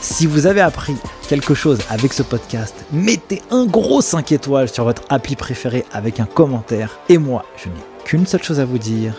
[0.00, 0.96] Si vous avez appris
[1.28, 6.20] quelque chose avec ce podcast, mettez un gros 5 étoiles sur votre appli préféré avec
[6.20, 6.98] un commentaire.
[7.08, 7.74] Et moi, je n'ai
[8.04, 9.14] qu'une seule chose à vous dire.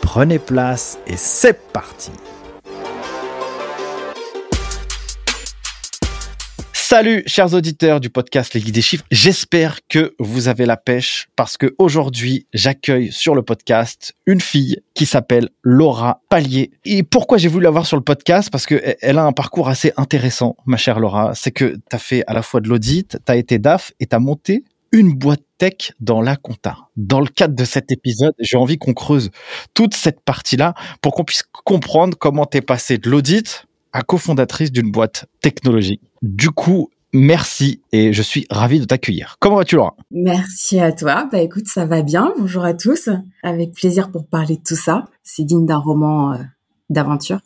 [0.00, 2.12] Prenez place et c'est parti
[6.90, 11.28] Salut chers auditeurs du podcast Les Guides des Chiffres, j'espère que vous avez la pêche
[11.36, 16.72] parce que aujourd'hui j'accueille sur le podcast une fille qui s'appelle Laura Pallier.
[16.84, 18.50] Et pourquoi j'ai voulu l'avoir sur le podcast?
[18.50, 21.32] Parce que elle a un parcours assez intéressant, ma chère Laura.
[21.36, 24.06] C'est que tu as fait à la fois de l'audit, tu as été DAF et
[24.06, 26.76] tu as monté une boîte tech dans la compta.
[26.96, 29.30] Dans le cadre de cet épisode, j'ai envie qu'on creuse
[29.74, 34.72] toute cette partie-là pour qu'on puisse comprendre comment tu es passé de l'audit à cofondatrice
[34.72, 36.00] d'une boîte technologique.
[36.22, 39.36] Du coup, merci et je suis ravi de t'accueillir.
[39.40, 39.96] Comment vas-tu Laura?
[40.10, 41.28] Merci à toi.
[41.32, 42.34] Bah écoute, ça va bien.
[42.38, 43.08] Bonjour à tous.
[43.42, 45.06] Avec plaisir pour parler de tout ça.
[45.22, 46.36] C'est digne d'un roman euh,
[46.90, 47.40] d'aventure.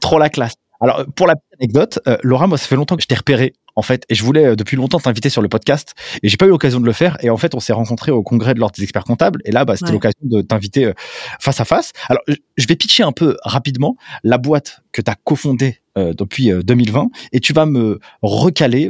[0.00, 0.54] trop la classe.
[0.80, 3.54] Alors, pour la petite anecdote, euh, Laura, moi, ça fait longtemps que je t'ai repéré,
[3.74, 6.46] en fait, et je voulais euh, depuis longtemps t'inviter sur le podcast, et j'ai pas
[6.46, 7.16] eu l'occasion de le faire.
[7.20, 9.64] Et en fait, on s'est rencontrés au congrès de l'ordre des experts comptables, et là,
[9.64, 10.92] bah, c'était l'occasion de t'inviter euh,
[11.40, 11.92] face à face.
[12.08, 17.08] Alors, je vais pitcher un peu rapidement la boîte que tu as cofondée depuis 2020,
[17.32, 18.88] et tu vas me recaler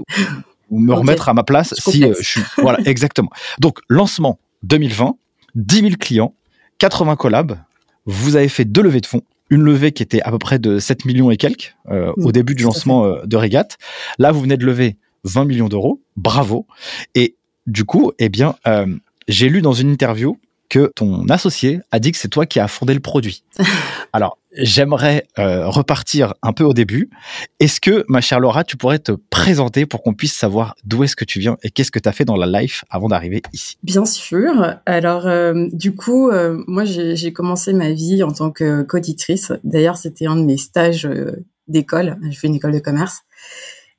[0.68, 2.42] ou me remettre à ma place si je suis.
[2.58, 3.30] Voilà, exactement.
[3.60, 5.16] Donc, lancement 2020,
[5.54, 6.34] 10 000 clients,
[6.76, 7.58] 80 collabs.
[8.04, 10.78] Vous avez fait deux levées de fonds une levée qui était à peu près de
[10.78, 13.78] 7 millions et quelques euh, au début du lancement euh, de Régate.
[14.18, 16.02] Là, vous venez de lever 20 millions d'euros.
[16.16, 16.66] Bravo.
[17.14, 17.36] Et
[17.66, 18.86] du coup, eh bien, euh,
[19.26, 22.68] j'ai lu dans une interview que ton associé a dit que c'est toi qui as
[22.68, 23.44] fondé le produit.
[24.12, 27.10] Alors, j'aimerais euh, repartir un peu au début.
[27.60, 31.16] Est-ce que, ma chère Laura, tu pourrais te présenter pour qu'on puisse savoir d'où est-ce
[31.16, 33.76] que tu viens et qu'est-ce que tu as fait dans la life avant d'arriver ici?
[33.82, 34.74] Bien sûr.
[34.86, 39.52] Alors, euh, du coup, euh, moi, j'ai commencé ma vie en tant que qu'auditrice.
[39.64, 41.08] D'ailleurs, c'était un de mes stages
[41.66, 42.18] d'école.
[42.28, 43.20] J'ai fait une école de commerce.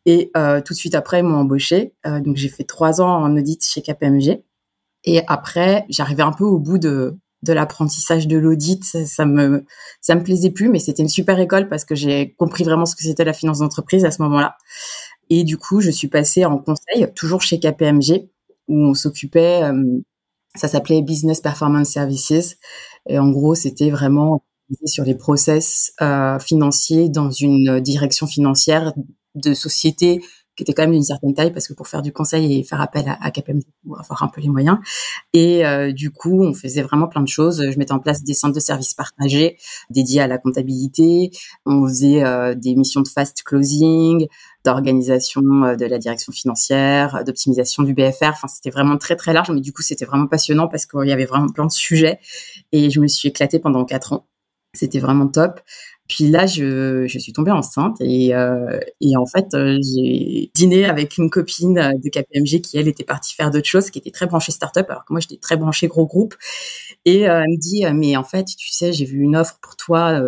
[0.05, 1.93] Et tout de suite après, ils m'ont embauché.
[2.05, 4.41] donc, j'ai fait trois ans en audit chez KPMG.
[5.11, 8.83] Et après, j'arrivais un peu au bout de, de l'apprentissage de l'audit.
[8.83, 9.65] Ça, me,
[10.01, 12.95] ça me plaisait plus, mais c'était une super école parce que j'ai compris vraiment ce
[12.95, 14.55] que c'était la finance d'entreprise à ce moment-là.
[15.31, 18.29] Et du coup, je suis passée en conseil, toujours chez KPMG,
[18.67, 19.99] où on s'occupait, euh,
[20.53, 22.57] ça s'appelait Business Performance Services.
[23.07, 24.43] Et en gros, c'était vraiment
[24.85, 28.93] sur les process euh, financiers dans une direction financière
[29.33, 30.21] de société
[30.59, 32.81] qui était quand même d'une certaine taille parce que pour faire du conseil et faire
[32.81, 33.63] appel à, à KPMG,
[33.97, 34.77] avoir un peu les moyens.
[35.31, 37.63] Et euh, du coup, on faisait vraiment plein de choses.
[37.71, 39.57] Je mettais en place des centres de services partagés
[39.89, 41.31] dédiés à la comptabilité.
[41.65, 44.27] On faisait euh, des missions de fast closing,
[44.65, 48.31] d'organisation euh, de la direction financière, d'optimisation du BFR.
[48.31, 51.13] Enfin, c'était vraiment très très large, mais du coup, c'était vraiment passionnant parce qu'il y
[51.13, 52.19] avait vraiment plein de sujets.
[52.73, 54.25] Et je me suis éclatée pendant quatre ans.
[54.73, 55.61] C'était vraiment top.
[56.09, 60.85] Puis là, je, je suis tombée enceinte et, euh, et en fait, euh, j'ai dîné
[60.85, 64.25] avec une copine de KPMG qui, elle, était partie faire d'autres choses, qui était très
[64.25, 66.35] branchée start-up, alors que moi, j'étais très branchée gros groupe.
[67.05, 69.75] Et euh, elle me dit, mais en fait, tu sais, j'ai vu une offre pour
[69.75, 70.19] toi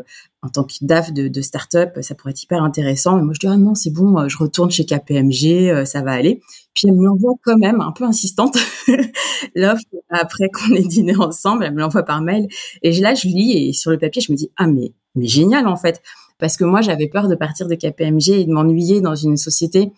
[0.44, 3.20] en tant que DAF de, de start-up, ça pourrait être hyper intéressant.
[3.20, 6.42] Et moi, je dis, ah non, c'est bon, je retourne chez KPMG, ça va aller.
[6.74, 8.58] Puis elle me l'envoie quand même, un peu insistante,
[9.56, 12.48] l'offre, après qu'on ait dîné ensemble, elle me l'envoie par mail.
[12.82, 15.68] Et là, je lis et sur le papier, je me dis, ah mais mais génial
[15.68, 16.02] en fait,
[16.40, 19.92] parce que moi j'avais peur de partir de KPMG et de m'ennuyer dans une société.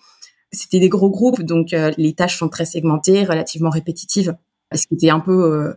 [0.51, 4.35] C'était des gros groupes, donc euh, les tâches sont très segmentées, relativement répétitives,
[4.71, 5.31] ce qui était un peu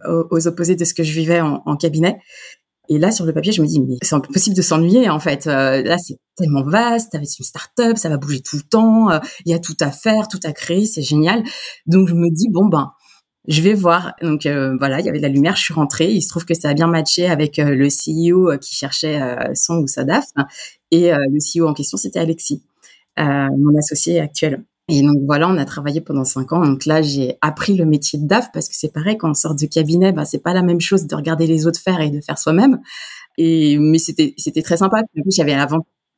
[0.06, 2.18] euh, aux opposés de ce que je vivais en, cabinet.
[2.88, 5.46] Et là, sur le papier, je me dis, mais c'est impossible de s'ennuyer, en fait.
[5.46, 9.08] Euh, là, c'est tellement vaste, avec une start-up, ça va bouger tout le temps,
[9.44, 11.42] il y a tout à faire, tout à créer, c'est génial.
[11.86, 12.92] Donc, je me dis, bon, ben,
[13.48, 14.14] je vais voir.
[14.22, 16.10] Donc euh, voilà, il y avait de la lumière, je suis rentrée.
[16.12, 19.20] Il se trouve que ça a bien matché avec euh, le CEO euh, qui cherchait
[19.54, 20.26] son ou sa DAF.
[20.90, 22.62] Et le CEO en question, c'était Alexis,
[23.18, 24.64] mon associé actuel.
[24.88, 26.64] Et donc voilà, on a travaillé pendant cinq ans.
[26.64, 29.56] Donc là, j'ai appris le métier de DAF parce que c'est pareil quand on sort
[29.56, 32.20] de cabinet, bah c'est pas la même chose de regarder les autres faire et de
[32.20, 32.80] faire soi-même.
[33.38, 34.98] Et mais c'était c'était très sympa.
[35.28, 35.56] J'avais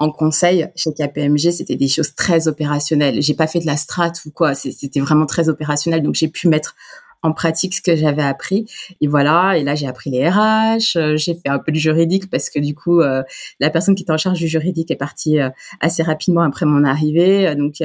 [0.00, 3.20] en conseil chez KPMG, c'était des choses très opérationnelles.
[3.22, 6.02] J'ai pas fait de la strat ou quoi, c'était vraiment très opérationnel.
[6.02, 6.76] Donc j'ai pu mettre
[7.22, 8.66] en pratique ce que j'avais appris.
[9.00, 12.30] Et voilà, et là j'ai appris les RH, euh, j'ai fait un peu de juridique
[12.30, 13.22] parce que du coup euh,
[13.60, 15.50] la personne qui était en charge du juridique est partie euh,
[15.80, 17.54] assez rapidement après mon arrivée.
[17.56, 17.82] Donc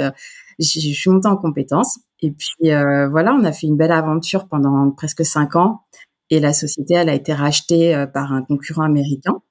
[0.59, 1.99] je suis montée en compétences.
[2.21, 2.69] Et puis
[3.11, 5.81] voilà, on a fait une belle aventure pendant presque cinq ans.
[6.29, 9.41] Et la société, elle a été rachetée par un concurrent américain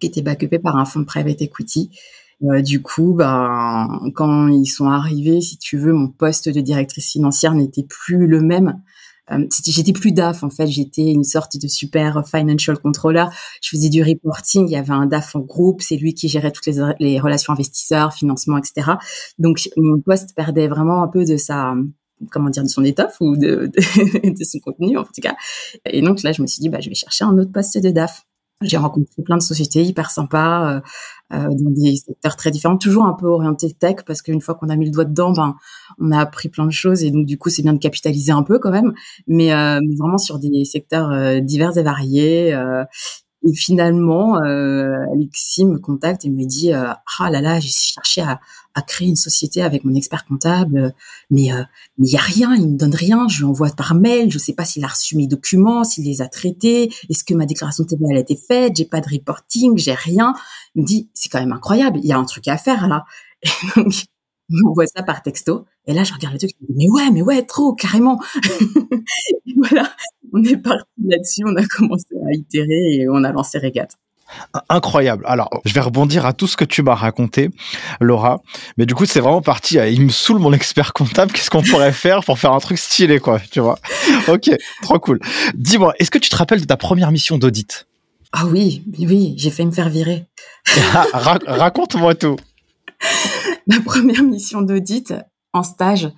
[0.00, 1.90] qui était backupé par un fonds de private equity.
[2.44, 7.12] Euh, du coup, ben, quand ils sont arrivés, si tu veux, mon poste de directrice
[7.12, 8.82] financière n'était plus le même.
[9.30, 13.26] Euh, j'étais plus DAF en fait, j'étais une sorte de super financial controller.
[13.62, 16.50] Je faisais du reporting, il y avait un DAF en groupe, c'est lui qui gérait
[16.50, 18.92] toutes les, relations investisseurs, financement, etc.
[19.38, 21.74] Donc mon poste perdait vraiment un peu de sa
[22.30, 25.36] comment dire de son étoffe ou de, de, de son contenu en tout cas.
[25.86, 27.90] Et donc là, je me suis dit bah je vais chercher un autre poste de
[27.90, 28.24] DAF.
[28.62, 30.80] J'ai rencontré plein de sociétés hyper sympas euh,
[31.32, 34.68] euh, dans des secteurs très différents, toujours un peu orientés tech parce qu'une fois qu'on
[34.68, 35.56] a mis le doigt dedans, ben
[35.98, 38.42] on a appris plein de choses et donc du coup c'est bien de capitaliser un
[38.42, 38.92] peu quand même,
[39.26, 42.54] mais, euh, vraiment sur des secteurs euh, divers et variés.
[43.44, 48.20] Et finalement, euh, Alexis me contacte et me dit euh, ah là là, j'ai cherché
[48.20, 48.40] à,
[48.74, 50.94] à, créer une société avec mon expert comptable,
[51.30, 51.62] mais euh,
[51.98, 53.26] mais il y a rien, il me donne rien.
[53.28, 56.22] Je lui envoie par mail, je sais pas s'il a reçu mes documents, s'il les
[56.22, 59.76] a traités, est-ce que ma déclaration de TVA a été faite, j'ai pas de reporting,
[59.76, 60.34] j'ai rien.
[60.74, 63.04] Il me dit c'est quand même incroyable, il y a un truc à faire là.
[63.76, 63.92] Donc
[64.48, 65.66] m'envoie ça par texto.
[65.86, 68.20] Et là, je regarde le truc, je me dis, mais ouais, mais ouais, trop, carrément.
[69.46, 69.90] et voilà,
[70.32, 73.96] on est parti là-dessus, on a commencé à itérer et on a lancé Régate.
[74.68, 75.24] Incroyable.
[75.26, 77.50] Alors, je vais rebondir à tout ce que tu m'as raconté,
[78.00, 78.40] Laura.
[78.76, 79.78] Mais du coup, c'est vraiment parti.
[79.78, 81.32] Euh, il me saoule mon expert comptable.
[81.32, 83.78] Qu'est-ce qu'on pourrait faire pour faire un truc stylé, quoi, tu vois?
[84.28, 84.50] Ok,
[84.82, 85.20] trop cool.
[85.54, 87.86] Dis-moi, est-ce que tu te rappelles de ta première mission d'audit?
[88.32, 90.24] Ah oui, oui, j'ai fait me faire virer.
[91.12, 92.36] Raconte-moi tout.
[93.66, 95.14] Ma première mission d'audit
[95.52, 96.10] en stage,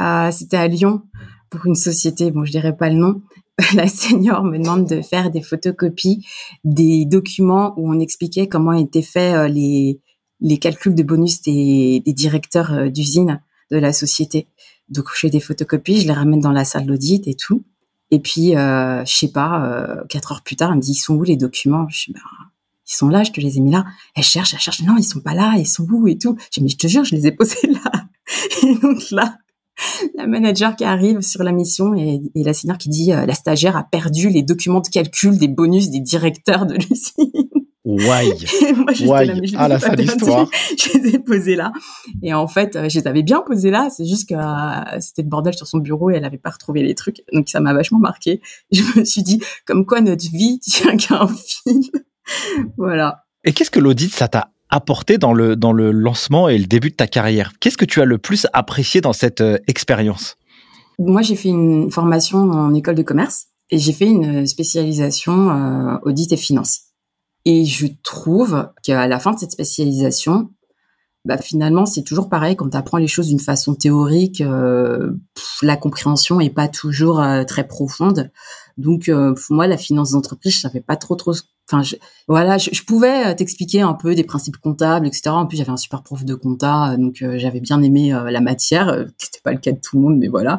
[0.00, 1.02] euh, c'était à Lyon
[1.50, 2.30] pour une société.
[2.30, 3.22] Bon, je dirais pas le nom,
[3.74, 6.26] la senior me demande de faire des photocopies
[6.64, 10.00] des documents où on expliquait comment étaient faits euh, les,
[10.40, 13.40] les calculs de bonus des, des directeurs euh, d'usine
[13.70, 14.48] de la société.
[14.88, 17.64] Donc, je fais des photocopies, je les ramène dans la salle d'audit et tout.
[18.10, 20.96] Et puis, euh, je sais pas, euh, quatre heures plus tard, elle me dit, ils
[20.96, 21.86] sont où les documents?
[21.88, 22.20] Je ben,
[22.96, 23.84] sont là, je te les ai mis là.
[24.14, 26.36] Elle cherche, elle cherche, non, ils sont pas là, ils sont où et tout.
[26.54, 27.90] Je mais je te jure, je les ai posés là.
[28.62, 29.36] Et donc là,
[30.14, 33.76] la manager qui arrive sur la mission et, la senior qui dit euh, la stagiaire
[33.76, 37.50] a perdu les documents de calcul des bonus des directeurs de l'usine.
[37.84, 38.30] Ouais.
[39.04, 39.18] Moi,
[39.56, 40.48] à la fin de l'histoire.
[40.78, 41.72] Je les ai posés là.
[42.22, 43.88] Et en fait, euh, je les avais bien posés là.
[43.90, 46.82] C'est juste que euh, c'était le bordel sur son bureau et elle avait pas retrouvé
[46.82, 47.22] les trucs.
[47.32, 48.40] Donc, ça m'a vachement marqué.
[48.70, 51.90] Je me suis dit, comme quoi notre vie tient qu'à un fil.
[52.76, 53.24] voilà.
[53.44, 56.90] Et qu'est-ce que l'audit, ça t'a apporté dans le, dans le lancement et le début
[56.90, 57.52] de ta carrière?
[57.60, 60.36] Qu'est-ce que tu as le plus apprécié dans cette euh, expérience?
[60.98, 65.98] Moi, j'ai fait une formation en école de commerce et j'ai fait une spécialisation euh,
[66.02, 66.80] audit et finance.
[67.44, 70.50] Et je trouve qu'à la fin de cette spécialisation,
[71.24, 75.12] bah, finalement, c'est toujours pareil quand tu apprends les choses d'une façon théorique, euh,
[75.62, 78.30] la compréhension est pas toujours euh, très profonde.
[78.78, 81.32] Donc, pour moi, la finance d'entreprise, je savais pas trop trop
[81.70, 81.96] Enfin,
[82.28, 85.22] voilà, je, pouvais euh, t'expliquer un peu des principes comptables, etc.
[85.28, 88.40] En plus, j'avais un super prof de compta, euh, donc euh, j'avais bien aimé la
[88.40, 89.06] matière.
[89.16, 90.58] C'était pas le cas de tout le monde, mais voilà.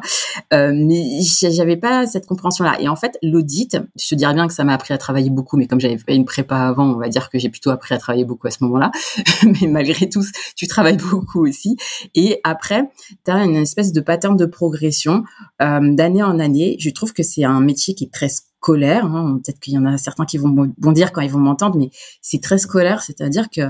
[0.52, 1.20] Euh, mais
[1.52, 2.80] j'avais pas cette compréhension-là.
[2.80, 5.56] Et en fait, l'audit, je te dirais bien que ça m'a appris à travailler beaucoup,
[5.56, 7.98] mais comme j'avais fait une prépa avant, on va dire que j'ai plutôt appris à
[7.98, 8.90] travailler beaucoup à ce moment-là.
[9.44, 10.24] mais malgré tout,
[10.56, 11.76] tu travailles beaucoup aussi.
[12.14, 12.90] Et après,
[13.24, 15.24] tu as une espèce de pattern de progression
[15.60, 16.76] d'année en année.
[16.80, 19.06] Je trouve que c'est un métier qui très scolaire.
[19.06, 19.40] Hein.
[19.44, 21.90] Peut-être qu'il y en a certains qui vont bondir quand ils vont m'entendre, mais
[22.22, 23.60] c'est très scolaire, c'est-à-dire que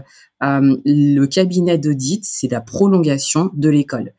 [0.42, 4.14] euh, le cabinet d'audit, c'est la prolongation de l'école.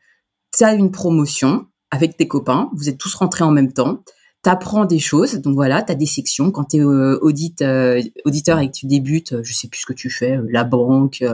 [0.56, 4.02] Tu as une promotion avec tes copains, vous êtes tous rentrés en même temps,
[4.44, 6.50] tu apprends des choses, donc voilà, tu as des sections.
[6.50, 9.86] Quand tu es euh, audit, euh, auditeur et que tu débutes, je sais plus ce
[9.86, 11.24] que tu fais, la banque,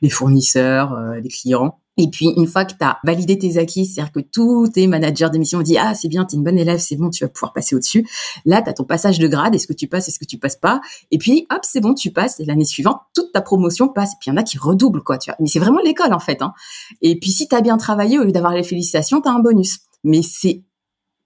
[0.00, 4.12] les fournisseurs, les clients, et puis, une fois que tu as validé tes acquis, c'est-à-dire
[4.12, 6.56] que tous tes managers de mission ont dit, ah, c'est bien, tu es une bonne
[6.58, 8.08] élève, c'est bon, tu vas pouvoir passer au-dessus.
[8.46, 10.56] Là, tu as ton passage de grade, est-ce que tu passes, est-ce que tu passes
[10.56, 10.80] pas?
[11.10, 14.12] Et puis, hop, c'est bon, tu passes, et l'année suivante, toute ta promotion passe.
[14.12, 15.36] Et puis, il y en a qui redoublent, quoi, tu vois.
[15.38, 16.40] Mais c'est vraiment l'école, en fait.
[16.40, 16.54] Hein.
[17.02, 19.40] Et puis, si tu as bien travaillé, au lieu d'avoir les félicitations, tu as un
[19.40, 19.80] bonus.
[20.02, 20.62] Mais c'est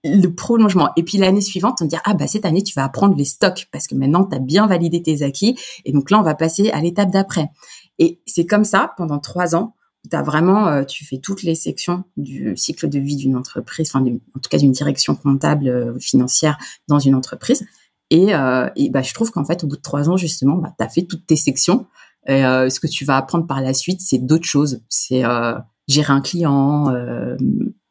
[0.03, 0.89] le prolongement.
[0.95, 3.67] Et puis l'année suivante, on dit ah bah cette année tu vas apprendre les stocks
[3.71, 6.69] parce que maintenant tu as bien validé tes acquis et donc là on va passer
[6.69, 7.49] à l'étape d'après.
[7.97, 9.73] Et c'est comme ça pendant trois ans
[10.11, 14.05] as vraiment, euh, tu fais toutes les sections du cycle de vie d'une entreprise, enfin,
[14.05, 17.65] en tout cas d'une direction comptable euh, financière dans une entreprise.
[18.09, 20.73] Et, euh, et bah, je trouve qu'en fait, au bout de trois ans, justement, bah,
[20.79, 21.87] tu fait toutes tes sections.
[22.27, 24.81] Et, ce que tu vas apprendre par la suite, c'est d'autres choses.
[24.89, 25.23] C'est
[25.87, 26.93] gérer un client,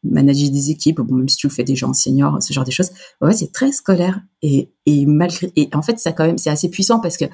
[0.02, 2.70] manager des équipes, bon, même si tu le fais déjà en senior, ce genre de
[2.70, 2.90] choses.
[3.22, 6.68] Ouais, c'est très scolaire et, et malgré et en fait ça quand même c'est assez
[6.68, 7.24] puissant parce que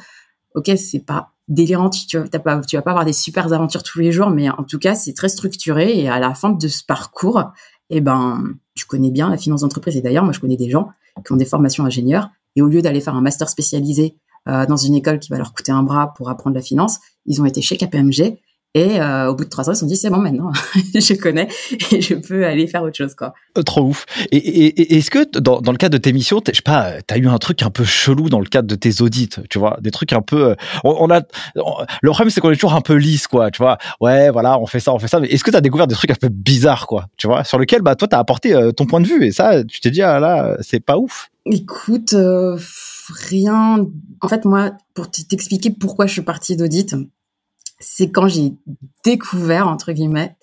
[0.54, 3.98] ok c'est pas délirant, tu, vas pas, tu vas pas avoir des super aventures tous
[3.98, 6.84] les jours, mais en tout cas c'est très structuré et à la fin de ce
[6.84, 7.42] parcours,
[7.90, 9.96] eh ben tu connais bien la finance d'entreprise.
[9.96, 10.90] Et d'ailleurs moi je connais des gens
[11.24, 14.16] qui ont des formations ingénieurs et au lieu d'aller faire un master spécialisé
[14.48, 17.40] euh, dans une école qui va leur coûter un bras pour apprendre la finance, ils
[17.40, 18.38] ont été chez KPMG
[18.74, 20.50] et euh, au bout de trois ans, ils se sont dit c'est bon maintenant,
[20.94, 21.46] je connais
[21.90, 23.34] et je peux aller faire autre chose quoi.
[23.58, 24.06] Euh, trop ouf.
[24.30, 27.18] Et, et, est-ce que dans, dans, le cadre de tes missions, je sais pas, t'as
[27.18, 29.90] eu un truc un peu chelou dans le cadre de tes audits, tu vois, des
[29.90, 30.50] trucs un peu.
[30.50, 31.20] Euh, on, a
[31.54, 33.76] le problème c'est qu'on est toujours un peu lisse quoi, tu vois?
[34.00, 35.20] Ouais, voilà, on fait ça, on fait ça.
[35.20, 37.82] Mais est-ce que t'as découvert des trucs un peu bizarres quoi, tu vois, sur lequel
[37.82, 40.56] bah toi t'as apporté ton point de vue et ça, tu t'es dit ah là
[40.62, 41.28] c'est pas ouf.
[41.44, 42.14] Écoute,
[43.28, 43.86] rien.
[44.22, 46.94] En fait moi, pour t'expliquer pourquoi je suis partie d'audit
[47.82, 48.54] c'est quand j'ai
[49.04, 50.36] découvert entre guillemets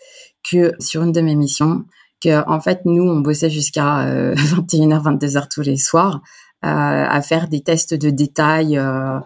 [0.43, 1.85] que sur une de mes missions
[2.21, 6.21] que en fait nous on bossait jusqu'à 21h euh, 22h tous les soirs
[6.65, 9.19] euh, à faire des tests de détail euh,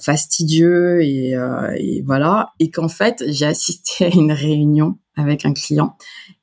[0.00, 1.34] fastidieux et,
[2.04, 2.52] voilà.
[2.58, 5.96] Et qu'en fait j'ai assisté à une réunion avec un client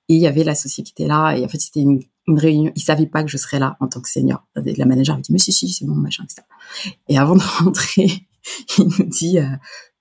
[0.08, 2.72] et il y avait l'associé qui était là et en fait c'était une, une, réunion.
[2.75, 4.48] Il savait pas que je serais là en tant que senior.
[4.56, 6.48] La manager avait dit mais si si c'est bon machin etc
[7.10, 8.25] et avant de rentrer
[8.77, 9.39] il nous dit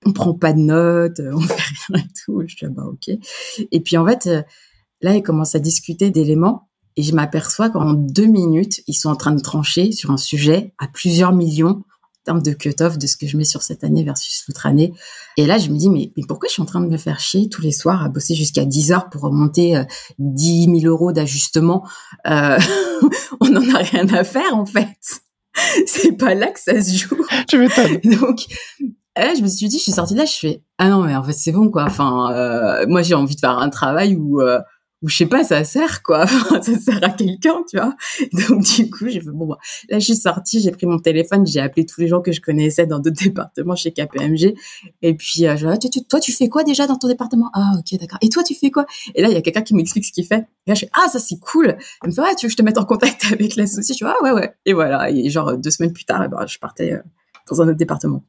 [0.05, 2.41] on prend pas de notes, euh, on fait rien et tout.
[2.45, 3.09] Je dis, ah bah, ok.
[3.71, 4.41] Et puis, en fait, euh,
[5.01, 9.15] là, ils commencent à discuter d'éléments et je m'aperçois qu'en deux minutes, ils sont en
[9.15, 13.17] train de trancher sur un sujet à plusieurs millions en termes de cut-off de ce
[13.17, 14.93] que je mets sur cette année versus l'autre année.
[15.37, 17.19] Et là, je me dis, mais, mais, pourquoi je suis en train de me faire
[17.19, 19.83] chier tous les soirs à bosser jusqu'à 10 heures pour remonter euh,
[20.19, 21.87] 10 000 euros d'ajustement
[22.27, 22.59] euh,
[23.39, 25.23] On n'en a rien à faire, en fait.
[25.85, 27.25] C'est pas là que ça se joue.
[27.47, 27.97] Tu m'étonnes.
[28.19, 28.45] Donc,
[29.17, 31.15] eh, je me suis dit, je suis sortie de là, je fais ah non mais
[31.15, 31.83] en fait c'est bon quoi.
[31.83, 34.59] Enfin, euh, moi j'ai envie de faire un travail où euh,
[35.01, 36.27] où je sais pas, ça sert quoi.
[36.27, 37.95] ça sert à quelqu'un, tu vois.
[38.33, 39.57] Donc du coup j'ai fait bon bah,
[39.89, 42.41] là je suis sortie, j'ai pris mon téléphone, j'ai appelé tous les gens que je
[42.41, 44.53] connaissais dans d'autres départements chez KPMG.
[45.01, 47.49] Et puis euh, je dis, ah, toi tu fais quoi déjà dans ton département?
[47.53, 48.19] Ah ok d'accord.
[48.21, 48.85] Et toi tu fais quoi?
[49.15, 50.45] Et là il y a quelqu'un qui m'explique ce qu'il fait.
[50.67, 51.77] Et là je fais ah ça c'est cool.
[52.03, 54.05] Elle me fait ouais tu veux que je te mette en contact avec l'associé Je
[54.05, 54.53] ah ouais ouais.
[54.65, 55.09] Et voilà.
[55.09, 56.99] Et genre deux semaines plus tard, eh ben, je partais euh,
[57.49, 58.23] dans un autre département.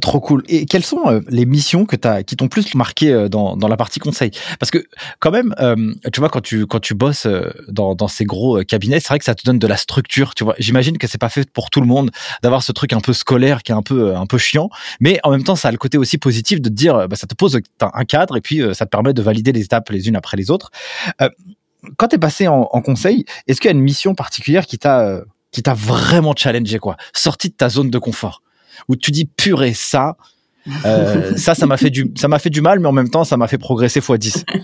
[0.00, 0.42] Trop cool.
[0.48, 3.76] Et quelles sont euh, les missions que qui t'ont plus marqué euh, dans, dans la
[3.76, 4.30] partie conseil?
[4.58, 4.86] Parce que
[5.18, 7.26] quand même, euh, tu vois, quand tu quand tu bosses
[7.68, 10.34] dans, dans ces gros cabinets, c'est vrai que ça te donne de la structure.
[10.34, 12.10] Tu vois, j'imagine que c'est pas fait pour tout le monde
[12.42, 15.30] d'avoir ce truc un peu scolaire qui est un peu un peu chiant, mais en
[15.30, 17.60] même temps, ça a le côté aussi positif de te dire, bah, ça te pose
[17.80, 20.50] un cadre et puis ça te permet de valider les étapes les unes après les
[20.50, 20.70] autres.
[21.98, 24.78] quand tu es passé en, en conseil, est-ce qu'il y a une mission particulière qui
[24.78, 25.20] t'a
[25.50, 28.41] qui t'a vraiment challengé quoi, sorti de ta zone de confort
[28.88, 30.16] où tu dis purée ça
[30.84, 33.24] euh, ça ça m'a fait du ça m'a fait du mal mais en même temps
[33.24, 34.44] ça m'a fait progresser x 10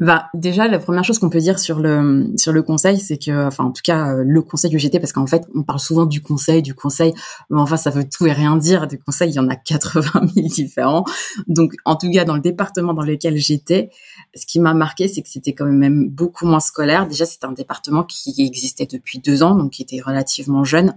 [0.00, 3.46] bah déjà la première chose qu'on peut dire sur le sur le conseil c'est que
[3.46, 6.20] enfin en tout cas euh, le conseil j'étais parce qu'en fait on parle souvent du
[6.20, 7.12] conseil du conseil
[7.50, 8.86] mais enfin ça veut tout et rien dire.
[8.86, 11.04] Des conseils il y en a 80 000 différents.
[11.46, 13.90] Donc en tout cas dans le département dans lequel j'étais
[14.34, 17.06] ce qui m'a marqué c'est que c'était quand même beaucoup moins scolaire.
[17.06, 20.94] Déjà c'était un département qui existait depuis deux ans donc qui était relativement jeune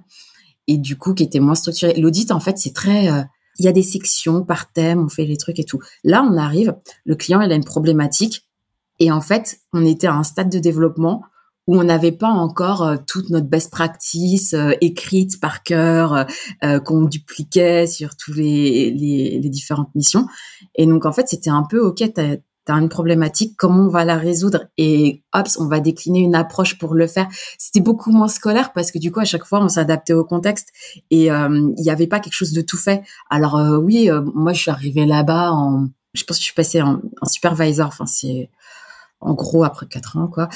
[0.68, 1.94] et du coup qui était moins structuré.
[1.96, 3.12] L'audit, en fait, c'est très...
[3.12, 3.22] Euh,
[3.60, 5.80] il y a des sections par thème, on fait les trucs et tout.
[6.04, 8.48] Là, on arrive, le client, il a une problématique.
[9.00, 11.24] Et en fait, on était à un stade de développement
[11.68, 16.26] où on n'avait pas encore euh, toute notre best practice euh, écrite par cœur,
[16.84, 20.26] qu'on dupliquait sur tous les, les, les, différentes missions.
[20.76, 22.04] Et donc, en fait, c'était un peu, OK,
[22.66, 24.66] tu une problématique, comment on va la résoudre?
[24.78, 27.28] Et hop, on va décliner une approche pour le faire.
[27.58, 30.70] C'était beaucoup moins scolaire parce que du coup à chaque fois on s'adaptait au contexte
[31.12, 33.04] et euh, il n'y avait pas quelque chose de tout fait.
[33.30, 36.56] Alors euh, oui, euh, moi je suis arrivée là-bas en, je pense que je suis
[36.56, 37.88] passée en, en supervisor.
[37.88, 38.50] Enfin c'est
[39.20, 40.50] en gros après quatre ans quoi.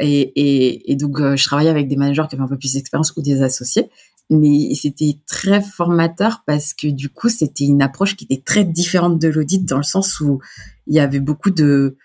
[0.00, 3.12] Et, et, et, donc je travaillais avec des managers qui avaient un peu plus d'expérience
[3.16, 3.90] ou des associés
[4.30, 9.18] mais c'était très formateur parce que du coup c'était une approche qui était très différente
[9.18, 10.40] de l'audit dans le sens où
[10.86, 11.96] il y avait beaucoup de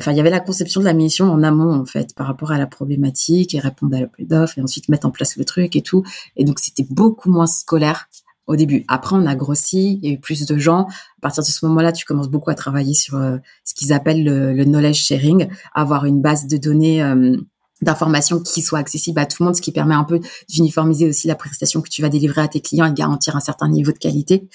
[0.00, 2.50] enfin il y avait la conception de la mission en amont en fait par rapport
[2.52, 5.76] à la problématique et répondre à l'appel d'offres et ensuite mettre en place le truc
[5.76, 6.02] et tout
[6.36, 8.08] et donc c'était beaucoup moins scolaire
[8.46, 8.84] au début.
[8.88, 10.86] Après, on a grossi, il y a eu plus de gens.
[10.86, 14.24] À partir de ce moment-là, tu commences beaucoup à travailler sur euh, ce qu'ils appellent
[14.24, 17.36] le, knowledge sharing, avoir une base de données euh,
[17.82, 21.28] d'informations qui soient accessibles à tout le monde, ce qui permet un peu d'uniformiser aussi
[21.28, 23.98] la prestation que tu vas délivrer à tes clients et garantir un certain niveau de
[23.98, 24.48] qualité.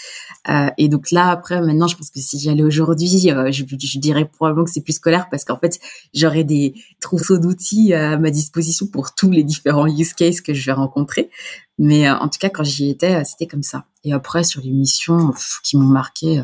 [0.49, 3.99] Euh, et donc là, après, maintenant, je pense que si j'allais aujourd'hui, euh, je, je,
[3.99, 5.79] dirais probablement que c'est plus scolaire parce qu'en fait,
[6.13, 10.65] j'aurais des trousseaux d'outils à ma disposition pour tous les différents use cases que je
[10.65, 11.29] vais rencontrer.
[11.77, 13.85] Mais en tout cas, quand j'y étais, c'était comme ça.
[14.03, 16.41] Et après, sur les missions qui m'ont marqué,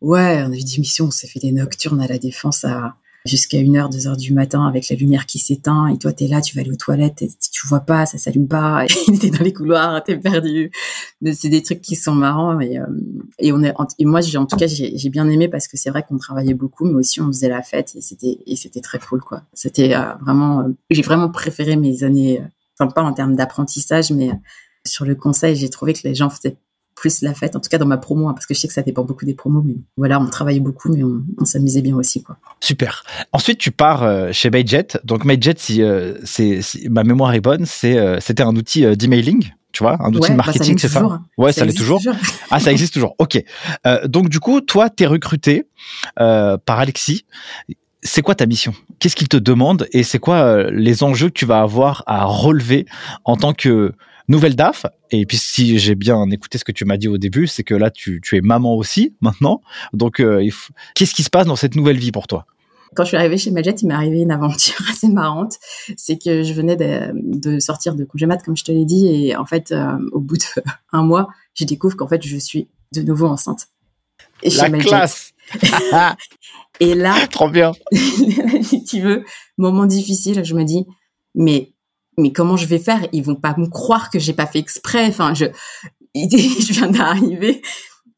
[0.00, 2.94] ouais, on a eu des missions, on s'est fait des nocturnes à la défense à
[3.24, 6.54] jusqu'à 1h, 2h du matin avec la lumière qui s'éteint et toi t'es là, tu
[6.56, 8.84] vas aller aux toilettes et tu vois pas, ça s'allume pas,
[9.20, 10.70] t'es dans les couloirs, t'es perdu.
[11.32, 12.86] C'est des trucs qui sont marrants et, euh,
[13.38, 16.04] et on est et moi en tout cas j'ai bien aimé parce que c'est vrai
[16.08, 19.20] qu'on travaillait beaucoup mais aussi on faisait la fête et c'était et c'était très cool
[19.20, 19.42] quoi.
[19.52, 22.42] C'était euh, vraiment euh, j'ai vraiment préféré mes années
[22.78, 24.30] enfin pas en termes d'apprentissage mais
[24.86, 26.56] sur le conseil, j'ai trouvé que les gens faisaient
[26.94, 28.74] plus la fête, en tout cas dans ma promo, hein, parce que je sais que
[28.74, 32.22] ça dépend beaucoup des promos, mais voilà, on travaillait beaucoup, mais on, s'amusait bien aussi,
[32.22, 32.36] quoi.
[32.60, 33.04] Super.
[33.32, 34.86] Ensuite, tu pars euh, chez Mayjet.
[35.04, 39.52] Donc Mayjet, si, euh, c'est, ma mémoire est bonne, c'est, euh, c'était un outil d'emailing.
[39.72, 42.00] Tu vois, un outil de bah, marketing, c'est ça Ouais, ça, l'est toujours.
[42.50, 43.14] Ah, ça existe toujours.
[43.18, 43.42] Ok.
[44.04, 45.66] donc du coup, toi, t'es recruté
[46.16, 47.24] par Alexis
[48.04, 48.74] c'est quoi ta mission?
[48.98, 52.84] Qu'est-ce qu'il te demande et c'est quoi les enjeux que tu vas avoir à relever
[53.24, 53.92] en tant que
[54.32, 54.86] nouvelle DAF.
[55.10, 57.74] Et puis si j'ai bien écouté ce que tu m'as dit au début, c'est que
[57.74, 59.62] là tu, es maman aussi maintenant.
[59.92, 60.44] Donc euh,
[60.96, 62.46] qu'est-ce qui se passe dans cette nouvelle vie pour toi?
[62.94, 65.54] Quand je suis arrivée chez Majet, il m'est arrivé une aventure assez marrante.
[65.96, 69.36] C'est que je venais de, sortir de congé mat, comme je te l'ai dit, et
[69.36, 70.36] en fait, euh, au bout
[70.92, 73.68] d'un mois, je découvre qu'en fait, je suis de nouveau enceinte.
[74.42, 75.32] Et La classe.
[76.80, 77.72] et là, trop bien.
[78.62, 79.24] si tu veux,
[79.56, 80.84] moment difficile, je me dis,
[81.34, 81.71] mais
[82.18, 83.06] mais comment je vais faire?
[83.12, 85.06] Ils vont pas me croire que j'ai pas fait exprès.
[85.06, 85.46] Enfin, je,
[86.14, 87.62] je viens d'arriver.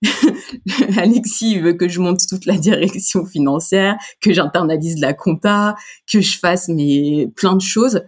[0.98, 5.76] Alexis veut que je monte toute la direction financière, que j'internalise la compta,
[6.10, 8.02] que je fasse mes plein de choses.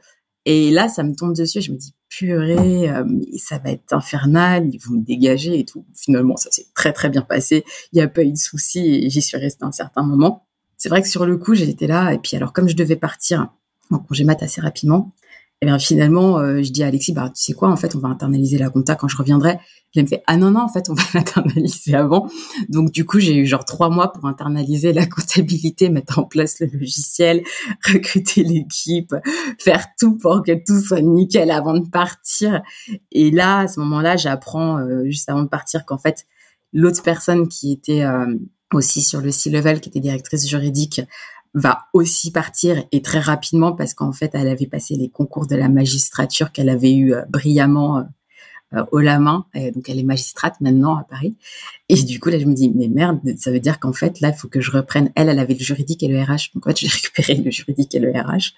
[0.44, 1.60] Et là, ça me tombe dessus.
[1.60, 3.04] Je me dis purée, euh,
[3.38, 4.68] ça va être infernal.
[4.72, 5.84] Ils vont me dégager et tout.
[5.94, 7.64] Finalement, ça s'est très très bien passé.
[7.92, 10.46] Il n'y a pas eu de souci j'y suis restée un certain moment.
[10.76, 12.12] C'est vrai que sur le coup, j'étais là.
[12.12, 13.50] Et puis alors, comme je devais partir
[13.90, 15.12] en congé assez rapidement,
[15.62, 17.98] et bien finalement, euh, je dis à Alexis, bah tu sais quoi, en fait, on
[17.98, 19.58] va internaliser la compta quand je reviendrai.
[19.94, 22.28] Il me fait, ah non non, en fait, on va l'internaliser avant.
[22.68, 26.60] Donc du coup, j'ai eu genre trois mois pour internaliser la comptabilité, mettre en place
[26.60, 27.42] le logiciel,
[27.86, 29.14] recruter l'équipe,
[29.58, 32.62] faire tout pour que tout soit nickel avant de partir.
[33.10, 36.26] Et là, à ce moment-là, j'apprends euh, juste avant de partir qu'en fait,
[36.74, 38.26] l'autre personne qui était euh,
[38.74, 41.00] aussi sur le C-level, qui était directrice juridique,
[41.56, 45.56] va aussi partir et très rapidement parce qu'en fait, elle avait passé les concours de
[45.56, 48.06] la magistrature qu'elle avait eu euh, brillamment
[48.74, 49.46] euh, euh, haut la main.
[49.54, 51.36] Donc, elle est magistrate maintenant à Paris.
[51.88, 54.30] Et du coup, là, je me dis, mais merde, ça veut dire qu'en fait, là,
[54.30, 55.12] il faut que je reprenne.
[55.14, 56.52] Elle, elle avait le juridique et le RH.
[56.54, 58.52] Donc, en fait, j'ai récupéré le juridique et le RH.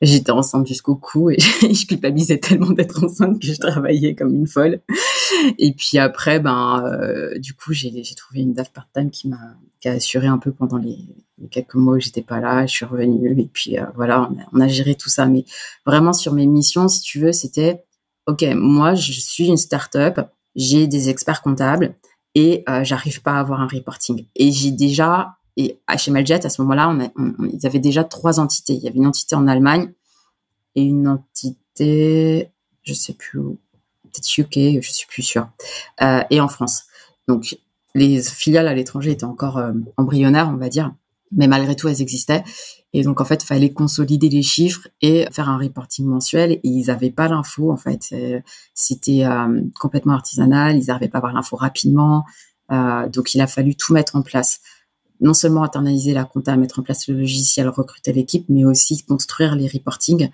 [0.00, 4.46] J'étais enceinte jusqu'au cou et je culpabilisais tellement d'être enceinte que je travaillais comme une
[4.46, 4.80] folle.
[5.58, 6.84] Et puis après, ben,
[7.38, 10.78] du coup, j'ai trouvé une DAF part-time qui m'a qui a assuré un peu pendant
[10.78, 10.98] les,
[11.50, 12.66] quelques mois où j'étais pas là.
[12.66, 15.26] Je suis revenue et puis euh, voilà, on a, géré tout ça.
[15.26, 15.44] Mais
[15.84, 17.82] vraiment sur mes missions, si tu veux, c'était
[18.26, 20.20] ok, moi je suis une start-up,
[20.54, 21.94] j'ai des experts comptables
[22.34, 24.26] et euh, j'arrive pas à avoir un reporting.
[24.34, 26.94] Et j'ai déjà et chez Maljet à ce moment-là,
[27.50, 28.74] ils avaient déjà trois entités.
[28.74, 29.92] Il y avait une entité en Allemagne
[30.74, 32.50] et une entité,
[32.82, 33.58] je sais plus où,
[34.02, 35.48] peut-être UK, je suis plus sûre,
[36.02, 36.84] euh, et en France.
[37.26, 37.58] Donc
[37.94, 40.92] les filiales à l'étranger étaient encore euh, embryonnaires, on va dire,
[41.32, 42.44] mais malgré tout, elles existaient.
[42.92, 46.52] Et donc, en fait, il fallait consolider les chiffres et faire un reporting mensuel.
[46.52, 48.08] Et ils n'avaient pas l'info, en fait.
[48.12, 48.40] Euh,
[48.74, 52.24] c'était euh, complètement artisanal, ils n'arrivaient pas à avoir l'info rapidement.
[52.70, 54.60] donc, il a fallu tout mettre en place.
[55.20, 59.56] Non seulement internaliser la compta, mettre en place le logiciel, recruter l'équipe, mais aussi construire
[59.56, 60.30] les reportings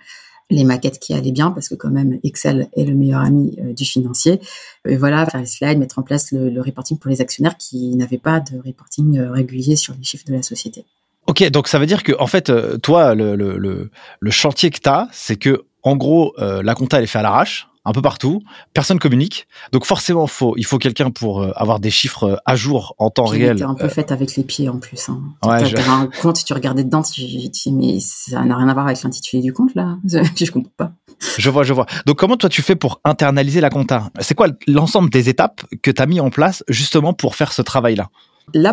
[0.52, 3.72] les maquettes qui allaient bien parce que quand même Excel est le meilleur ami euh,
[3.72, 4.40] du financier.
[4.86, 8.18] Et voilà, faire les slides, mettre en place le, reporting pour les actionnaires qui n'avaient
[8.18, 10.84] pas de reporting euh, régulier sur les chiffres de la société.
[11.26, 13.90] Ok, donc ça veut dire que en fait, euh, toi, le,
[14.30, 17.66] chantier que tu as, c'est que en gros, la compta elle est faite à l'arrache
[17.84, 18.42] un peu partout,
[18.74, 19.46] personne communique.
[19.72, 23.10] Donc forcément, faut, il faut quelqu'un pour euh, avoir des chiffres euh, à jour en
[23.10, 23.56] temps réel.
[23.56, 25.08] T'es un peu fait avec les pieds en plus.
[25.08, 25.20] Hein.
[25.44, 28.86] Ouais, tu un compte, tu regardais dedans, tu dis mais ça n'a rien à voir
[28.86, 29.96] avec l'intitulé du compte là.
[30.04, 30.92] je comprends pas.
[31.38, 31.86] Je vois, je vois.
[32.06, 34.10] Donc comment toi tu fais pour internaliser la compta?
[34.20, 37.62] C'est quoi l'ensemble des étapes que tu as mis en place justement pour faire ce
[37.62, 38.02] travail-là?
[38.02, 38.10] Là,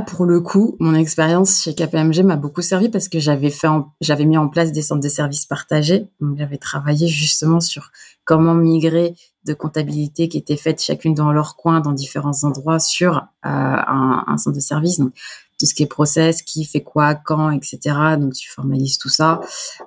[0.01, 3.67] pour le coup, mon expérience chez KPMG m'a beaucoup servi parce que j'avais fait,
[4.01, 6.07] j'avais mis en place des centres de services partagés.
[6.19, 7.91] Donc, j'avais travaillé justement sur
[8.25, 13.17] comment migrer de comptabilité qui étaient faites chacune dans leur coin, dans différents endroits, sur
[13.17, 15.01] euh, un, centre de service.
[15.59, 17.79] Tout ce qui est process, qui fait quoi, quand, etc.
[18.17, 19.41] Donc tu formalises tout ça.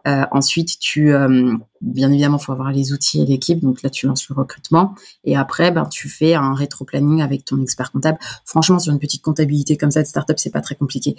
[0.06, 3.61] Euh, ensuite, tu, euh, bien évidemment, faut avoir les outils et l'équipe.
[3.61, 7.61] Donc là, tu lances le recrutement et après, ben tu fais un rétro-planning avec ton
[7.62, 8.18] expert comptable.
[8.44, 11.16] Franchement, sur une petite comptabilité comme ça de startup, c'est pas très compliqué.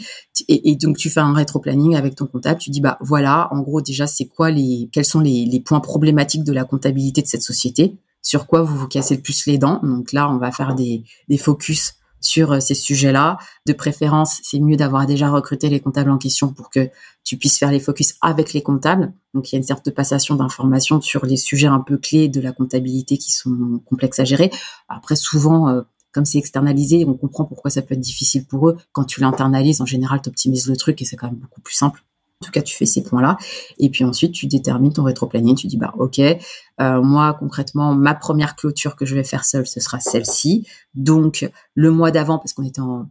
[0.48, 2.60] Et, et, donc tu fais un rétro-planning avec ton comptable.
[2.60, 5.80] Tu dis bah voilà, en gros déjà, c'est quoi les, quels sont les, les points
[5.80, 7.96] problématiques de la comptabilité de cette société?
[8.22, 9.82] Sur quoi vous vous cassez le plus les dents?
[9.84, 13.38] Donc là, on va faire des, des focus sur euh, ces sujets-là.
[13.68, 16.90] De préférence, c'est mieux d'avoir déjà recruté les comptables en question pour que
[17.24, 19.14] tu puisses faire les focus avec les comptables.
[19.34, 22.28] Donc il y a une sorte de passation d'informations sur les sujets un peu clés
[22.28, 24.52] de la comptabilité qui sont complexes à gérer.
[24.88, 25.82] Après, souvent, euh,
[26.12, 28.78] comme c'est externalisé, on comprend pourquoi ça peut être difficile pour eux.
[28.92, 31.76] Quand tu l'internalises, en général, tu optimises le truc et c'est quand même beaucoup plus
[31.76, 32.04] simple.
[32.44, 33.38] En tout cas, tu fais ces points-là.
[33.80, 35.56] Et puis ensuite, tu détermines ton rétro-planning.
[35.56, 39.66] Tu dis, bah, OK, euh, moi, concrètement, ma première clôture que je vais faire seule,
[39.66, 40.68] ce sera celle-ci.
[40.94, 43.08] Donc, le mois d'avant, parce qu'on était en,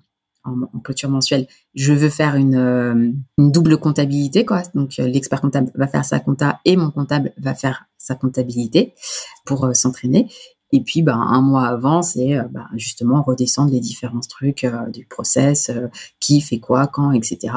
[0.83, 4.45] clôture mensuelle, je veux faire une, euh, double comptabilité.
[4.75, 8.93] Donc, euh, l'expert comptable va faire sa compta et mon comptable va faire sa comptabilité
[9.47, 10.29] pour s'entraîner.
[10.73, 14.89] Et puis, ben, un mois avant, c'est euh, ben, justement redescendre les différents trucs euh,
[14.89, 17.55] du process, euh, qui fait quoi, quand, etc.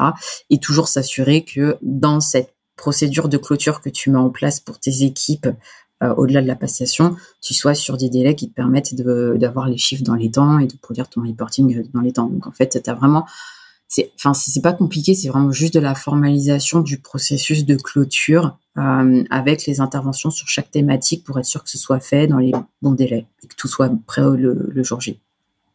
[0.50, 4.78] Et toujours s'assurer que dans cette procédure de clôture que tu mets en place pour
[4.78, 5.48] tes équipes,
[6.18, 10.02] au-delà de la passation, tu sois sur des délais qui te permettent d'avoir les chiffres
[10.02, 12.26] dans les temps et de produire ton reporting dans les temps.
[12.26, 13.24] Donc en fait, tu as vraiment
[13.88, 18.58] c'est enfin c'est pas compliqué, c'est vraiment juste de la formalisation du processus de clôture
[18.78, 22.38] euh, avec les interventions sur chaque thématique pour être sûr que ce soit fait dans
[22.38, 25.20] les bons délais et que tout soit prêt le, jour J.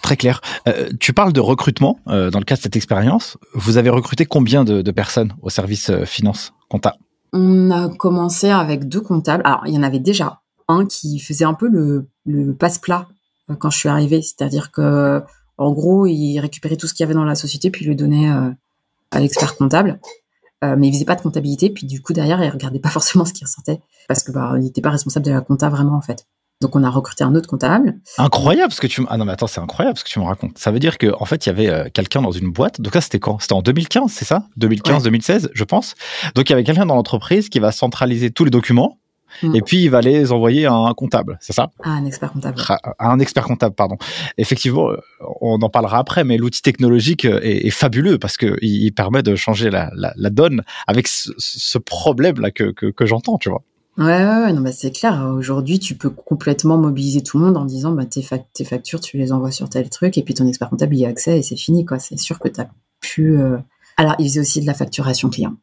[0.02, 0.41] Très clair.
[0.67, 3.38] Euh, tu parles de recrutement euh, dans le cadre de cette expérience.
[3.54, 6.97] Vous avez recruté combien de, personnes au service finance compta?
[7.34, 9.43] On a commencé avec deux comptables.
[9.45, 13.08] Alors il y en avait déjà un qui faisait un peu le, le passe-plat
[13.60, 15.21] quand je suis arrivée, c'est-à-dire que
[15.62, 17.95] en gros, il récupérait tout ce qu'il y avait dans la société, puis il le
[17.95, 18.50] donnait euh,
[19.12, 20.00] à l'expert comptable.
[20.63, 23.26] Euh, mais il faisait pas de comptabilité, puis du coup derrière, il regardait pas forcément
[23.26, 26.02] ce qui ressortait parce que bah, il n'était pas responsable de la compta vraiment en
[26.02, 26.26] fait.
[26.62, 27.95] Donc on a recruté un autre comptable.
[28.19, 30.60] Incroyable ce que tu ah non mais attends c'est incroyable ce que tu me racontes.
[30.60, 32.80] Ça veut dire que en fait il y avait euh, quelqu'un dans une boîte.
[32.82, 33.39] Donc là c'était quand?
[33.39, 34.45] C'était en 2015 c'est ça?
[34.58, 35.95] 2015 2016 je pense.
[36.36, 39.00] Donc il y avait quelqu'un dans l'entreprise qui va centraliser tous les documents
[39.44, 39.56] Mm.
[39.56, 41.72] Et puis, il va les envoyer à un comptable, c'est ça?
[41.84, 42.62] À un expert comptable.
[43.00, 43.98] À un expert comptable, pardon.
[44.38, 44.98] Effectivement, euh,
[45.41, 49.36] on en parlera après, mais l'outil technologique euh, est, fabuleux parce qu'il il permet de
[49.36, 49.89] changer la,
[50.30, 53.63] donne avec ce, problème-là que, que, j'entends, tu vois.
[53.98, 55.30] Ouais, ouais, non, bah c'est clair.
[55.36, 59.17] Aujourd'hui, tu peux complètement mobiliser tout le monde en disant, bah, tes, tes, factures, tu
[59.17, 61.58] les envoies sur tel truc, et puis ton expert comptable y a accès et c'est
[61.58, 62.00] fini, quoi.
[62.00, 62.70] C'est sûr que tu as
[63.02, 63.38] pu.
[63.38, 63.58] Euh,
[63.98, 65.56] alors, il faisait aussi de la facturation client.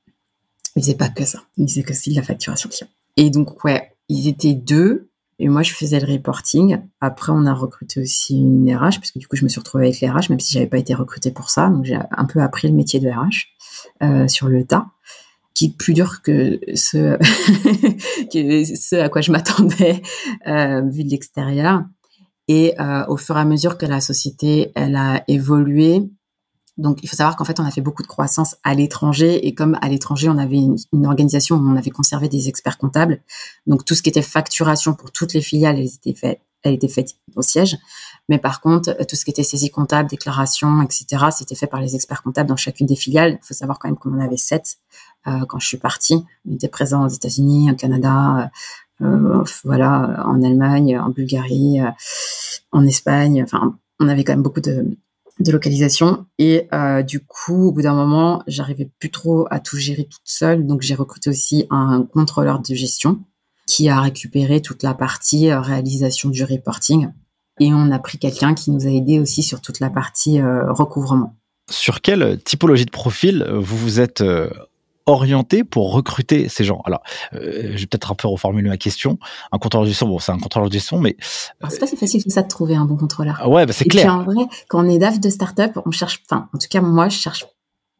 [0.76, 1.40] Il faisait pas que ça.
[1.56, 2.88] Il faisait aussi de la facturation client.
[3.18, 5.10] Et donc, ouais, ils étaient deux.
[5.40, 6.80] Et moi, je faisais le reporting.
[7.00, 9.86] Après, on a recruté aussi une RH, parce que du coup, je me suis retrouvée
[9.86, 11.68] avec les RH, même si j'avais pas été recrutée pour ça.
[11.68, 13.48] Donc, j'ai un peu appris le métier de RH
[14.02, 14.86] euh, sur le tas,
[15.52, 17.16] qui est plus dur que ce,
[18.32, 20.00] que ce à quoi je m'attendais
[20.46, 21.82] euh, vu de l'extérieur.
[22.46, 26.02] Et euh, au fur et à mesure que la société, elle a évolué,
[26.78, 29.52] donc, il faut savoir qu'en fait, on a fait beaucoup de croissance à l'étranger et
[29.52, 30.58] comme à l'étranger, on avait
[30.92, 33.20] une, organisation où on avait conservé des experts comptables.
[33.66, 35.84] Donc, tout ce qui était facturation pour toutes les filiales, elle
[36.72, 37.76] était faite, au siège.
[38.28, 41.96] Mais par contre, tout ce qui était saisie comptable, déclaration, etc., c'était fait par les
[41.96, 43.38] experts comptables dans chacune des filiales.
[43.42, 44.76] Il faut savoir quand même qu'on en avait sept
[45.26, 46.24] euh, quand je suis partie.
[46.48, 48.50] On était présents aux États-Unis, au Canada,
[49.00, 51.80] euh, euh, voilà, en Allemagne, en Bulgarie,
[52.70, 53.42] en Espagne.
[53.42, 54.96] Enfin, on avait quand même beaucoup de,
[55.40, 56.26] de localisation.
[56.38, 60.22] Et euh, du coup, au bout d'un moment, j'arrivais plus trop à tout gérer toute
[60.24, 60.66] seule.
[60.66, 63.20] Donc, j'ai recruté aussi un contrôleur de gestion
[63.66, 67.10] qui a récupéré toute la partie euh, réalisation du reporting.
[67.60, 70.72] Et on a pris quelqu'un qui nous a aidé aussi sur toute la partie euh,
[70.72, 71.34] recouvrement.
[71.70, 74.22] Sur quelle typologie de profil vous vous êtes
[75.08, 77.02] orienté pour recruter ces gens Alors,
[77.34, 79.18] euh, je vais peut-être un peu reformuler ma question.
[79.52, 82.22] Un contrôleur de gestion, bon, c'est un contrôleur de gestion, mais c'est pas si facile
[82.22, 83.38] que ça de trouver un bon contrôleur.
[83.40, 84.12] Ah ouais, bah c'est clair.
[84.12, 87.08] en vrai, quand on est DAF de startup, on cherche, enfin, en tout cas moi,
[87.08, 87.44] je cherche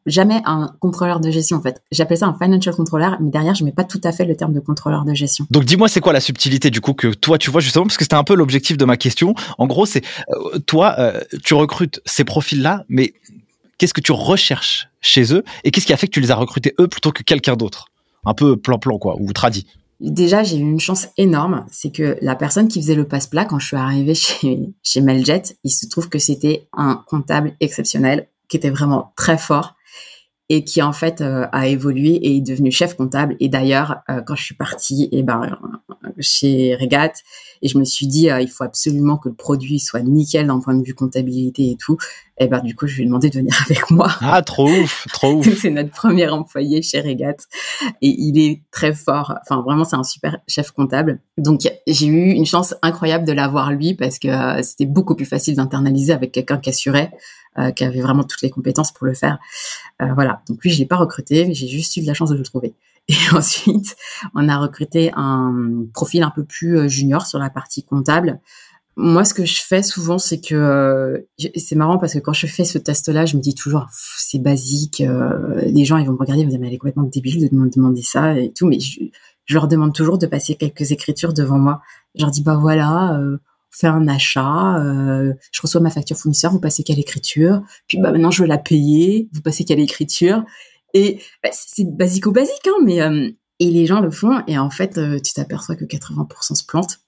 [0.05, 1.81] jamais un contrôleur de gestion en fait.
[1.91, 4.53] J'appelle ça un financial controller, mais derrière je mets pas tout à fait le terme
[4.53, 5.45] de contrôleur de gestion.
[5.51, 8.03] Donc dis-moi c'est quoi la subtilité du coup que toi tu vois justement parce que
[8.03, 9.35] c'était un peu l'objectif de ma question.
[9.57, 13.13] En gros c'est euh, toi euh, tu recrutes ces profils là, mais
[13.79, 16.35] qu'est-ce que tu recherches chez eux et qu'est-ce qui a fait que tu les as
[16.35, 17.87] recrutés eux plutôt que quelqu'un d'autre?
[18.25, 19.65] Un peu plan-plan quoi, ou tradit.
[19.99, 23.59] Déjà, j'ai eu une chance énorme, c'est que la personne qui faisait le passe-plat quand
[23.59, 28.57] je suis arrivée chez, chez Meljet, il se trouve que c'était un comptable exceptionnel qui
[28.57, 29.75] était vraiment très fort
[30.49, 33.35] et qui en fait euh, a évolué et est devenu chef comptable.
[33.39, 35.57] Et d'ailleurs, euh, quand je suis partie, et eh ben
[36.19, 37.13] chez Regat,
[37.61, 40.59] et je me suis dit euh, il faut absolument que le produit soit nickel d'un
[40.59, 41.97] point de vue comptabilité et tout.
[42.39, 44.09] Et ben du coup, je lui ai demandé de venir avec moi.
[44.21, 45.47] Ah trop ouf, trop ouf.
[45.61, 47.35] c'est notre premier employé chez Regat
[48.01, 49.35] et il est très fort.
[49.41, 51.19] Enfin vraiment, c'est un super chef comptable.
[51.37, 54.29] Donc j'ai eu une chance incroyable de l'avoir lui parce que
[54.63, 57.11] c'était beaucoup plus facile d'internaliser avec quelqu'un qui assurait
[57.75, 59.37] qui avait vraiment toutes les compétences pour le faire.
[59.99, 60.41] voilà.
[60.47, 62.43] Donc lui, je l'ai pas recruté, mais j'ai juste eu de la chance de le
[62.43, 62.73] trouver.
[63.09, 63.95] Et ensuite,
[64.35, 68.39] on a recruté un profil un peu plus junior sur la partie comptable
[68.99, 71.17] moi, ce que je fais souvent, c'est que euh,
[71.55, 74.99] c'est marrant parce que quand je fais ce test-là, je me dis toujours c'est basique.
[74.99, 77.03] Euh, les gens ils vont me regarder, ils vont me dire mais elle est complètement
[77.03, 78.67] débile de me demander ça et tout.
[78.67, 78.99] Mais je,
[79.51, 81.81] leur demande toujours de passer quelques écritures devant moi.
[82.15, 83.37] Je leur dis bah voilà, euh,
[83.71, 88.11] fait un achat, euh, je reçois ma facture fournisseur, vous passez quelle écriture Puis bah
[88.11, 90.43] maintenant je veux la payer, vous passez quelle écriture
[90.93, 92.99] Et bah, c'est basico-basique, hein, mais
[93.59, 94.41] et les gens le font.
[94.47, 96.99] Et en fait tu t'aperçois que 80% se plantent.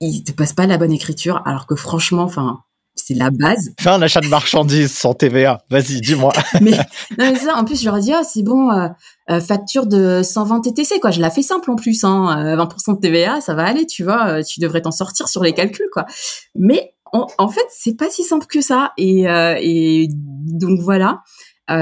[0.00, 2.60] Il te passe pas la bonne écriture, alors que franchement, enfin,
[2.96, 3.72] c'est la base.
[3.78, 5.62] Fais un achat de marchandises sans TVA.
[5.70, 6.32] Vas-y, dis-moi.
[6.60, 6.72] mais,
[7.18, 8.88] non, mais ça, en plus, je leur ai dit, ah, c'est bon, euh,
[9.30, 11.10] euh, facture de 120 TTC, quoi.
[11.10, 12.56] Je la fais simple en plus, hein.
[12.56, 14.42] 20% euh, de TVA, ça va aller, tu vois.
[14.42, 16.06] Tu devrais t'en sortir sur les calculs, quoi.
[16.54, 18.92] Mais en, fait, c'est pas si simple que ça.
[18.98, 21.22] Et, et donc voilà.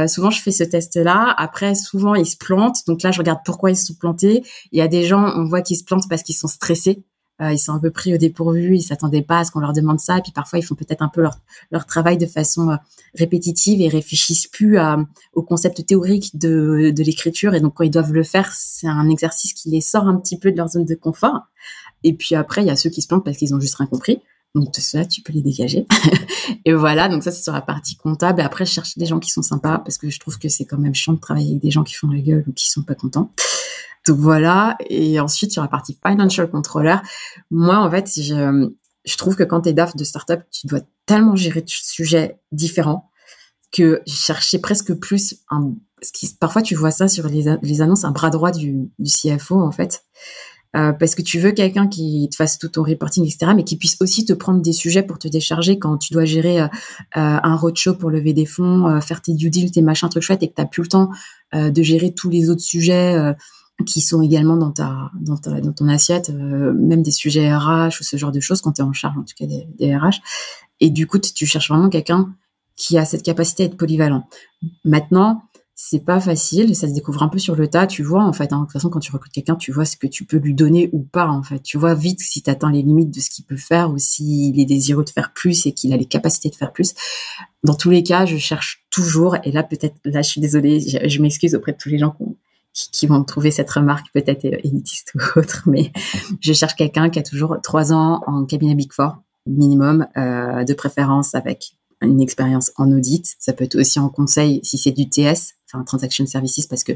[0.06, 1.34] souvent, je fais ce test-là.
[1.38, 2.86] Après, souvent, ils se plantent.
[2.86, 4.44] Donc là, je regarde pourquoi ils se sont plantés.
[4.70, 7.04] Il y a des gens, on voit qu'ils se plantent parce qu'ils sont stressés.
[7.42, 9.72] Euh, ils sont un peu pris au dépourvu, ils s'attendaient pas à ce qu'on leur
[9.72, 11.34] demande ça, et puis parfois ils font peut-être un peu leur,
[11.72, 12.76] leur travail de façon euh,
[13.14, 14.98] répétitive et réfléchissent plus à,
[15.32, 19.08] au concept théorique de, de l'écriture, et donc quand ils doivent le faire, c'est un
[19.08, 21.40] exercice qui les sort un petit peu de leur zone de confort.
[22.04, 23.86] Et puis après, il y a ceux qui se plantent parce qu'ils ont juste rien
[23.86, 24.20] compris.
[24.54, 25.86] Donc tout ça, tu peux les dégager.
[26.64, 28.40] et voilà, donc ça c'est sur la partie comptable.
[28.40, 30.64] Et après, je cherche des gens qui sont sympas parce que je trouve que c'est
[30.64, 32.82] quand même chiant de travailler avec des gens qui font la gueule ou qui sont
[32.82, 33.32] pas contents.
[34.06, 34.76] Donc voilà.
[34.88, 36.96] Et ensuite, sur la partie financial controller,
[37.50, 38.70] moi, en fait, je,
[39.04, 42.38] je trouve que quand tu es DAF de startup, tu dois tellement gérer de sujets
[42.52, 43.10] différents
[43.72, 45.74] que je cherchais presque plus un,
[46.40, 50.04] parfois tu vois ça sur les, annonces, un bras droit du, du CFO, en fait.
[50.76, 53.76] Euh, parce que tu veux quelqu'un qui te fasse tout ton reporting, etc., mais qui
[53.76, 56.66] puisse aussi te prendre des sujets pour te décharger quand tu dois gérer euh,
[57.16, 60.24] euh un roadshow pour lever des fonds, euh, faire tes due deals, tes machins, trucs
[60.24, 61.10] chouettes, et que tu plus le temps
[61.52, 63.16] de gérer tous les autres sujets
[63.86, 68.00] qui sont également dans ta dans ta dans ton assiette, euh, même des sujets RH
[68.00, 69.96] ou ce genre de choses quand tu es en charge en tout cas des, des
[69.96, 70.20] RH.
[70.80, 72.34] Et du coup, tu cherches vraiment quelqu'un
[72.76, 74.28] qui a cette capacité à être polyvalent.
[74.84, 75.42] Maintenant,
[75.76, 78.52] c'est pas facile, ça se découvre un peu sur le tas, tu vois en fait.
[78.52, 80.54] Hein, de toute façon, quand tu recrutes quelqu'un, tu vois ce que tu peux lui
[80.54, 81.60] donner ou pas en fait.
[81.60, 84.58] Tu vois vite si tu atteins les limites de ce qu'il peut faire ou s'il
[84.60, 86.94] est désireux de faire plus et qu'il a les capacités de faire plus.
[87.64, 91.08] Dans tous les cas, je cherche toujours, et là peut-être, là je suis désolée, je,
[91.08, 92.24] je m'excuse auprès de tous les gens qui
[92.74, 95.92] qui, vont trouver cette remarque peut-être élitiste ou autre, mais
[96.40, 100.74] je cherche quelqu'un qui a toujours trois ans en cabinet Big Four minimum, euh, de
[100.74, 103.34] préférence avec une expérience en audit.
[103.38, 106.92] Ça peut être aussi en conseil si c'est du TS, enfin transaction services, parce que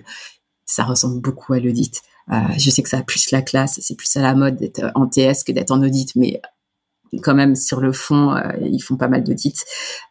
[0.64, 2.02] ça ressemble beaucoup à l'audit.
[2.30, 4.90] Euh, je sais que ça a plus la classe, c'est plus à la mode d'être
[4.94, 6.40] en TS que d'être en audit, mais
[7.22, 9.54] quand même sur le fond, euh, ils font pas mal d'audits.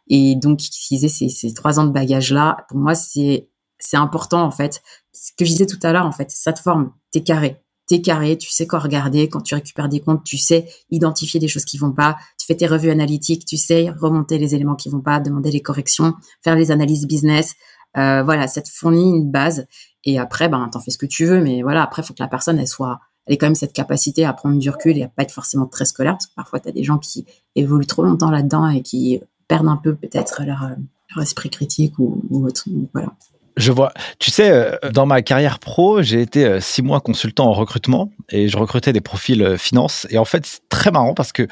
[0.07, 3.49] Et donc, utiliser ces, ces trois ans de bagage là, pour moi, c'est
[3.79, 4.81] c'est important en fait.
[5.19, 6.91] Ce que je disais tout à l'heure, en fait, ça te forme.
[7.11, 7.61] T'es carré.
[7.87, 9.29] T'es carré, tu sais quoi regarder.
[9.29, 12.17] Quand tu récupères des comptes, tu sais identifier des choses qui vont pas.
[12.37, 15.61] Tu fais tes revues analytiques, tu sais remonter les éléments qui vont pas, demander les
[15.61, 17.55] corrections, faire les analyses business.
[17.97, 19.67] Euh, voilà, ça te fournit une base.
[20.03, 21.41] Et après, ben, t'en fais ce que tu veux.
[21.41, 24.25] Mais voilà, après, faut que la personne, elle soit, elle ait quand même cette capacité
[24.25, 26.13] à prendre du recul et à pas être forcément très scolaire.
[26.13, 27.25] Parce que parfois, tu as des gens qui
[27.55, 30.71] évoluent trop longtemps là-dedans et qui perdent un peu peut-être leur,
[31.15, 32.65] leur esprit critique ou, autre.
[32.93, 33.13] Voilà.
[33.57, 33.91] Je vois.
[34.19, 38.11] Tu sais, euh, dans ma carrière pro, j'ai été euh, six mois consultant en recrutement
[38.29, 40.05] et je recrutais des profils euh, finance.
[40.11, 41.47] Et en fait, c'est très marrant parce que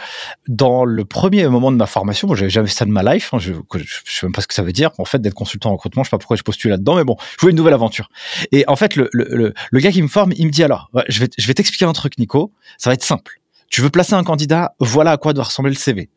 [0.48, 3.34] dans le premier moment de ma formation, moi, j'avais jamais fait ça de ma life.
[3.34, 3.60] Hein, je, ne
[4.06, 4.92] sais même pas ce que ça veut dire.
[5.00, 7.18] En fait, d'être consultant en recrutement, je sais pas pourquoi je postule là-dedans, mais bon,
[7.38, 8.10] je voulais une nouvelle aventure.
[8.52, 11.22] Et en fait, le, le, le, gars qui me forme, il me dit alors, je
[11.22, 12.52] vais, je vais t'expliquer un truc, Nico.
[12.78, 13.42] Ça va être simple.
[13.70, 16.10] Tu veux placer un candidat, voilà à quoi doit ressembler le CV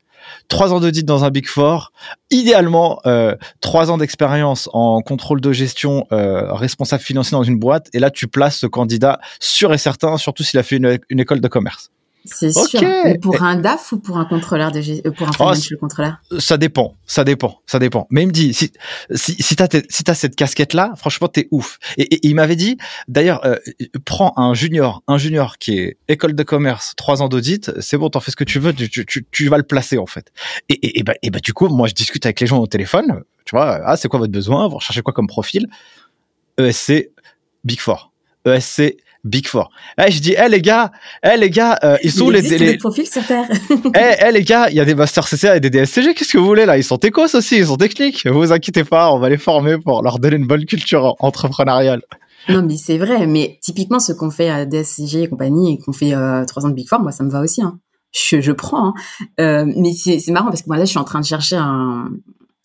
[0.49, 1.93] trois ans d'audit dans un Big Four,
[2.31, 7.89] idéalement euh, trois ans d'expérience en contrôle de gestion, euh, responsable financier dans une boîte,
[7.93, 10.77] et là tu places ce candidat sûr et certain, surtout s'il a fait
[11.09, 11.91] une école de commerce.
[12.31, 12.81] C'est sûr.
[12.83, 16.17] Mais pour un DAF ou pour un contrôleur de euh, pour un oh, financial contrôleur?
[16.39, 18.07] Ça dépend, ça dépend, ça dépend.
[18.11, 18.73] Mais il me dit si
[19.15, 21.79] si si t'as si cette casquette là, franchement t'es ouf.
[21.97, 23.57] Et, il m'avait dit d'ailleurs euh,
[24.05, 28.11] prends un junior, un junior qui est école de commerce, trois ans d'audit, c'est bon,
[28.11, 30.33] t'en fais ce que tu veux, tu, tu, tu, vas le placer en fait.
[30.69, 33.23] Et, et, bah, et bah du coup moi je discute avec les gens au téléphone,
[33.45, 35.67] tu vois, ah c'est quoi votre besoin, vous recherchez quoi comme profil?
[36.59, 37.11] ESC
[37.65, 38.13] Big Four,
[38.45, 39.71] ESC Big Four.
[39.99, 42.79] Eh, je dis, eh les gars, eh les gars, euh, ils sont les, les...
[42.79, 43.49] profils sur Terre.
[43.71, 46.15] eh, eh les gars, il y a des masters CCA et des DSCG.
[46.15, 46.79] Qu'est-ce que vous voulez là?
[46.79, 48.27] Ils sont techos aussi, ils sont techniques.
[48.27, 52.03] Vous vous inquiétez pas, on va les former pour leur donner une bonne culture entrepreneuriale.
[52.49, 53.27] Non, mais c'est vrai.
[53.27, 56.71] Mais typiquement, ce qu'on fait à DSCG et compagnie et qu'on fait euh, trois ans
[56.71, 57.63] de Big Four, moi, ça me va aussi.
[57.63, 57.79] Hein.
[58.13, 58.89] Je, je prends.
[58.89, 58.95] Hein.
[59.41, 62.09] Euh, mais c'est marrant parce que moi là, je suis en train de chercher un,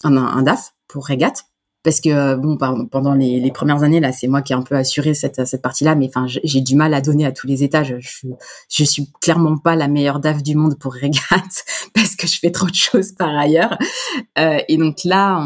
[0.03, 1.45] un, un DAF pour régate
[1.83, 4.75] parce que euh, bon pendant les, premières années là c'est moi qui ai un peu
[4.75, 7.63] assuré cette cette partie là mais enfin j'ai du mal à donner à tous les
[7.63, 8.27] étages je,
[8.69, 12.51] je suis clairement pas la meilleure DAF du monde pour régate parce que je fais
[12.51, 13.77] trop de choses par ailleurs.
[14.39, 15.39] Euh, et donc là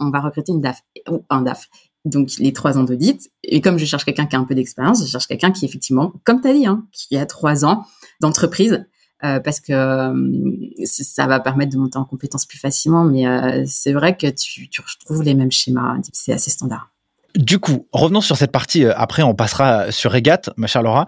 [0.00, 1.68] on, va recruter une DAF ou un DAF
[2.04, 3.30] donc les trois ans d'audit.
[3.44, 6.12] Et comme je cherche quelqu'un qui a un peu d'expérience je cherche quelqu'un qui effectivement
[6.24, 7.84] comme tu as dit hein, qui a trois ans
[8.20, 8.84] d'entreprise
[9.22, 13.04] parce que euh, ça va permettre de monter en compétences plus facilement.
[13.04, 15.96] Mais euh, c'est vrai que tu, tu retrouves les mêmes schémas.
[16.12, 16.90] C'est assez standard.
[17.36, 18.84] Du coup, revenons sur cette partie.
[18.84, 21.06] Après, on passera sur Regat, ma chère Laura.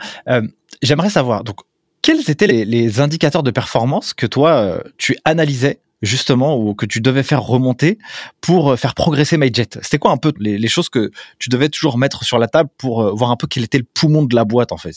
[0.83, 1.59] J'aimerais savoir, donc,
[2.00, 7.00] quels étaient les, les, indicateurs de performance que toi, tu analysais justement ou que tu
[7.00, 7.98] devais faire remonter
[8.40, 9.68] pour faire progresser MyJet?
[9.83, 12.70] C'était quoi un peu les, les, choses que tu devais toujours mettre sur la table
[12.79, 14.94] pour voir un peu quel était le poumon de la boîte en fait,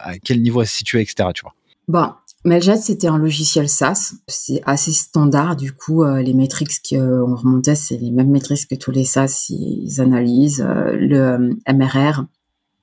[0.00, 1.28] à quel niveau elle se situait, etc.
[1.34, 1.54] Tu vois?
[1.86, 2.12] Bon,
[2.44, 4.12] Mailjet, c'était un logiciel SaaS.
[4.28, 5.56] C'est assez standard.
[5.56, 9.46] Du coup, euh, les métriques qu'on remontait, c'est les mêmes métriques que tous les SaaS.
[9.48, 12.24] Ils analysent euh, le euh, MRR,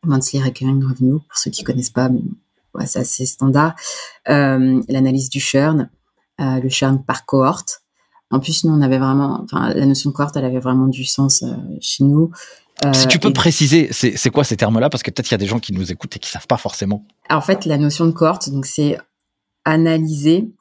[0.03, 2.21] Monthly Recurring Revenue, pour ceux qui connaissent pas, mais
[2.73, 3.75] ouais, c'est assez standard.
[4.25, 5.89] L'analyse du churn,
[6.39, 7.83] le churn par cohorte.
[8.31, 11.05] En plus, nous, on avait vraiment, enfin, la notion de cohorte, elle avait vraiment du
[11.05, 11.43] sens
[11.81, 12.31] chez nous.
[12.93, 14.89] si tu peux préciser, c'est quoi ces termes-là?
[14.89, 16.57] Parce que peut-être qu'il y a des gens qui nous écoutent et qui savent pas
[16.57, 17.05] forcément.
[17.29, 18.97] En fait, la notion de cohorte, donc c'est
[19.65, 20.51] analyser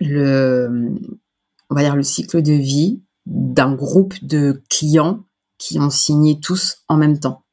[0.00, 0.94] le,
[1.68, 5.24] on va dire le cycle de vie d'un groupe de clients
[5.58, 7.44] qui ont signé tous en même temps.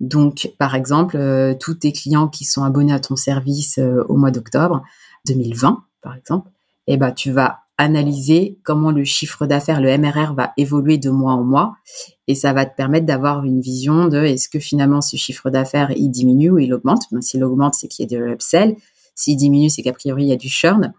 [0.00, 4.16] Donc, par exemple, euh, tous tes clients qui sont abonnés à ton service euh, au
[4.16, 4.82] mois d'octobre
[5.26, 6.50] 2020, par exemple,
[6.86, 11.32] eh ben, tu vas analyser comment le chiffre d'affaires, le MRR, va évoluer de mois
[11.32, 11.74] en mois,
[12.28, 15.90] et ça va te permettre d'avoir une vision de est-ce que finalement ce chiffre d'affaires
[15.96, 17.04] il diminue ou il augmente?
[17.10, 18.76] Ben, S'il augmente, c'est qu'il y de l'upsell.
[19.14, 20.92] S'il diminue, c'est qu'a priori, il y a du churn.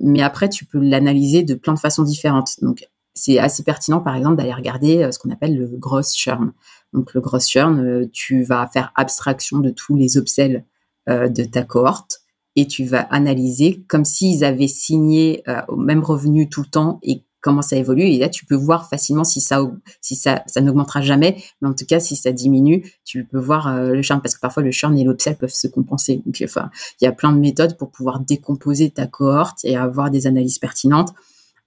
[0.00, 2.56] Mais après, tu peux l'analyser de plein de façons différentes.
[2.62, 6.52] Donc, c'est assez pertinent, par exemple, d'aller regarder euh, ce qu'on appelle le gross churn.
[6.92, 10.64] Donc, le gross churn, euh, tu vas faire abstraction de tous les upsells
[11.08, 12.20] euh, de ta cohorte
[12.56, 17.22] et tu vas analyser comme s'ils avaient signé au même revenu tout le temps et
[17.40, 18.04] comment ça évolue.
[18.04, 19.62] Et là, tu peux voir facilement si ça,
[20.00, 23.68] si ça, ça n'augmentera jamais, mais en tout cas, si ça diminue, tu peux voir
[23.68, 26.22] euh, le churn parce que parfois le churn et l'upsell peuvent se compenser.
[26.24, 30.10] Donc, enfin, il y a plein de méthodes pour pouvoir décomposer ta cohorte et avoir
[30.10, 31.14] des analyses pertinentes.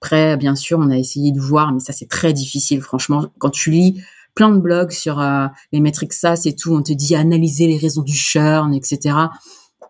[0.00, 3.26] Après, bien sûr, on a essayé de voir, mais ça c'est très difficile, franchement.
[3.38, 4.02] Quand tu lis
[4.34, 7.78] plein de blogs sur euh, les métriques ça, c'est tout, on te dit analyser les
[7.78, 9.16] raisons du churn, etc.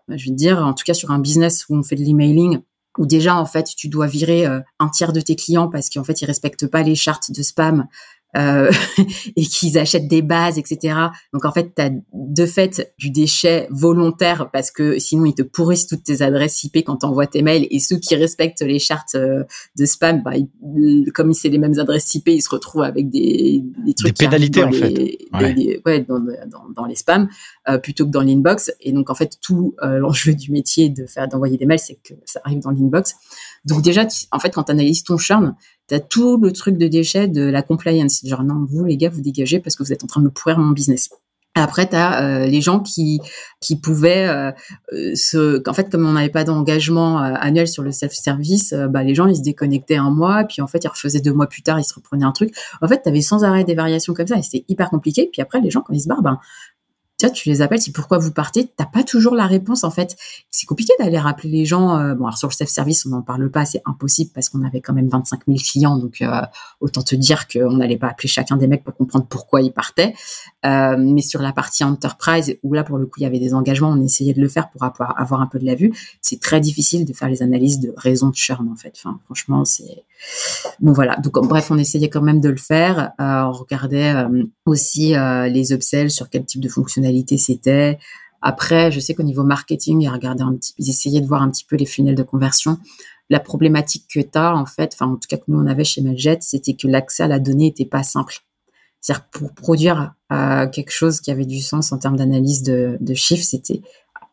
[0.07, 2.59] Je veux dire, en tout cas sur un business où on fait de l'emailing,
[2.97, 6.03] où déjà en fait tu dois virer euh, un tiers de tes clients parce qu'en
[6.03, 7.87] fait ils respectent pas les chartes de spam
[8.35, 8.71] euh,
[9.35, 10.95] et qu'ils achètent des bases, etc.
[11.33, 15.41] Donc en fait, tu as de fait du déchet volontaire parce que sinon ils te
[15.41, 18.79] pourrissent toutes tes adresses IP quand tu envoies tes mails et ceux qui respectent les
[18.79, 19.43] chartes euh,
[19.77, 20.31] de spam, bah,
[21.13, 24.63] comme c'est les mêmes adresses IP, ils se retrouvent avec des, des trucs des pénalités
[24.63, 25.17] en fait,
[25.85, 26.05] ouais.
[26.07, 27.29] dans, dans, dans, les spams
[27.69, 28.71] euh, plutôt que dans l'inbox.
[28.81, 32.13] Et donc en fait, tout l'enjeu du métier de faire d'envoyer des mails, c'est que
[32.25, 33.15] ça arrive dans l'inbox.
[33.65, 35.55] Donc déjà, en fait, quand tu analyses ton churn,
[35.87, 38.21] tu as tout le truc de déchet de la compliance.
[38.23, 40.31] Genre, non, vous, les gars, vous dégagez parce que vous êtes en train de me
[40.31, 41.09] pourrir mon business.
[41.57, 43.21] Après, tu as euh, les gens qui
[43.61, 44.51] qui pouvaient euh,
[44.91, 49.03] euh se, en fait, comme on n'avait pas d'engagement euh, annuel sur le self-service, bah
[49.03, 51.61] les gens ils se déconnectaient un mois, puis en fait ils refaisaient deux mois plus
[51.61, 52.53] tard, ils se reprenaient un truc.
[52.81, 55.29] En fait, tu avais sans arrêt des variations comme ça, et c'était hyper compliqué.
[55.31, 56.39] Puis après, les gens quand ils se barrent, ben
[57.17, 60.15] tu tu les appelles, c'est pourquoi vous partez, t'as pas toujours la réponse en fait.
[60.51, 61.97] C'est compliqué d'aller rappeler les gens.
[61.97, 64.81] Euh, bon, alors sur le self-service, on n'en parle pas, c'est impossible parce qu'on avait
[64.81, 66.41] quand même 25 000 clients, donc euh,
[66.81, 70.13] autant te dire qu'on n'allait pas appeler chacun des mecs pour comprendre pourquoi ils partaient.
[70.65, 73.53] Euh, mais sur la partie enterprise, où là pour le coup il y avait des
[73.53, 75.93] engagements, on essayait de le faire pour avoir un peu de la vue.
[76.21, 78.93] C'est très difficile de faire les analyses de raison de churn en fait.
[78.97, 80.03] Enfin, franchement, c'est
[80.79, 81.15] bon voilà.
[81.17, 83.11] Donc bref, on essayait quand même de le faire.
[83.19, 84.13] on regardait
[84.65, 85.13] aussi
[85.49, 87.99] les upsells sur quel type de fonctionnalité c'était.
[88.41, 91.49] Après, je sais qu'au niveau marketing, ils regardaient un petit, ils essayaient de voir un
[91.49, 92.77] petit peu les funnels de conversion.
[93.31, 95.83] La problématique que tu as, en fait, enfin, en tout cas que nous on avait
[95.83, 98.35] chez Mailjet, c'était que l'accès à la donnée était pas simple.
[99.01, 103.43] C'est-à-dire pour produire euh, quelque chose qui avait du sens en termes d'analyse de, chiffres,
[103.43, 103.81] c'était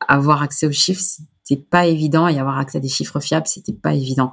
[0.09, 1.03] avoir accès aux chiffres,
[1.43, 4.33] c'était pas évident et avoir accès à des chiffres fiables, c'était pas évident.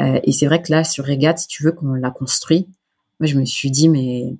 [0.00, 2.68] Euh, et c'est vrai que là, sur Regat, si tu veux qu'on l'a construit,
[3.20, 4.34] moi je me suis dit mais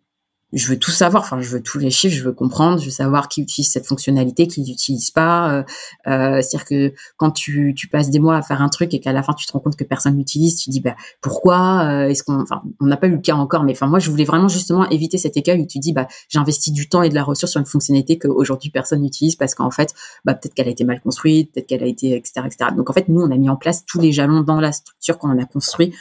[0.53, 1.23] je veux tout savoir.
[1.23, 3.87] Enfin, je veux tous les chiffres, je veux comprendre, je veux savoir qui utilise cette
[3.87, 5.53] fonctionnalité, qui n'utilise pas.
[5.53, 5.63] Euh,
[6.09, 9.13] euh, C'est-à-dire que quand tu, tu passes des mois à faire un truc et qu'à
[9.13, 12.23] la fin tu te rends compte que personne l'utilise, tu dis bah pourquoi euh, Est-ce
[12.23, 14.49] qu'on, enfin, on n'a pas eu le cas encore, mais enfin moi je voulais vraiment
[14.49, 17.23] justement éviter cet écueil où tu dis bah j'ai investi du temps et de la
[17.23, 19.95] ressource sur une fonctionnalité qu'aujourd'hui personne n'utilise parce qu'en fait
[20.25, 22.71] bah peut-être qu'elle a été mal construite, peut-être qu'elle a été etc etc.
[22.77, 25.19] Donc en fait nous on a mis en place tous les jalons dans la structure
[25.19, 25.95] qu'on a construit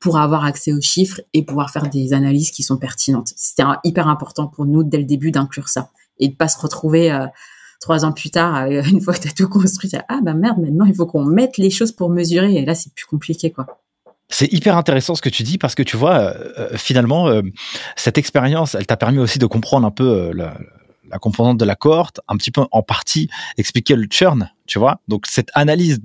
[0.00, 3.32] pour avoir accès aux chiffres et pouvoir faire des analyses qui sont pertinentes.
[3.36, 7.12] C'était hyper important pour nous dès le début d'inclure ça et de pas se retrouver
[7.12, 7.26] euh,
[7.80, 10.58] trois ans plus tard, euh, une fois que tu as tout construit, ah bah merde,
[10.58, 13.66] maintenant il faut qu'on mette les choses pour mesurer et là c'est plus compliqué quoi.
[14.28, 16.34] C'est hyper intéressant ce que tu dis parce que tu vois,
[16.74, 17.30] finalement,
[17.94, 20.58] cette expérience, elle t'a permis aussi de comprendre un peu la
[21.18, 25.00] composante de la cohorte, un petit peu en partie expliquer le churn, tu vois.
[25.08, 26.00] Donc cette analyse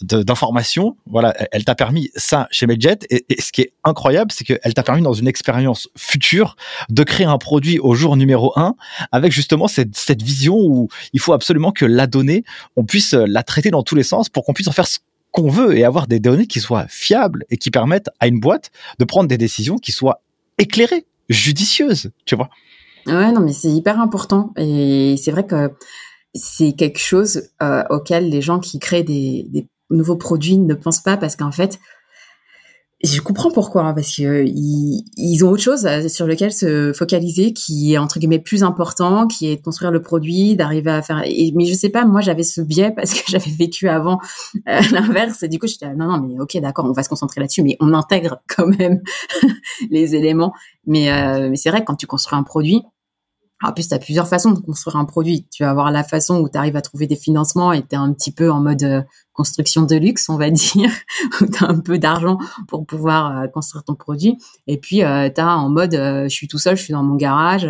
[0.00, 2.98] d'informations, voilà, elle, t'a permis ça chez Medjet.
[3.10, 6.56] Et, ce qui est incroyable, c'est qu'elle t'a permis dans une expérience future
[6.88, 8.74] de créer un produit au jour numéro un
[9.12, 12.44] avec justement cette, cette vision où il faut absolument que la donnée,
[12.76, 14.98] on puisse la traiter dans tous les sens pour qu'on puisse en faire ce
[15.30, 18.70] qu'on veut et avoir des données qui soient fiables et qui permettent à une boîte
[18.98, 20.22] de prendre des décisions qui soient
[20.58, 22.48] éclairées, judicieuses, tu vois.
[23.08, 24.52] Ouais, non, mais c'est hyper important.
[24.56, 25.72] Et c'est vrai que
[26.34, 31.02] c'est quelque chose euh, auquel les gens qui créent des, des, nouveaux produits ne pensent
[31.02, 31.78] pas parce qu'en fait,
[33.04, 36.92] je comprends pourquoi, hein, parce que euh, ils, ont autre chose euh, sur lequel se
[36.92, 41.00] focaliser, qui est entre guillemets plus important, qui est de construire le produit, d'arriver à
[41.00, 41.22] faire.
[41.54, 44.18] mais je sais pas, moi j'avais ce biais parce que j'avais vécu avant
[44.68, 47.40] euh, l'inverse, et du coup j'étais non non mais ok d'accord, on va se concentrer
[47.40, 49.00] là-dessus, mais on intègre quand même
[49.90, 50.52] les éléments.
[50.86, 51.10] Mais,
[51.50, 52.82] mais c'est vrai que quand tu construis un produit,
[53.62, 55.46] en plus, tu as plusieurs façons de construire un produit.
[55.50, 57.96] Tu vas avoir la façon où tu arrives à trouver des financements et tu es
[57.96, 59.02] un petit peu en mode euh,
[59.32, 60.90] construction de luxe, on va dire,
[61.40, 62.38] où tu as un peu d'argent
[62.68, 64.38] pour pouvoir euh, construire ton produit.
[64.68, 67.16] Et puis, euh, tu as en mode, je suis tout seul, je suis dans mon
[67.16, 67.68] garage,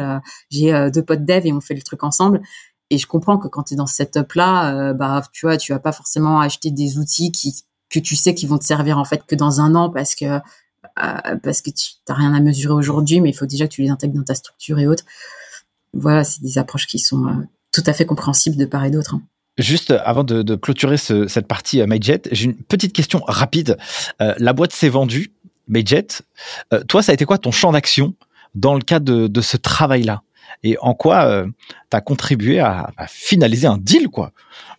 [0.50, 2.42] j'ai deux potes dev et on fait le truc ensemble.
[2.90, 5.78] Et je comprends que quand tu es dans ce setup-là, bah, tu vois, tu vas
[5.78, 7.54] pas forcément acheter des outils qui,
[7.90, 10.38] que tu sais qui vont te servir en fait que dans un an parce que
[11.42, 13.90] parce que tu n'as rien à mesurer aujourd'hui, mais il faut déjà que tu les
[13.90, 15.04] intègres dans ta structure et autres
[15.94, 17.32] voilà, c'est des approches qui sont euh,
[17.72, 19.14] tout à fait compréhensibles de part et d'autre.
[19.14, 19.22] Hein.
[19.58, 23.76] Juste avant de, clôturer cette partie euh, MyJet, j'ai une petite question rapide.
[24.20, 25.32] Euh, la boîte s'est vendue,
[25.66, 26.06] MyJet.
[26.86, 28.14] toi, ça a été quoi ton champ d'action
[28.54, 30.22] dans le cadre de, ce travail-là?
[30.62, 31.44] Et en quoi
[31.90, 34.32] tu as contribué à, finaliser un deal, quoi?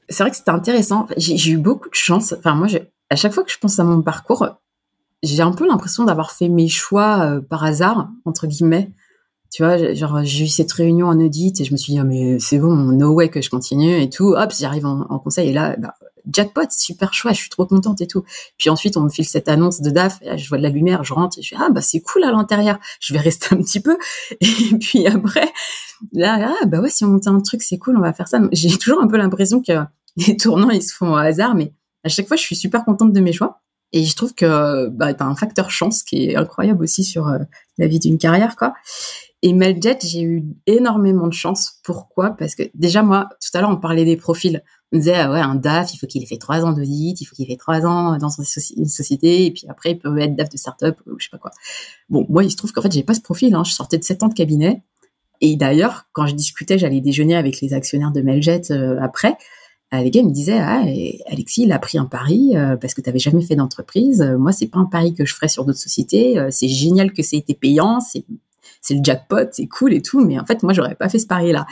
[0.09, 1.07] C'est vrai que c'était intéressant.
[1.17, 2.33] J'ai eu beaucoup de chance.
[2.33, 2.67] Enfin, moi,
[3.09, 4.47] à chaque fois que je pense à mon parcours,
[5.21, 8.91] j'ai un peu l'impression d'avoir fait mes choix par hasard, entre guillemets
[9.51, 12.05] tu vois, genre j'ai eu cette réunion en audit et je me suis dit oh,
[12.05, 14.35] mais c'est bon, no way que je continue et tout.
[14.35, 15.95] Hop, j'arrive en, conseil et là, bah,
[16.31, 18.23] jackpot, super choix, je suis trop contente et tout.
[18.57, 21.03] Puis ensuite, on me file cette annonce de DAF, et je vois de la lumière,
[21.03, 23.57] je rentre et je fais ah bah c'est cool à l'intérieur, je vais rester un
[23.57, 23.97] petit peu.
[24.39, 25.51] Et puis après,
[26.13, 28.39] là ah bah ouais si on monte un truc c'est cool, on va faire ça.
[28.51, 29.73] J'ai toujours un peu l'impression que
[30.27, 31.73] les tournants ils se font au hasard, mais
[32.03, 33.61] à chaque fois je suis super contente de mes choix.
[33.91, 37.27] Et je trouve que bah, tu as un facteur chance qui est incroyable aussi sur
[37.27, 37.39] euh,
[37.79, 38.75] la vie d'une carrière, quoi.
[39.41, 41.79] Et Meljet, j'ai eu énormément de chance.
[41.83, 42.31] Pourquoi?
[42.31, 44.61] Parce que déjà, moi, tout à l'heure, on parlait des profils.
[44.91, 47.25] On disait, ah ouais, un DAF, il faut qu'il ait fait trois ans d'audit, il
[47.25, 50.35] faut qu'il ait fait trois ans dans une société, et puis après, il peut être
[50.35, 51.51] DAF de start-up, ou je sais pas quoi.
[52.09, 53.55] Bon, moi, il se trouve qu'en fait, j'ai pas ce profil.
[53.55, 53.63] Hein.
[53.63, 54.83] Je sortais de sept ans de cabinet.
[55.41, 59.37] Et d'ailleurs, quand je discutais, j'allais déjeuner avec les actionnaires de Meljet euh, après,
[59.93, 60.83] euh, les gars me disaient ah
[61.31, 64.51] Alexis il a pris un pari euh, parce que tu n'avais jamais fait d'entreprise moi
[64.51, 67.55] c'est pas un pari que je ferais sur d'autres sociétés c'est génial que ça été
[67.55, 68.23] payant c'est
[68.81, 71.27] c'est le jackpot, c'est cool et tout, mais en fait, moi, j'aurais pas fait ce
[71.27, 71.65] pari-là.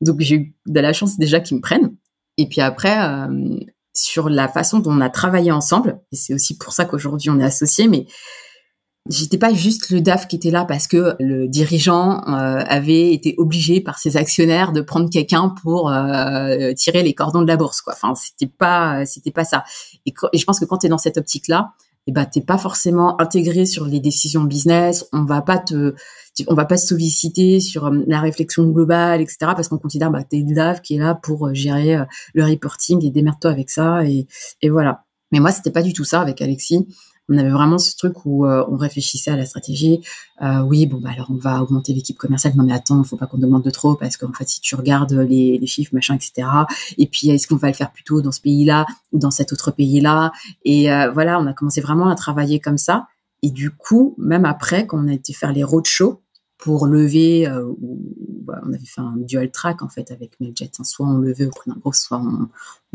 [0.00, 1.96] Donc, j'ai eu de la chance déjà qu'ils me prennent.
[2.38, 3.58] Et puis après, euh,
[3.94, 7.38] sur la façon dont on a travaillé ensemble, et c'est aussi pour ça qu'aujourd'hui on
[7.38, 8.06] est associés, mais
[9.10, 13.34] j'étais pas juste le DAF qui était là parce que le dirigeant euh, avait été
[13.36, 17.82] obligé par ses actionnaires de prendre quelqu'un pour euh, tirer les cordons de la bourse
[17.82, 17.92] quoi.
[17.94, 19.64] Enfin, c'était pas c'était pas ça.
[20.06, 21.72] Et, et je pense que quand tu es dans cette optique là,
[22.06, 25.06] eh ben t'es pas forcément intégré sur les décisions business.
[25.12, 25.94] On va pas te,
[26.48, 29.36] on va pas se solliciter sur euh, la réflexion globale, etc.
[29.40, 33.04] Parce qu'on considère bah t'es DAF qui est là pour euh, gérer euh, le reporting
[33.04, 34.26] et démerde-toi avec ça et,
[34.62, 35.04] et voilà.
[35.30, 36.86] Mais moi c'était pas du tout ça avec Alexis
[37.32, 40.00] on avait vraiment ce truc où euh, on réfléchissait à la stratégie.
[40.42, 42.54] Euh, oui, bon, bah alors on va augmenter l'équipe commerciale.
[42.56, 45.12] Non mais attends, faut pas qu'on demande de trop parce qu'en fait, si tu regardes
[45.12, 46.46] les, chiffres, machin, etc.
[46.98, 49.70] Et puis, est-ce qu'on va le faire plutôt dans ce pays-là ou dans cet autre
[49.70, 50.32] pays-là?
[50.64, 53.06] Et euh, voilà, on a commencé vraiment à travailler comme ça.
[53.42, 56.20] Et du coup, même après, quand on a été faire les roadshows,
[56.58, 57.48] pour lever,
[58.64, 60.70] on avait fait un dual track en fait avec Mailjet.
[60.82, 62.48] Soit on levait au prix d'un gros, soit on,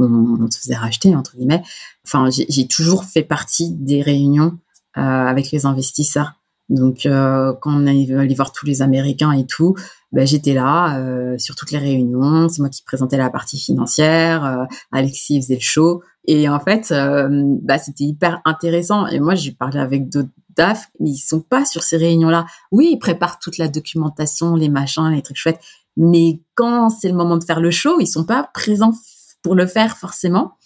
[0.04, 1.64] on, se faisait racheter entre guillemets.
[2.06, 4.58] Enfin, j'ai toujours fait partie des réunions
[4.98, 6.34] euh, avec les investisseurs.
[6.70, 9.76] Donc, euh, quand on allait voir tous les Américains et tout,
[10.12, 12.50] bah, j'étais là euh, sur toutes les réunions.
[12.50, 14.68] C'est moi qui présentais la partie financière.
[14.92, 16.02] Alexis faisait le show.
[16.26, 19.06] Et en fait, bah, c'était hyper intéressant.
[19.08, 22.46] Et moi, j'ai parlé avec d'autres DAF, mais ils sont pas sur ces réunions-là.
[22.72, 25.62] Oui, ils préparent toute la documentation, les machins, les trucs chouettes.
[25.96, 28.94] Mais quand c'est le moment de faire le show, ils sont pas présents
[29.42, 30.58] pour le faire forcément.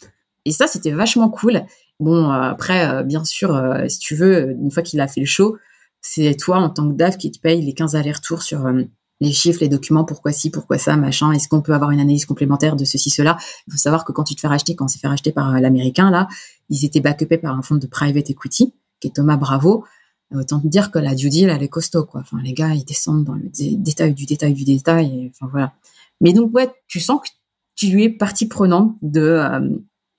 [0.45, 1.63] Et ça, c'était vachement cool.
[1.99, 5.57] Bon, après, bien sûr, si tu veux, une fois qu'il a fait le show,
[6.01, 8.67] c'est toi en tant que DAF qui te paye les 15 allers-retours sur
[9.19, 12.25] les chiffres, les documents, pourquoi ci, pourquoi ça, machin, est-ce qu'on peut avoir une analyse
[12.25, 13.37] complémentaire de ceci, cela?
[13.67, 16.09] Il faut savoir que quand tu te fais racheter, quand c'est fait racheter par l'américain,
[16.09, 16.27] là,
[16.69, 19.83] ils étaient backupés par un fonds de private equity, qui est Thomas Bravo.
[20.33, 22.21] Autant te dire que la due deal, elle est costaud, quoi.
[22.21, 25.73] Enfin, les gars, ils descendent dans le détail du détail du détail, enfin, voilà.
[26.21, 27.27] Mais donc, ouais, tu sens que
[27.75, 29.59] tu es partie prenante de, euh,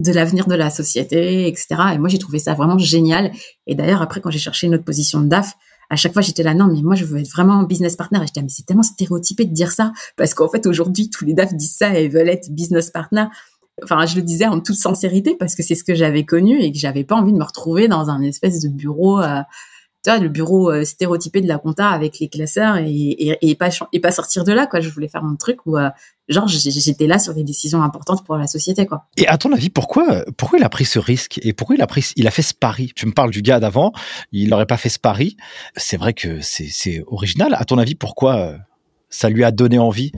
[0.01, 1.67] de l'avenir de la société, etc.
[1.95, 3.33] Et moi, j'ai trouvé ça vraiment génial.
[3.67, 5.55] Et d'ailleurs, après, quand j'ai cherché une autre position de DAF,
[5.89, 8.19] à chaque fois, j'étais là, non, mais moi, je veux être vraiment business partner.
[8.23, 9.93] Et j'étais, mais c'est tellement stéréotypé de dire ça.
[10.17, 13.27] Parce qu'en fait, aujourd'hui, tous les DAF disent ça et veulent être business partner.
[13.83, 16.73] Enfin, je le disais en toute sincérité parce que c'est ce que j'avais connu et
[16.73, 19.41] que j'avais pas envie de me retrouver dans un espèce de bureau, euh,
[20.05, 24.01] tu vois, le bureau euh, stéréotypé de la compta avec les classeurs et, pas et
[24.01, 24.81] pas sortir de là, quoi.
[24.81, 25.89] Je voulais faire mon truc où, euh,
[26.29, 29.07] genre, j'étais là sur des décisions importantes pour la société, quoi.
[29.17, 31.87] Et à ton avis, pourquoi, pourquoi il a pris ce risque et pourquoi il a
[31.87, 32.93] pris, il a fait ce pari?
[32.95, 33.93] Tu me parles du gars d'avant,
[34.33, 35.39] il n'aurait pas fait ce pari.
[35.77, 37.57] C'est vrai que c'est original.
[37.59, 38.59] À ton avis, pourquoi
[39.13, 40.11] ça lui a donné envie.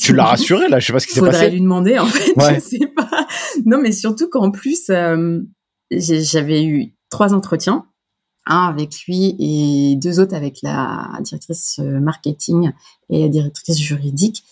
[0.00, 1.32] tu, l'as rassuré là, je sais pas ce qui s'est passé.
[1.32, 2.54] Faudrait lui demander en fait, ouais.
[2.56, 3.26] je sais pas.
[3.64, 4.90] Non, mais surtout qu'en plus,
[5.90, 7.86] j'avais eu trois entretiens
[8.46, 12.72] un avec lui et deux autres avec la directrice euh, marketing
[13.08, 14.42] et la directrice juridique.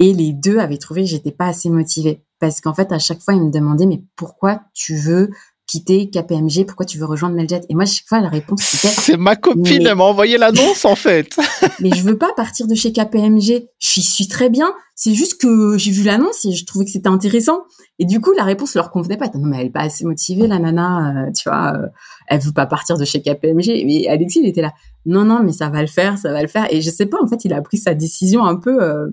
[0.00, 2.24] Et les deux avaient trouvé que j'étais pas assez motivée.
[2.40, 5.30] Parce qu'en fait, à chaque fois, ils me demandaient, mais pourquoi tu veux
[5.70, 9.16] quitter KPMG Pourquoi tu veux rejoindre Meljet Et moi, chaque fois, la réponse c'était c'est
[9.18, 11.36] ma copine, elle m'a envoyé l'annonce en fait.
[11.80, 13.68] mais je veux pas partir de chez KPMG.
[13.78, 14.72] J'y suis très bien.
[14.96, 17.60] C'est juste que j'ai vu l'annonce et je trouvais que c'était intéressant.
[18.00, 19.28] Et du coup, la réponse leur convenait pas.
[19.34, 21.26] Non, mais elle est pas assez motivée, la nana.
[21.26, 21.86] Euh, tu vois, euh,
[22.26, 23.84] elle veut pas partir de chez KPMG.
[23.86, 24.72] Mais Alexis, il était là.
[25.06, 26.66] Non, non, mais ça va le faire, ça va le faire.
[26.70, 27.18] Et je sais pas.
[27.22, 28.82] En fait, il a pris sa décision un peu.
[28.82, 29.06] Euh,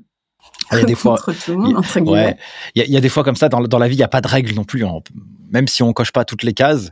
[0.72, 1.18] il y a des fois,
[1.48, 2.04] il
[2.76, 4.28] y, a, des fois comme ça dans, dans la vie, il y a pas de
[4.28, 4.86] règles non plus.
[4.86, 5.00] Hein.
[5.50, 6.92] Même si on coche pas toutes les cases.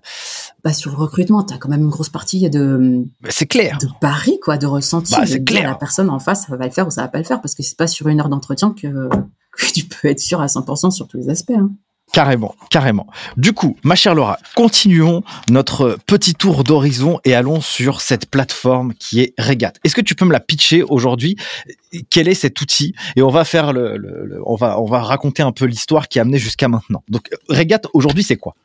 [0.63, 3.03] Bah sur le recrutement, tu as quand même une grosse partie de.
[3.29, 3.77] C'est clair.
[3.79, 5.13] De pari quoi, de ressenti.
[5.13, 5.69] Bah, c'est clair.
[5.69, 7.53] La personne en face, ça va le faire ou ça va pas le faire parce
[7.53, 8.87] que c'est pas sur une heure d'entretien que,
[9.57, 11.51] que, tu peux être sûr à 100% sur tous les aspects.
[11.51, 11.71] Hein.
[12.13, 13.07] Carrément, carrément.
[13.35, 18.93] Du coup, ma chère Laura, continuons notre petit tour d'horizon et allons sur cette plateforme
[18.93, 19.73] qui est Regat.
[19.83, 21.35] Est-ce que tu peux me la pitcher aujourd'hui?
[22.09, 22.93] Quel est cet outil?
[23.17, 26.21] Et on va faire le, on va on va raconter un peu l'histoire qui a
[26.21, 27.03] amené jusqu'à maintenant.
[27.09, 28.55] Donc Regat aujourd'hui c'est quoi?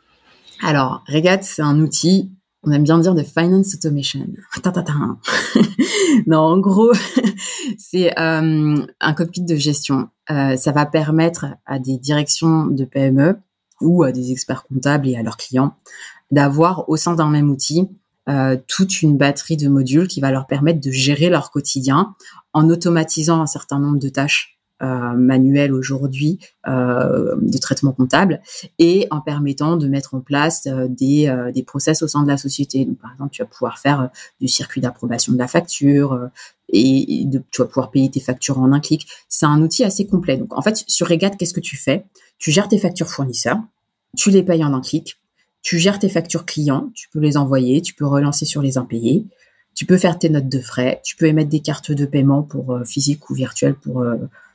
[0.63, 2.31] Alors Regat c'est un outil
[2.63, 4.27] on aime bien dire de finance automation.
[6.27, 6.93] non, en gros,
[7.79, 10.09] c'est euh, un cockpit de gestion.
[10.31, 13.39] Euh, ça va permettre à des directions de PME
[13.81, 15.75] ou à des experts comptables et à leurs clients
[16.31, 17.89] d'avoir au sein d'un même outil
[18.29, 22.15] euh, toute une batterie de modules qui va leur permettre de gérer leur quotidien
[22.53, 28.41] en automatisant un certain nombre de tâches euh, manuel aujourd'hui euh, de traitement comptable
[28.79, 32.29] et en permettant de mettre en place euh, des, euh, des process au sein de
[32.29, 32.85] la société.
[32.85, 34.11] Donc, par exemple, tu vas pouvoir faire
[34.41, 36.29] du circuit d'approbation de la facture
[36.71, 39.07] et, de, tu vas pouvoir payer tes factures en un clic.
[39.29, 40.37] C'est un outil assez complet.
[40.37, 42.05] Donc, en fait, sur Regat, qu'est-ce que tu fais?
[42.39, 43.59] Tu gères tes factures fournisseurs,
[44.17, 45.19] tu les payes en un clic,
[45.63, 49.27] tu gères tes factures clients, tu peux les envoyer, tu peux relancer sur les impayés,
[49.75, 52.81] tu peux faire tes notes de frais, tu peux émettre des cartes de paiement pour
[52.87, 54.05] physique ou virtuel pour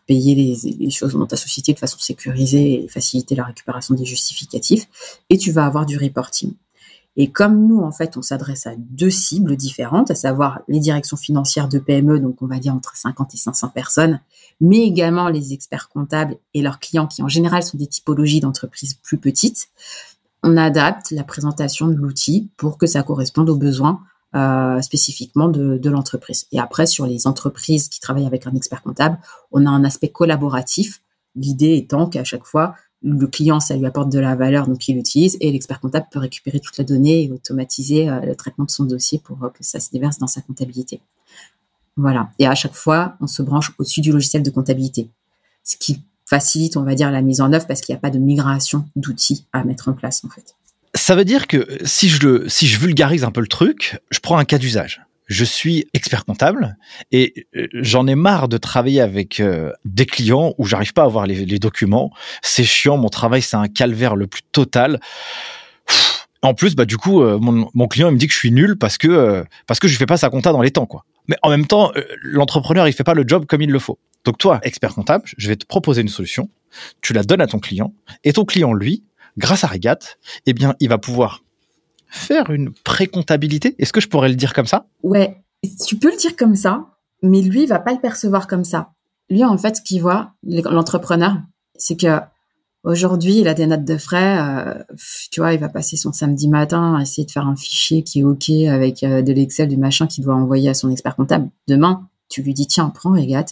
[0.08, 4.88] payer les, choses dans ta société de façon sécurisée et faciliter la récupération des justificatifs.
[5.30, 6.54] Et tu vas avoir du reporting.
[7.18, 11.16] Et comme nous, en fait, on s'adresse à deux cibles différentes, à savoir les directions
[11.16, 14.20] financières de PME, donc on va dire entre 50 et 500 personnes,
[14.60, 18.96] mais également les experts comptables et leurs clients qui en général sont des typologies d'entreprises
[18.96, 19.70] plus petites,
[20.44, 24.02] on adapte la présentation de l'outil pour que ça corresponde aux besoins
[24.36, 26.48] euh, spécifiquement de, l'entreprise.
[26.52, 29.18] Et après, sur les entreprises qui travaillent avec un expert comptable,
[29.52, 31.02] on a un aspect collaboratif.
[31.36, 34.96] L'idée étant qu'à chaque fois, le client, ça lui apporte de la valeur, donc il
[34.96, 38.72] l'utilise, et l'expert comptable peut récupérer toute la donnée et automatiser euh, le traitement de
[38.72, 41.00] son dossier pour euh, que ça se déverse dans sa comptabilité.
[41.98, 42.30] Voilà.
[42.40, 45.10] Et à chaque fois, on se branche au-dessus du logiciel de comptabilité,
[45.64, 48.10] ce qui facilite, on va dire, la mise en œuvre parce qu'il n'y a pas
[48.10, 50.56] de migration d'outils à mettre en place, en fait.
[50.96, 54.20] Ça veut dire que si je le, si je vulgarise un peu le truc, je
[54.20, 55.02] prends un cas d'usage.
[55.28, 56.78] Je suis expert comptable
[57.12, 61.06] et euh, j'en ai marre de travailler avec euh, des clients où j'arrive pas à
[61.06, 62.12] avoir les, documents.
[62.42, 65.00] C'est chiant, mon travail c'est un calvaire le plus total.
[66.42, 68.78] En plus, bah du coup, euh, mon, client il me dit que je suis nul
[68.78, 71.04] parce que parce que je fais pas sa compta dans les temps, quoi.
[71.28, 71.92] Mais en même temps,
[72.22, 73.98] l'entrepreneur il fait pas le job comme il le faut.
[74.26, 76.50] Donc toi, expert comptable, je vais te proposer une solution.
[77.02, 77.94] Tu la donnes à ton client
[78.24, 79.04] et ton client lui,
[79.38, 80.00] grâce à Regat,
[80.46, 81.44] eh bien, il va pouvoir
[82.08, 83.76] faire une pré-comptabilité.
[83.80, 84.88] Est-ce que je pourrais le dire comme ça?
[85.04, 85.44] Ouais,
[85.86, 86.86] tu peux le dire comme ça,
[87.22, 88.92] mais lui, il va pas le percevoir comme ça.
[89.30, 91.38] Lui, en fait, ce qu'il voit, l'entrepreneur,
[91.76, 92.20] c'est que
[92.86, 94.38] Aujourd'hui, il a des notes de frais.
[94.40, 94.76] Euh,
[95.32, 98.20] tu vois, il va passer son samedi matin à essayer de faire un fichier qui
[98.20, 101.50] est OK avec euh, de l'Excel, du machin qu'il doit envoyer à son expert comptable.
[101.68, 103.46] Demain, tu lui dis, tiens, prends Regat.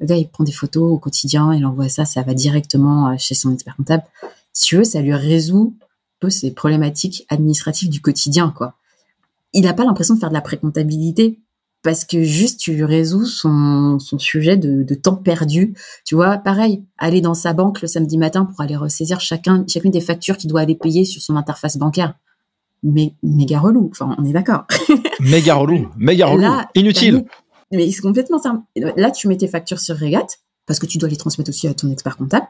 [0.00, 3.14] Le gars, il prend des photos au quotidien, il envoie ça, ça va directement euh,
[3.16, 4.02] chez son expert comptable.
[4.54, 5.86] Si tu veux, ça lui résout un
[6.20, 8.76] peu ses problématiques administratives du quotidien, quoi.
[9.52, 11.40] Il n'a pas l'impression de faire de la pré-comptabilité
[11.82, 15.74] parce que juste tu résous son, son sujet de, de, temps perdu.
[16.04, 19.90] Tu vois, pareil, aller dans sa banque le samedi matin pour aller ressaisir chacun, chacune
[19.90, 22.14] des factures qu'il doit aller payer sur son interface bancaire.
[22.82, 23.90] Mais méga relou.
[23.92, 24.64] Enfin, on est d'accord.
[25.20, 27.26] méga relou, méga relou, inutile.
[27.70, 28.62] Mais c'est complètement ça.
[28.76, 30.26] Là, tu mets tes factures sur Regat
[30.66, 32.46] parce que tu dois les transmettre aussi à ton expert comptable.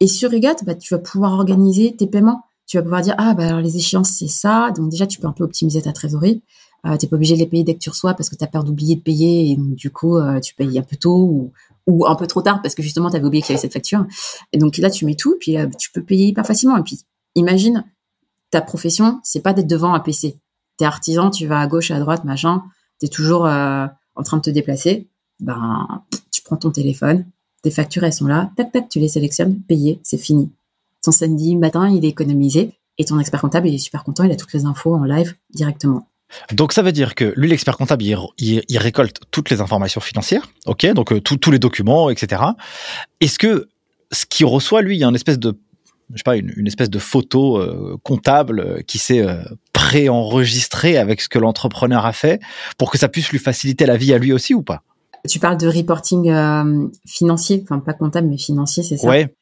[0.00, 2.42] Et sur Regat, bah, tu vas pouvoir organiser tes paiements.
[2.66, 4.70] Tu vas pouvoir dire ah bah alors les échéances c'est ça.
[4.76, 6.40] Donc déjà tu peux un peu optimiser ta trésorerie.
[6.86, 8.46] Euh, t'es pas obligé de les payer dès que tu reçois parce que tu as
[8.46, 11.52] peur d'oublier de payer et donc du coup euh, tu payes un peu tôt
[11.88, 14.06] ou, un peu trop tard parce que justement tu oublié qu'il y avait cette facture.
[14.52, 16.76] Et donc là tu mets tout puis euh, tu peux payer hyper facilement.
[16.76, 17.00] Et puis
[17.34, 17.84] imagine
[18.50, 20.38] ta profession, c'est pas d'être devant un PC.
[20.76, 22.62] T'es artisan, tu vas à gauche, à droite, machin.
[23.00, 25.08] T'es toujours euh, en train de te déplacer.
[25.40, 27.26] Ben tu prends ton téléphone,
[27.62, 30.50] tes factures elles sont là, tac tac, tu les sélectionnes, payé, c'est fini.
[31.02, 34.32] Ton samedi matin il est économisé et ton expert comptable il est super content, il
[34.32, 36.06] a toutes les infos en live directement.
[36.52, 38.04] Donc ça veut dire que lui, l'expert comptable,
[38.38, 42.42] il, récolte toutes les informations financières, ok, donc euh, tous les documents, etc.
[43.20, 43.68] Est-ce que
[44.12, 45.58] ce qu'il reçoit, lui, il y a une espèce de,
[46.12, 49.24] je sais pas, une, espèce de photo euh, comptable euh, qui s'est
[49.72, 52.40] pré-enregistrée avec ce que l'entrepreneur a fait
[52.78, 54.82] pour que ça puisse lui faciliter la vie à lui aussi ou pas?
[55.28, 59.08] Tu parles de reporting financier, enfin pas comptable mais financier, c'est ça?
[59.08, 59.34] Ouais.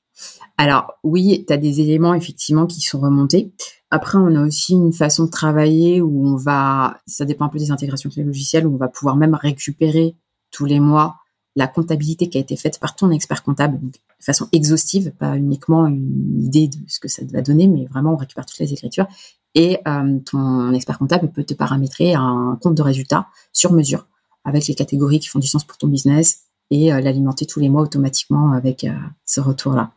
[0.56, 3.52] Alors oui, tu as des éléments effectivement qui sont remontés.
[3.90, 7.58] Après, on a aussi une façon de travailler où on va, ça dépend un peu
[7.58, 10.14] des intégrations avec les logiciels, où on va pouvoir même récupérer
[10.50, 11.16] tous les mois
[11.56, 15.86] la comptabilité qui a été faite par ton expert comptable, de façon exhaustive, pas uniquement
[15.86, 19.06] une idée de ce que ça va donner, mais vraiment on récupère toutes les écritures.
[19.54, 24.06] Et euh, ton expert comptable peut te paramétrer un compte de résultats sur mesure,
[24.48, 27.68] avec les catégories qui font du sens pour ton business, et euh, l'alimenter tous les
[27.68, 28.92] mois automatiquement avec euh,
[29.24, 29.92] ce retour-là.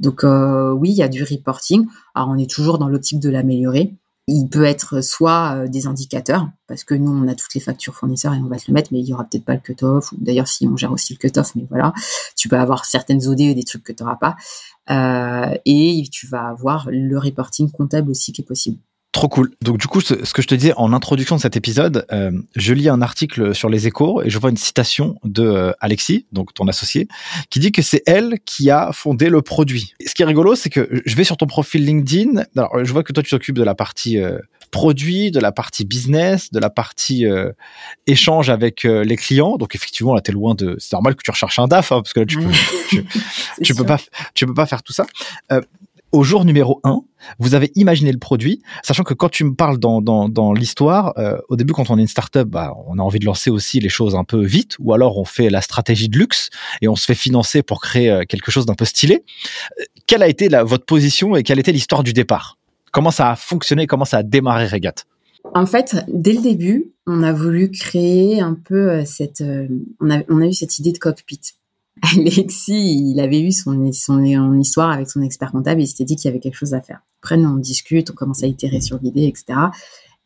[0.00, 1.86] Donc euh, oui, il y a du reporting.
[2.14, 3.94] Alors on est toujours dans l'optique de l'améliorer.
[4.28, 8.34] Il peut être soit des indicateurs, parce que nous on a toutes les factures fournisseurs
[8.34, 10.12] et on va te le mettre, mais il y aura peut-être pas le cut-off.
[10.12, 11.92] Ou d'ailleurs si on gère aussi le cut-off, mais voilà,
[12.36, 14.36] tu peux avoir certaines OD et des trucs que tu n'auras pas.
[15.64, 18.78] Et tu vas avoir le reporting comptable aussi qui est possible.
[19.12, 19.50] Trop cool.
[19.60, 22.72] Donc du coup, ce, que je te disais en introduction de cet épisode, euh, je
[22.72, 26.54] lis un article sur les échos et je vois une citation de euh, Alexis, donc
[26.54, 27.08] ton associé,
[27.50, 29.92] qui dit que c'est elle qui a fondé le produit.
[30.06, 32.44] ce qui est rigolo, c'est que je vais sur ton profil LinkedIn.
[32.56, 34.38] Alors, je vois que toi, tu t'occupes de la partie euh,
[34.70, 37.26] produit, de la partie business, de la partie
[38.06, 39.58] échange avec les clients.
[39.58, 40.76] Donc effectivement, là, t'es loin de.
[40.78, 42.48] C'est normal que tu recherches un DAF, hein, parce que là, tu peux,
[43.62, 43.98] tu, peux pas,
[44.32, 45.04] tu peux pas faire tout ça
[46.12, 47.02] au jour numéro 1,
[47.38, 51.56] vous avez imaginé le produit, sachant que quand tu me parles dans, l'histoire, euh, au
[51.56, 54.14] début, quand on est une startup, bah, on a envie de lancer aussi les choses
[54.14, 56.50] un peu vite, ou alors on fait la stratégie de luxe
[56.82, 59.24] et on se fait financer pour créer euh, quelque chose d'un peu stylé.
[59.80, 62.58] Euh, quelle a été la, votre position et quelle était l'histoire du départ?
[62.92, 63.86] Comment ça a fonctionné?
[63.86, 64.94] Comment ça a démarré Regat
[65.54, 69.42] en fait, dès le début, on a voulu créer un peu cette,
[70.00, 71.40] on a eu cette idée de cockpit.
[72.16, 74.22] Alexis, il avait eu son, son,
[74.58, 76.80] histoire avec son expert comptable et il s'était dit qu'il y avait quelque chose à
[76.80, 77.00] faire.
[77.22, 79.58] Après, on discute, on commence à itérer sur l'idée, etc.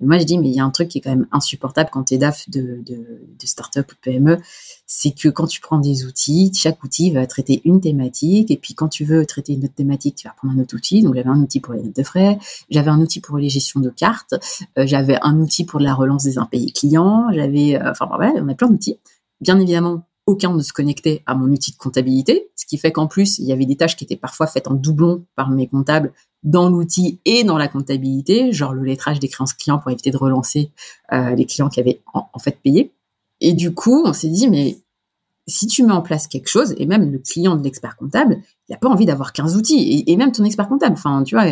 [0.01, 1.89] Et moi, je dis, mais il y a un truc qui est quand même insupportable
[1.91, 4.39] quand tu es DAF de, de, de start-up ou de PME,
[4.87, 8.75] c'est que quand tu prends des outils, chaque outil va traiter une thématique, et puis
[8.75, 11.03] quand tu veux traiter une autre thématique, tu vas prendre un autre outil.
[11.03, 12.39] Donc, j'avais un outil pour les notes de frais,
[12.69, 14.35] j'avais un outil pour les gestions de cartes,
[14.79, 18.49] euh, j'avais un outil pour la relance des impayés clients, j'avais, euh, enfin, voilà, on
[18.49, 18.99] a plein d'outils.
[19.41, 23.07] Bien évidemment, aucun ne se connectait à mon outil de comptabilité, ce qui fait qu'en
[23.07, 26.13] plus, il y avait des tâches qui étaient parfois faites en doublon par mes comptables
[26.43, 30.17] dans l'outil et dans la comptabilité, genre le lettrage des créances clients pour éviter de
[30.17, 30.71] relancer
[31.13, 32.93] euh, les clients qui avaient en, fait payé.
[33.41, 34.79] Et du coup, on s'est dit, mais
[35.49, 38.39] si tu mets en place quelque chose, et même le client de l'expert comptable,
[38.69, 41.47] il n'a pas envie d'avoir 15 outils, et, même ton expert comptable, enfin, tu vois,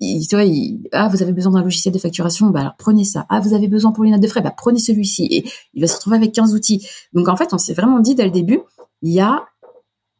[0.00, 0.44] il, tu vois
[0.92, 3.26] ah, vous avez besoin d'un logiciel de facturation, bah prenez ça.
[3.28, 5.26] Ah, vous avez besoin pour les notes de frais, bah prenez celui-ci.
[5.30, 6.86] Et il va se retrouver avec 15 outils.
[7.12, 8.60] Donc en fait, on s'est vraiment dit dès le début,
[9.02, 9.44] il y a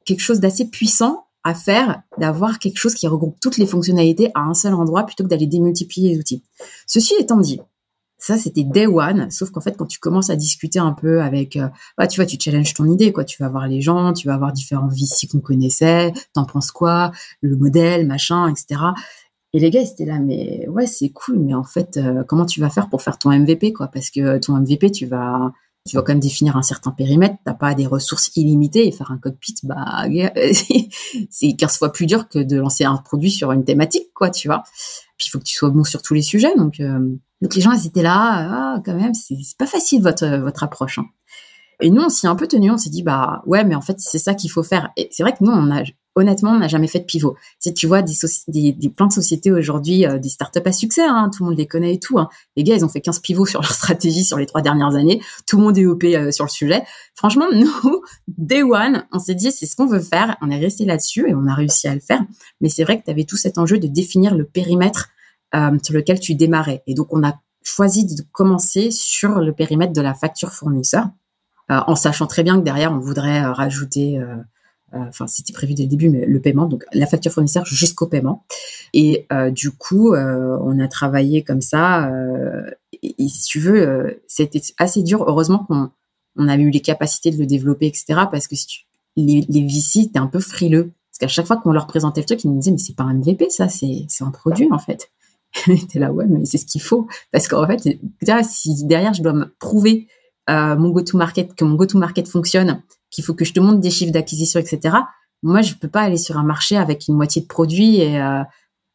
[0.05, 4.41] quelque chose d'assez puissant à faire, d'avoir quelque chose qui regroupe toutes les fonctionnalités à
[4.41, 6.43] un seul endroit plutôt que d'aller démultiplier les outils.
[6.87, 7.61] Ceci étant dit,
[8.25, 9.31] ça, c'était day one.
[9.31, 11.69] Sauf qu'en fait, quand tu commences à discuter un peu avec, euh,
[11.99, 13.25] bah, tu vois, tu challenges ton idée, quoi.
[13.25, 17.13] Tu vas voir les gens, tu vas voir différents VC qu'on connaissait, t'en penses quoi,
[17.43, 18.81] le modèle, machin, etc.
[19.53, 22.47] Et les gars, ils étaient là, mais ouais, c'est cool, mais en fait, euh, comment
[22.47, 23.89] tu vas faire pour faire ton MVP, quoi?
[23.89, 25.53] Parce que ton MVP, tu vas,
[25.89, 27.37] tu vas quand même définir un certain périmètre.
[27.45, 30.05] T'as pas des ressources illimitées et faire un cockpit, bah,
[31.31, 34.49] c'est 15 fois plus dur que de lancer un produit sur une thématique, quoi, tu
[34.49, 34.63] vois.
[35.19, 36.55] Puis il faut que tu sois bon sur tous les sujets.
[36.57, 40.27] Donc, euh, donc les gens, ils étaient là, ah, quand même, c'est pas facile votre,
[40.39, 40.99] votre approche.
[40.99, 41.07] Hein.
[41.81, 43.81] Et nous, on s'y est un peu tenu, on s'est dit, bah ouais, mais en
[43.81, 44.91] fait, c'est ça qu'il faut faire.
[44.97, 45.83] Et c'est vrai que nous, on a,
[46.15, 47.37] honnêtement, on n'a jamais fait de pivot.
[47.59, 48.15] Si tu vois des,
[48.49, 51.59] des, des plein de sociétés aujourd'hui, euh, des startups à succès, hein, tout le monde
[51.59, 52.19] les connaît et tout.
[52.19, 52.29] Hein.
[52.57, 55.21] Les gars, ils ont fait 15 pivots sur leur stratégie sur les trois dernières années.
[55.47, 56.85] Tout le monde est OP euh, sur le sujet.
[57.15, 60.37] Franchement, nous, day one, on s'est dit, c'est ce qu'on veut faire.
[60.41, 62.23] On est resté là-dessus et on a réussi à le faire.
[62.61, 65.09] Mais c'est vrai que tu avais tout cet enjeu de définir le périmètre
[65.55, 66.83] euh, sur lequel tu démarrais.
[66.87, 71.07] Et donc, on a choisi de commencer sur le périmètre de la facture fournisseur.
[71.71, 74.37] Euh, en sachant très bien que derrière on voudrait euh, rajouter euh,
[74.93, 78.45] enfin c'était prévu dès le début, mais le paiement, donc la facture fournisseur jusqu'au paiement.
[78.93, 82.09] Et du coup, on a travaillé comme ça.
[83.03, 85.25] Et, si tu veux, c'était assez dur.
[85.27, 85.91] Heureusement qu'on
[86.37, 88.05] on avait eu les capacités de le développer, etc.
[88.31, 88.81] Parce que si tu,
[89.17, 90.93] les, les VC, un peu frileux.
[91.11, 93.03] Parce qu'à chaque fois qu'on leur présentait le truc, ils nous disaient, mais c'est pas
[93.03, 95.11] un MVP, ça, c'est un produit, en fait.
[95.89, 97.09] T'es là, ouais, mais c'est ce qu'il faut.
[97.33, 97.99] Parce qu'en fait,
[98.45, 100.07] si derrière, je dois me prouver
[100.51, 104.13] euh, mon go-to-market, que mon go-to-market fonctionne, qu'il faut que je te montre des chiffres
[104.13, 104.97] d'acquisition, etc.
[105.43, 108.43] Moi, je peux pas aller sur un marché avec une moitié de produits et euh,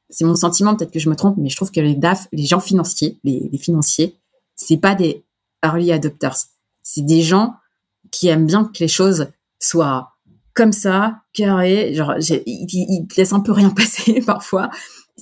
[0.10, 2.46] c'est mon sentiment, peut-être que je me trompe, mais je trouve que les DAF, les
[2.46, 4.16] gens financiers, les, les financiers,
[4.56, 5.24] c'est pas des
[5.64, 6.36] early adopters.
[6.82, 7.56] C'est des gens
[8.12, 9.28] qui aiment bien que les choses
[9.60, 10.14] soient
[10.54, 14.70] comme ça, carré, genre, ils, ils laissent un peu rien passer parfois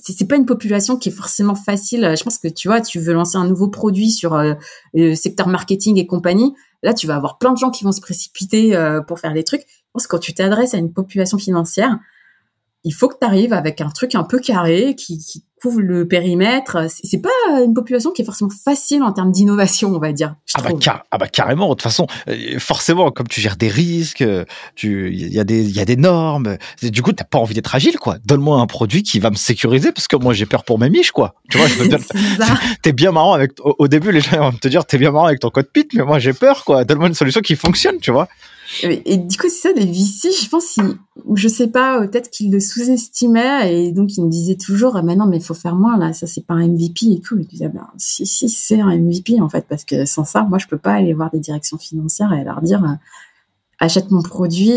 [0.02, 2.14] c'est pas une population qui est forcément facile.
[2.16, 4.54] Je pense que tu vois, tu veux lancer un nouveau produit sur euh,
[4.94, 6.54] le secteur marketing et compagnie.
[6.82, 9.44] Là, tu vas avoir plein de gens qui vont se précipiter euh, pour faire les
[9.44, 9.62] trucs.
[9.62, 11.98] Je pense que quand tu t'adresses à une population financière,
[12.84, 16.06] il faut que tu arrives avec un truc un peu carré qui, qui couvre le
[16.06, 16.86] périmètre.
[16.88, 17.28] C'est pas
[17.64, 20.36] une population qui est forcément facile en termes d'innovation, on va dire.
[20.54, 21.68] Ah bah, ah bah, carrément.
[21.68, 24.24] De toute façon, euh, forcément, comme tu gères des risques,
[24.76, 26.56] tu il y a des il y a des normes.
[26.82, 28.16] Du coup, t'as pas envie d'être agile, quoi.
[28.24, 31.12] Donne-moi un produit qui va me sécuriser parce que moi j'ai peur pour mes miches,
[31.12, 31.34] quoi.
[31.50, 31.98] Tu vois, je veux dire,
[32.82, 33.52] t'es bien marrant avec.
[33.60, 36.04] Au, début, les gens vont te dire t'es bien marrant avec ton code PIT, mais
[36.04, 36.84] moi j'ai peur, quoi.
[36.84, 38.28] Donne-moi une solution qui fonctionne, tu vois.
[38.82, 40.78] Et, du coup, c'est ça, les VC, je pense,
[41.24, 45.02] ou je sais pas, peut-être qu'ils le sous-estimaient et donc ils me disaient toujours, ah,
[45.02, 47.38] mais non, mais il faut faire moins, là, ça, c'est pas un MVP et tout.
[47.38, 50.42] Et je disais, ben, si, si, c'est un MVP, en fait, parce que sans ça,
[50.42, 52.94] moi, je peux pas aller voir des directions financières et leur dire, euh,
[53.78, 54.70] achète mon produit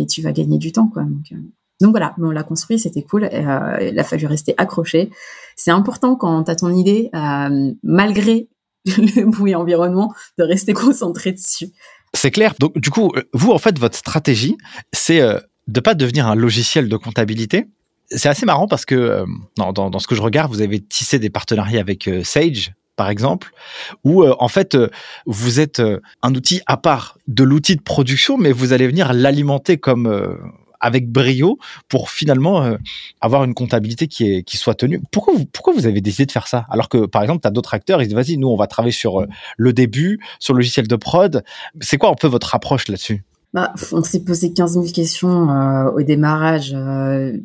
[0.00, 1.04] et tu vas gagner du temps, quoi.
[1.04, 1.36] Donc, euh,
[1.80, 3.24] donc voilà, on l'a construit, c'était cool.
[3.24, 5.10] Euh, il a fallu rester accroché.
[5.56, 7.10] C'est important quand tu as ton idée,
[7.82, 8.48] malgré
[8.86, 11.70] le bruit environnement, de rester concentré dessus.
[12.16, 12.54] C'est clair.
[12.58, 14.56] Donc, du coup, euh, vous, en fait, votre stratégie,
[14.92, 15.38] c'est euh,
[15.68, 17.66] de pas devenir un logiciel de comptabilité.
[18.08, 21.18] C'est assez marrant parce que euh, dans, dans, ce que je regarde, vous avez tissé
[21.18, 23.50] des partenariats avec Sage, par exemple,
[24.04, 24.74] où en fait
[25.26, 25.82] vous êtes
[26.22, 30.38] un outil à part de l'outil de production, mais vous allez venir l'alimenter comme
[30.80, 31.58] avec brio
[31.88, 32.76] pour finalement euh,
[33.20, 35.00] avoir une comptabilité qui, soit tenue.
[35.10, 36.66] Pourquoi vous, pourquoi vous avez décidé de faire ça?
[36.70, 38.92] Alors que, par exemple, tu as d'autres acteurs, ils disent, vas-y, nous, on va travailler
[38.92, 41.44] sur euh, le début, sur le logiciel de prod.
[41.80, 43.24] C'est quoi un peu votre approche là-dessus?
[43.52, 46.74] Bah, on s'est posé 15 000 questions euh, au démarrage.
[46.74, 47.36] Euh,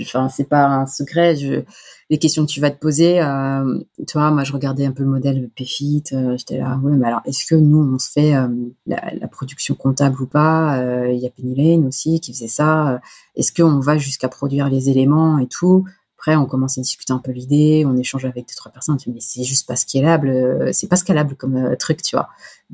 [0.00, 1.36] enfin, c'est pas un secret.
[1.36, 1.62] Je,
[2.10, 5.04] les questions que tu vas te poser, euh, tu vois, moi, je regardais un peu
[5.04, 6.04] le modèle PFIT.
[6.12, 8.48] Euh, J'étais là, ouais, mais alors, est-ce que nous, on se fait euh,
[8.86, 10.76] la, la, production comptable ou pas
[11.08, 13.00] Il y a Penny Lane aussi qui faisait ça.
[13.36, 15.84] Est-ce qu'on va jusqu'à produire les éléments et tout?
[16.20, 18.98] Après, on commence à discuter un peu l'idée, on échange avec deux trois personnes.
[19.06, 22.28] Mais c'est juste pas scalable, c'est pas scalable comme truc, tu vois.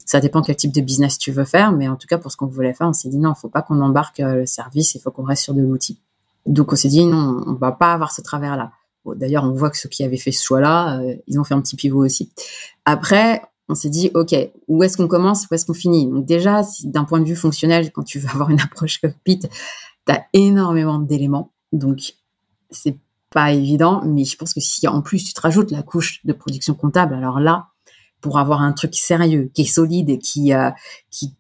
[0.05, 2.37] Ça dépend quel type de business tu veux faire, mais en tout cas pour ce
[2.37, 5.13] qu'on voulait faire, on s'est dit non, faut pas qu'on embarque le service, il faut
[5.13, 6.01] qu'on reste sur de l'outil.
[6.45, 8.73] Donc on s'est dit non, on va pas avoir ce travers-là.
[9.15, 11.61] D'ailleurs, on voit que ceux qui avaient fait ce choix-là, euh, ils ont fait un
[11.61, 12.33] petit pivot aussi.
[12.85, 14.35] Après, on s'est dit, OK,
[14.69, 16.07] où est-ce qu'on commence, où est-ce qu'on finit?
[16.07, 19.49] Donc déjà, d'un point de vue fonctionnel, quand tu veux avoir une approche cockpit, tu
[20.13, 21.53] as énormément d'éléments.
[21.73, 22.15] Donc,
[22.71, 22.97] c'est
[23.37, 26.33] pas évident, mais je pense que si en plus tu te rajoutes la couche de
[26.33, 27.67] production comptable, alors là,
[28.23, 30.71] pour avoir un truc sérieux, qui est solide et qui euh,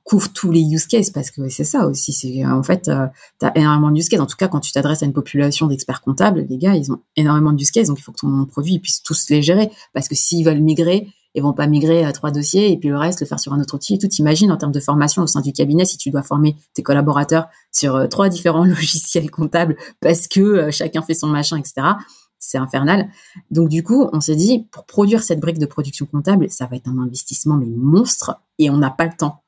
[0.04, 2.12] couvre tous les use cases parce que c'est ça aussi.
[2.12, 3.06] C'est en fait, euh,
[3.40, 4.20] tu as énormément de use cases.
[4.20, 7.00] En tout cas, quand tu t'adresses à une population d'experts comptables, les gars, ils ont
[7.16, 10.06] énormément de use cases, donc il faut que ton produit puisse tous les gérer parce
[10.06, 13.20] que s'ils veulent migrer, ils vont pas migrer à trois dossiers et puis le reste
[13.20, 14.08] le faire sur un autre outil et tout.
[14.08, 17.48] T'imagines en termes de formation au sein du cabinet si tu dois former tes collaborateurs
[17.70, 21.94] sur euh, trois différents logiciels comptables parce que euh, chacun fait son machin, etc
[22.38, 23.08] c'est infernal.
[23.50, 26.76] Donc du coup, on s'est dit, pour produire cette brique de production comptable, ça va
[26.76, 29.42] être un investissement mais monstre, et on n'a pas le temps.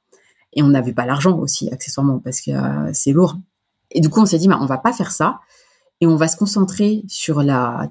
[0.55, 3.37] Et on n'avait pas l'argent aussi, accessoirement, parce que euh, c'est lourd.
[3.91, 5.41] Et du coup, on s'est dit, bah, on va pas faire ça,
[6.01, 7.91] et on va se concentrer sur la,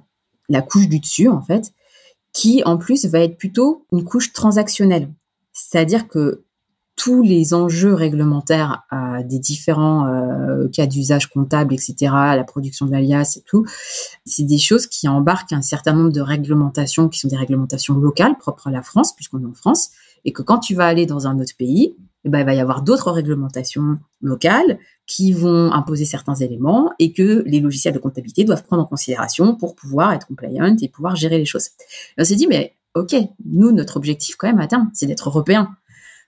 [0.49, 1.73] la couche du dessus, en fait,
[2.37, 5.11] qui en plus va être plutôt une couche transactionnelle.
[5.53, 6.43] C'est-à-dire que
[6.95, 8.83] tous les enjeux réglementaires
[9.25, 13.65] des différents euh, cas d'usage comptable, etc., la production d'alias et tout,
[14.23, 18.37] c'est des choses qui embarquent un certain nombre de réglementations qui sont des réglementations locales
[18.37, 19.89] propres à la France, puisqu'on est en France,
[20.23, 21.95] et que quand tu vas aller dans un autre pays,
[22.25, 27.13] eh ben, il va y avoir d'autres réglementations locales qui vont imposer certains éléments et
[27.13, 31.15] que les logiciels de comptabilité doivent prendre en considération pour pouvoir être compliant et pouvoir
[31.15, 31.69] gérer les choses.
[32.17, 33.15] on s'est dit, mais ok,
[33.45, 35.69] nous, notre objectif quand même terme, c'est d'être européen.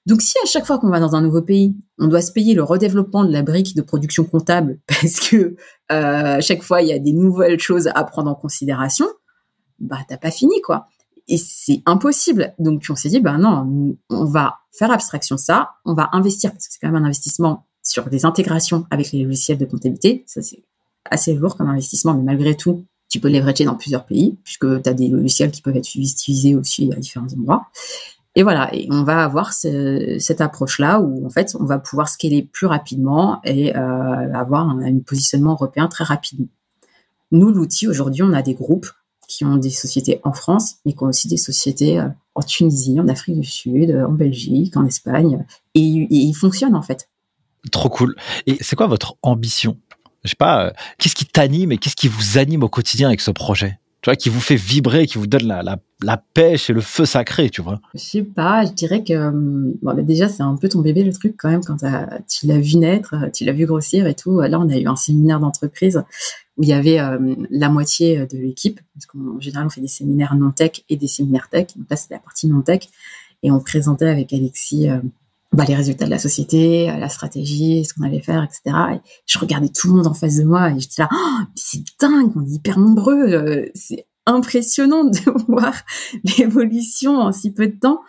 [0.06, 2.54] Donc si à chaque fois qu'on va dans un nouveau pays, on doit se payer
[2.54, 5.56] le redéveloppement de la brique de production comptable parce que
[5.92, 9.06] euh, chaque fois il y a des nouvelles choses à prendre en considération,
[9.80, 10.88] bah t'as pas fini quoi.
[11.30, 12.54] Et c'est impossible.
[12.60, 16.52] Donc on s'est dit bah non, on va faire abstraction de ça, on va investir
[16.52, 20.24] parce que c'est quand même un investissement sur des intégrations avec les logiciels de comptabilité.
[20.28, 20.64] Ça c'est
[21.10, 24.90] assez lourd comme investissement, mais malgré tout, tu peux leverager dans plusieurs pays puisque tu
[24.90, 27.68] as des logiciels qui peuvent être utilisés aussi à différents endroits.
[28.36, 32.42] Et voilà, et on va avoir cette approche-là où en fait on va pouvoir scaler
[32.42, 36.48] plus rapidement et euh, avoir un, un, positionnement européen très rapide.
[37.32, 38.90] Nous, l'outil aujourd'hui, on a des groupes
[39.30, 43.00] qui ont des sociétés en France, mais qui ont aussi des sociétés euh, en Tunisie,
[43.00, 47.10] en Afrique du Sud, en Belgique, en Espagne, et, et ils fonctionnent en fait.
[47.72, 48.16] Trop cool.
[48.48, 49.78] Et c'est quoi votre ambition?
[50.24, 53.22] Je sais pas, euh, qu'est-ce qui t'anime et qu'est-ce qui vous anime au quotidien avec
[53.22, 53.80] ce projet?
[54.02, 56.80] Tu vois, qui vous fait vibrer, qui vous donne la, la, la pêche et le
[56.80, 57.82] feu sacré, tu vois?
[57.94, 61.12] Je sais pas, je dirais que bon, bah déjà c'est un peu ton bébé le
[61.12, 61.84] truc quand même quand
[62.30, 64.40] tu l'as vu naître, tu l'as vu grossir et tout.
[64.40, 66.02] Là on a eu un séminaire d'entreprise
[66.60, 70.36] il y avait euh, la moitié de l'équipe, parce qu'en général on fait des séminaires
[70.36, 71.68] non tech et des séminaires tech.
[71.76, 72.90] Donc là c'était la partie non tech
[73.44, 75.00] et on présentait avec Alexis euh,
[75.52, 78.76] bah, les résultats de la société, la stratégie, ce qu'on allait faire, etc.
[78.96, 81.82] Et je regardais tout le monde en face de moi et j'étais là, oh, c'est
[82.00, 85.74] dingue, on est hyper nombreux, euh, c'est impressionnant de voir
[86.38, 88.02] l'évolution en si peu de temps.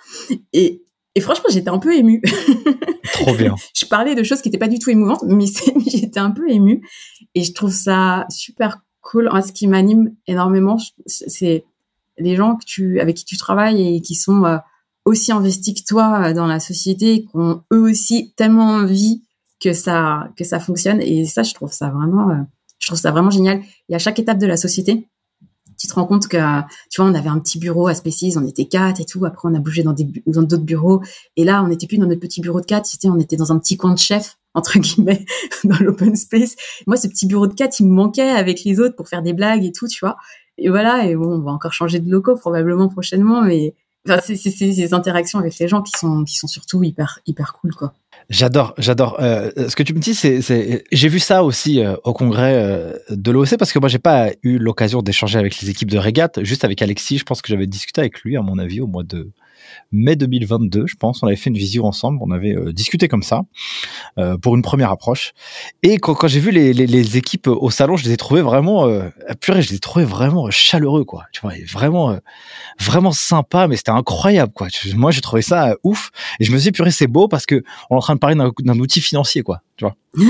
[0.53, 0.83] Et,
[1.15, 2.23] et franchement, j'étais un peu émue.
[3.15, 3.55] Trop bien.
[3.75, 5.47] je parlais de choses qui n'étaient pas du tout émouvantes, mais
[5.87, 6.83] j'étais un peu émue.
[7.35, 9.31] Et je trouve ça super cool.
[9.45, 11.65] Ce qui m'anime énormément, c'est
[12.19, 14.59] les gens que tu, avec qui tu travailles et qui sont euh,
[15.05, 19.23] aussi investis que toi euh, dans la société, qui ont eux aussi tellement envie
[19.59, 21.01] que ça que ça fonctionne.
[21.01, 22.43] Et ça, je trouve ça vraiment, euh,
[22.79, 23.63] je trouve ça vraiment génial.
[23.89, 25.09] Et à chaque étape de la société,
[25.81, 26.37] tu te rends compte que,
[26.91, 29.25] tu vois, on avait un petit bureau à Species, on était quatre et tout.
[29.25, 31.01] Après, on a bougé dans des dans d'autres bureaux.
[31.37, 32.87] Et là, on n'était plus dans notre petit bureau de quatre.
[32.87, 35.25] C'était, on était dans un petit coin de chef entre guillemets
[35.65, 36.57] dans l'open space.
[36.87, 39.33] Moi, ce petit bureau de quatre, il me manquait avec les autres pour faire des
[39.33, 40.17] blagues et tout, tu vois.
[40.59, 41.07] Et voilà.
[41.07, 43.75] Et bon, on va encore changer de locaux probablement prochainement, mais
[44.07, 47.93] C'est ces interactions avec les gens qui sont qui sont surtout hyper hyper cool quoi.
[48.31, 49.17] J'adore, j'adore.
[49.21, 52.97] Euh, ce que tu me dis, c'est, j'ai vu ça aussi euh, au congrès euh,
[53.11, 56.43] de l'OEC parce que moi, j'ai pas eu l'occasion d'échanger avec les équipes de régate,
[56.45, 57.19] juste avec Alexis.
[57.19, 59.31] Je pense que j'avais discuté avec lui, à mon avis, au mois de
[59.93, 61.23] mai 2022, je pense.
[61.23, 63.43] On avait fait une visio ensemble, on avait euh, discuté comme ça
[64.19, 65.33] euh, pour une première approche.
[65.83, 68.43] Et quand, quand j'ai vu les, les, les, équipes au salon, je les ai trouvées
[68.43, 69.09] vraiment, euh,
[69.41, 71.25] purée, je les ai trouvés vraiment chaleureux, quoi.
[71.33, 72.19] Tu vois, vraiment, euh,
[72.79, 74.69] vraiment sympa, mais c'était incroyable, quoi.
[74.95, 76.11] Moi, j'ai trouvé ça ouf.
[76.39, 78.21] Et je me suis dit, purée, c'est beau parce que on est en train de
[78.21, 79.63] parler d'un outil financier, quoi.
[79.77, 79.97] Tu vois.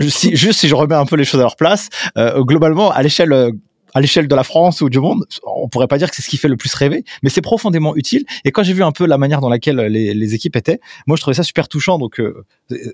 [0.00, 2.90] Et, et, si, juste si je remets un peu les choses à leur place, globalement,
[2.90, 3.52] à l'échelle
[3.94, 6.28] à l'échelle de la France ou du monde, on pourrait pas dire que c'est ce
[6.28, 8.24] qui fait le plus rêver, mais c'est profondément utile.
[8.44, 11.16] Et quand j'ai vu un peu la manière dans laquelle les, les, équipes étaient, moi
[11.16, 11.98] je trouvais ça super touchant.
[11.98, 12.44] Donc euh,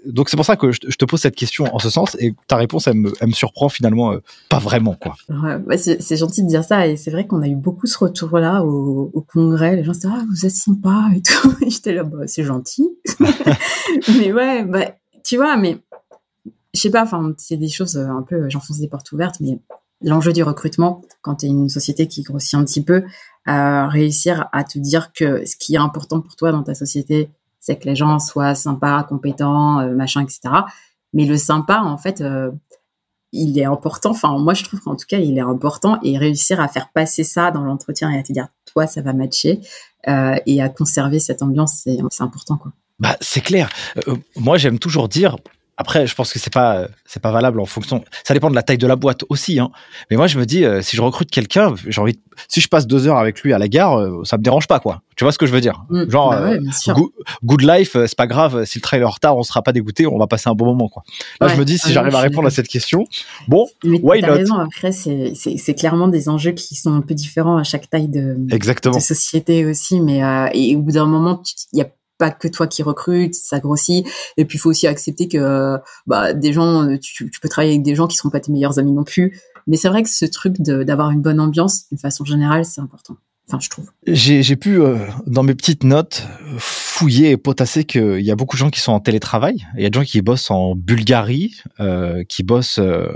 [0.06, 2.16] donc c'est pour ça que je, te pose cette question en ce sens.
[2.20, 5.16] Et ta réponse, elle me, elle me surprend finalement euh, pas vraiment quoi.
[5.66, 6.86] Ouais, c'est gentil de dire ça.
[6.86, 9.76] Et c'est vrai qu'on a eu beaucoup ce retour-là au, au, congrès.
[9.76, 11.54] Les gens se disaient ah vous êtes sympa et tout.
[11.68, 12.88] J'étais là bah c'est gentil.
[14.18, 14.94] mais ouais bah
[15.24, 15.78] tu vois mais
[16.74, 17.02] je sais pas.
[17.02, 19.58] Enfin c'est des choses euh, un peu j'enfonce des portes ouvertes mais
[20.02, 23.04] l'enjeu du recrutement, quand tu es une société qui grossit un petit peu,
[23.48, 27.30] euh, réussir à te dire que ce qui est important pour toi dans ta société,
[27.60, 30.40] c'est que les gens soient sympas, compétents, euh, machin, etc.
[31.12, 32.50] Mais le sympa, en fait, euh,
[33.32, 34.10] il est important.
[34.10, 37.24] Enfin, moi, je trouve qu'en tout cas, il est important et réussir à faire passer
[37.24, 39.60] ça dans l'entretien et à te dire, toi, ça va matcher
[40.08, 42.70] et à conserver cette ambiance, c'est important, quoi.
[43.00, 43.68] Bah, c'est clair.
[44.36, 45.36] Moi, j'aime toujours dire,
[45.78, 48.02] après, je pense que c'est pas c'est pas valable en fonction.
[48.24, 49.58] Ça dépend de la taille de la boîte aussi.
[49.58, 49.70] Hein.
[50.10, 52.18] Mais moi, je me dis, euh, si je recrute quelqu'un, j'ai envie.
[52.48, 54.80] Si je passe deux heures avec lui à la gare, euh, ça me dérange pas,
[54.80, 55.02] quoi.
[55.16, 55.84] Tu vois ce que je veux dire?
[55.90, 56.58] Mmh, Genre, bah ouais,
[56.88, 56.92] euh,
[57.44, 58.64] good, life, c'est pas grave.
[58.64, 60.06] Si le train est en retard, on sera pas dégoûté.
[60.06, 61.02] On va passer un bon moment, quoi.
[61.40, 63.04] Là, je me dis, si j'arrive à répondre à cette question,
[63.48, 64.32] bon, mais why not?
[64.32, 64.54] raison.
[64.56, 68.96] Après, c'est clairement des enjeux qui sont un peu différents à chaque taille de, Exactement.
[68.96, 70.00] de société aussi.
[70.00, 70.20] Mais
[70.54, 71.88] et au bout d'un moment, il y a
[72.18, 74.06] pas que toi qui recrutes, ça grossit.
[74.36, 77.94] Et puis il faut aussi accepter que bah, des gens, tu, peux travailler avec des
[77.94, 79.40] gens qui sont pas tes meilleurs amis non plus.
[79.66, 83.16] Mais c'est vrai que ce truc d'avoir une bonne ambiance, d'une façon générale, c'est important.
[83.48, 83.90] Enfin, je trouve.
[84.06, 86.26] J'ai pu, euh, dans mes petites notes,
[86.58, 89.64] fouiller et potasser qu'il y a beaucoup de gens qui sont en télétravail.
[89.76, 93.06] Il y a des gens qui bossent en Bulgarie, euh, qui bossent euh,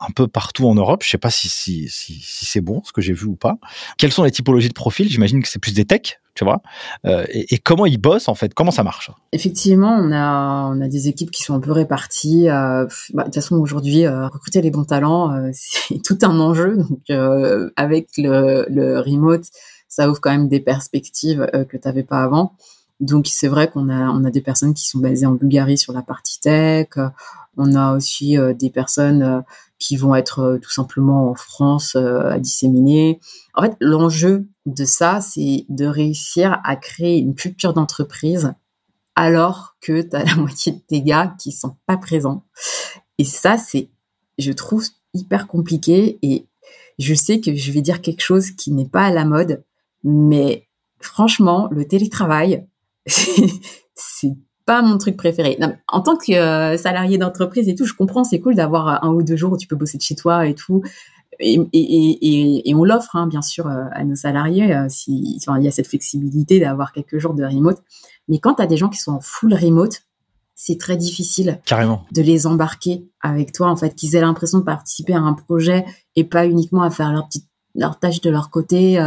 [0.00, 1.02] un peu partout en Europe.
[1.04, 3.58] Je sais pas si, c'est bon ce que j'ai vu ou pas.
[3.96, 5.08] Quelles sont les typologies de profils?
[5.08, 6.62] J'imagine que c'est plus des techs, tu vois.
[7.04, 8.54] Euh, et, comment ils bossent en fait?
[8.54, 9.10] Comment ça marche?
[9.32, 12.48] Effectivement, on a des équipes qui sont un peu réparties.
[12.48, 16.76] Euh, bah, de toute façon, aujourd'hui, euh, recruter les bons talents, c'est tout un enjeu.
[16.76, 19.44] Donc, avec le, remote,
[19.88, 22.52] ça ouvre quand même des perspectives que tu n'avais pas avant.
[23.00, 25.92] Donc, c'est vrai qu'on a on a des personnes qui sont basées en Bulgarie sur
[25.92, 26.88] la partie tech.
[27.56, 29.42] On a aussi des personnes
[29.78, 33.20] qui vont être euh, tout simplement en France euh, à disséminer.
[33.54, 38.52] En fait, l'enjeu de ça, c'est de réussir à créer une culture d'entreprise
[39.14, 42.44] alors que tu as la moitié de tes gars qui sont pas présents.
[43.18, 43.90] Et ça, c'est,
[44.38, 46.46] je trouve, hyper compliqué et
[46.98, 49.64] je sais que je vais dire quelque chose qui n'est pas à la mode,
[50.04, 50.68] mais
[51.00, 52.66] franchement, le télétravail,
[53.94, 54.36] c'est
[54.68, 55.58] pas mon truc préféré.
[55.88, 59.22] en tant que euh, salarié d'entreprise et tout, je comprends, c'est cool d'avoir un ou
[59.22, 60.82] deux jours où tu peux bosser de chez toi et tout.
[61.40, 64.74] Et, et, et, on l'offre, hein, bien sûr, euh, à nos salariés.
[64.74, 67.82] Euh, si, il y a cette flexibilité d'avoir quelques jours de remote.
[68.28, 70.02] Mais quand tu as des gens qui sont en full remote,
[70.54, 72.04] c'est très difficile Carrément.
[72.12, 75.86] de les embarquer avec toi, en fait, qu'ils aient l'impression de participer à un projet
[76.14, 78.98] et pas uniquement à faire leur petite leur tâche de leur côté,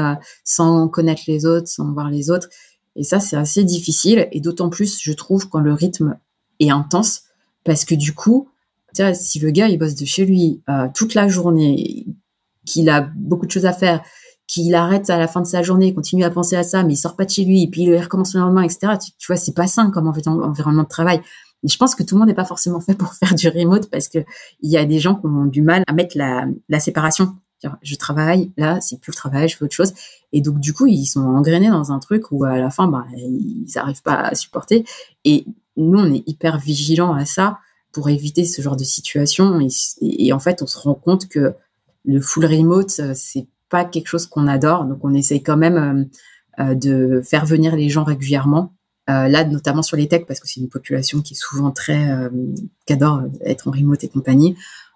[0.45, 2.47] sans connaître les autres, sans voir les autres.
[2.95, 4.27] Et ça, c'est assez difficile.
[4.31, 6.17] Et d'autant plus, je trouve, quand le rythme
[6.59, 7.23] est intense.
[7.63, 8.49] Parce que du coup,
[8.95, 12.05] tu si le gars, il bosse de chez lui euh, toute la journée,
[12.65, 14.03] qu'il a beaucoup de choses à faire,
[14.47, 16.97] qu'il arrête à la fin de sa journée, continue à penser à ça, mais il
[16.97, 18.93] sort pas de chez lui, et puis il recommence le lendemain, etc.
[19.17, 21.21] Tu, vois, c'est pas sain comme environnement de travail.
[21.63, 23.89] Et je pense que tout le monde n'est pas forcément fait pour faire du remote
[23.89, 24.19] parce que
[24.61, 27.33] il y a des gens qui ont du mal à mettre la, la séparation
[27.81, 29.93] je travaille, là, c'est plus le travail, je fais autre chose.
[30.33, 33.05] Et donc, du coup, ils sont engrainés dans un truc où, à la fin, bah,
[33.15, 34.85] ils n'arrivent pas à supporter.
[35.25, 35.45] Et
[35.77, 37.59] nous, on est hyper vigilants à ça
[37.91, 39.59] pour éviter ce genre de situation.
[40.01, 41.53] Et, en fait, on se rend compte que
[42.05, 44.85] le full remote, euh, c'est pas quelque chose qu'on adore.
[44.85, 46.09] Donc, on essaye quand même
[46.59, 48.73] euh, euh, de faire venir les gens régulièrement.
[49.07, 52.29] là, notamment sur les techs, parce que c'est une population qui est souvent très,
[52.85, 54.55] qui adore être en remote et compagnie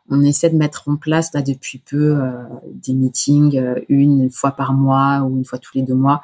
[0.10, 2.32] on essaie de mettre en place là depuis peu euh,
[2.66, 6.22] des meetings euh, une fois par mois ou une fois tous les deux mois,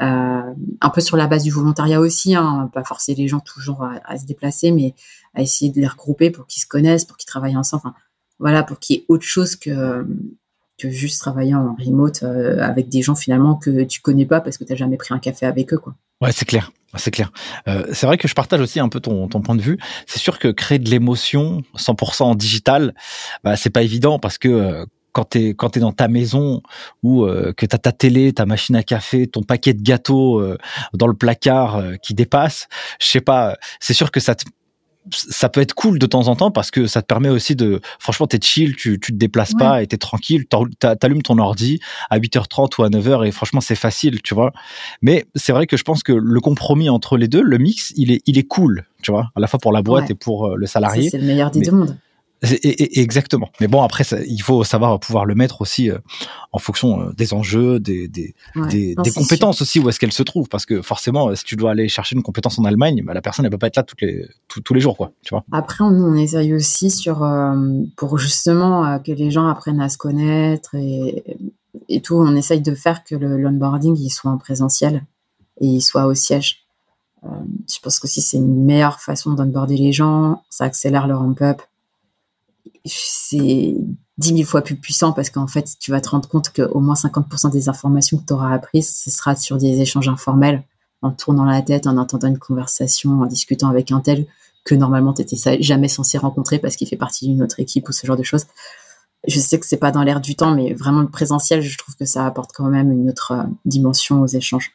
[0.00, 0.42] euh,
[0.80, 4.18] un peu sur la base du volontariat aussi, hein, pas forcer les gens toujours à,
[4.18, 4.94] se déplacer, mais
[5.34, 7.94] à essayer de les regrouper pour qu'ils se connaissent, pour qu'ils travaillent ensemble, enfin,
[8.38, 10.06] voilà, pour qu'il y ait autre chose que
[10.78, 14.64] que juste travailler en remote avec des gens finalement que tu connais pas parce que
[14.64, 15.94] tu n'as jamais pris un café avec eux, quoi.
[16.20, 16.72] Ouais, c'est clair.
[16.96, 17.30] C'est clair.
[17.68, 19.78] Euh, c'est vrai que je partage aussi un peu ton, ton point de vue.
[20.06, 22.94] C'est sûr que créer de l'émotion 100% en digital,
[23.44, 26.62] bah, c'est pas évident parce que euh, quand t'es quand t'es dans ta maison
[27.02, 30.58] ou euh, que t'as ta télé, ta machine à café, ton paquet de gâteaux euh,
[30.94, 32.68] dans le placard euh, qui dépasse,
[33.00, 33.56] je sais pas.
[33.80, 34.44] C'est sûr que ça te
[35.12, 37.80] ça peut être cool de temps en temps parce que ça te permet aussi de,
[37.98, 41.80] franchement, t'es chill, tu, tu te déplaces pas et t'es tranquille, t'allumes ton ordi
[42.10, 44.52] à 8h30 ou à 9h et franchement, c'est facile, tu vois.
[45.02, 48.10] Mais c'est vrai que je pense que le compromis entre les deux, le mix, il
[48.12, 50.56] est, il est cool, tu vois, à la fois pour la boîte et pour euh,
[50.56, 51.08] le salarié.
[51.10, 51.96] C'est le meilleur des deux mondes.
[52.42, 53.50] Exactement.
[53.60, 55.98] Mais bon, après, il faut savoir pouvoir le mettre aussi euh,
[56.52, 60.48] en fonction euh, des enjeux, des, des, des, compétences aussi, où est-ce qu'elle se trouve.
[60.48, 63.44] Parce que forcément, si tu dois aller chercher une compétence en Allemagne, bah, la personne,
[63.44, 65.12] elle peut pas être là toutes les, tous les jours, quoi.
[65.22, 65.44] Tu vois.
[65.52, 69.98] Après, on, on essaye aussi sur, euh, pour justement que les gens apprennent à se
[69.98, 71.22] connaître et,
[71.90, 72.16] et tout.
[72.16, 75.04] On essaye de faire que le l'onboarding, il soit en présentiel
[75.60, 76.64] et il soit au siège.
[77.22, 80.42] je pense que si c'est une meilleure façon d'onboarder les gens.
[80.48, 81.60] Ça accélère leur ramp-up
[82.84, 83.74] c'est
[84.18, 86.94] dix mille fois plus puissant parce qu'en fait, tu vas te rendre compte qu'au moins
[86.94, 90.64] 50% des informations que tu auras apprises, ce sera sur des échanges informels,
[91.02, 94.26] en tournant la tête, en entendant une conversation, en discutant avec un tel
[94.64, 97.92] que normalement tu n'étais jamais censé rencontrer parce qu'il fait partie d'une autre équipe ou
[97.92, 98.46] ce genre de choses.
[99.26, 101.94] Je sais que c'est pas dans l'air du temps, mais vraiment le présentiel, je trouve
[101.96, 104.72] que ça apporte quand même une autre euh, dimension aux échanges.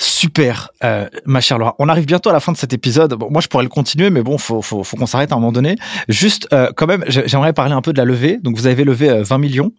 [0.00, 1.74] Super, euh, ma chère Laura.
[1.80, 3.16] On arrive bientôt à la fin de cet épisode.
[3.30, 5.74] Moi, je pourrais le continuer, mais bon, faut, faut, qu'on s'arrête à un moment donné.
[6.08, 8.38] Juste, euh, quand même, j'aimerais parler un peu de la levée.
[8.38, 9.72] Donc, vous avez levé 20 euh, millions.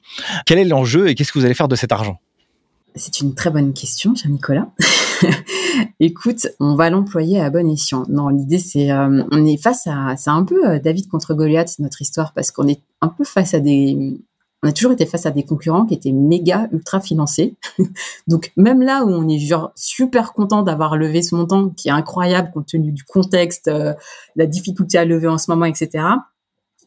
[0.46, 2.20] Quel est l'enjeu et qu'est-ce que vous allez faire de cet argent?
[2.96, 4.68] C'est une très bonne question, cher Nicolas.
[6.02, 8.04] Écoute, on va l'employer à bon escient.
[8.10, 12.34] Non, l'idée, c'est, on est face à, c'est un peu David contre Goliath, notre histoire,
[12.34, 14.20] parce qu'on est un peu face à des,
[14.62, 17.56] on a toujours été face à des concurrents qui étaient méga ultra financés.
[18.28, 19.40] Donc même là où on est
[19.76, 23.94] super content d'avoir levé ce montant qui est incroyable compte tenu du contexte, euh,
[24.36, 26.04] la difficulté à lever en ce moment, etc.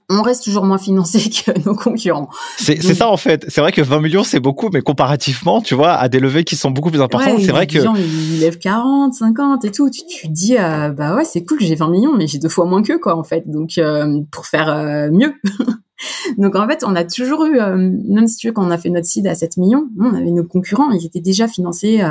[0.09, 2.28] on reste toujours moins financé que nos concurrents.
[2.59, 3.46] C'est ça en fait.
[3.48, 6.57] C'est vrai que 20 millions c'est beaucoup, mais comparativement, tu vois, à des levées qui
[6.57, 7.74] sont beaucoup plus importantes, c'est vrai que.
[7.74, 9.90] Les gens ils lèvent 40, 50 et tout.
[9.90, 12.48] Tu, tu te dis, euh, bah ouais, c'est cool, j'ai 20 millions, mais j'ai deux
[12.48, 13.48] fois moins qu'eux quoi en fait.
[13.48, 15.34] Donc euh, pour faire euh, mieux.
[16.36, 18.90] Donc en fait, on a toujours eu, même si tu veux, quand on a fait
[18.90, 22.03] notre seed à 7 millions, on avait nos concurrents, ils étaient déjà financés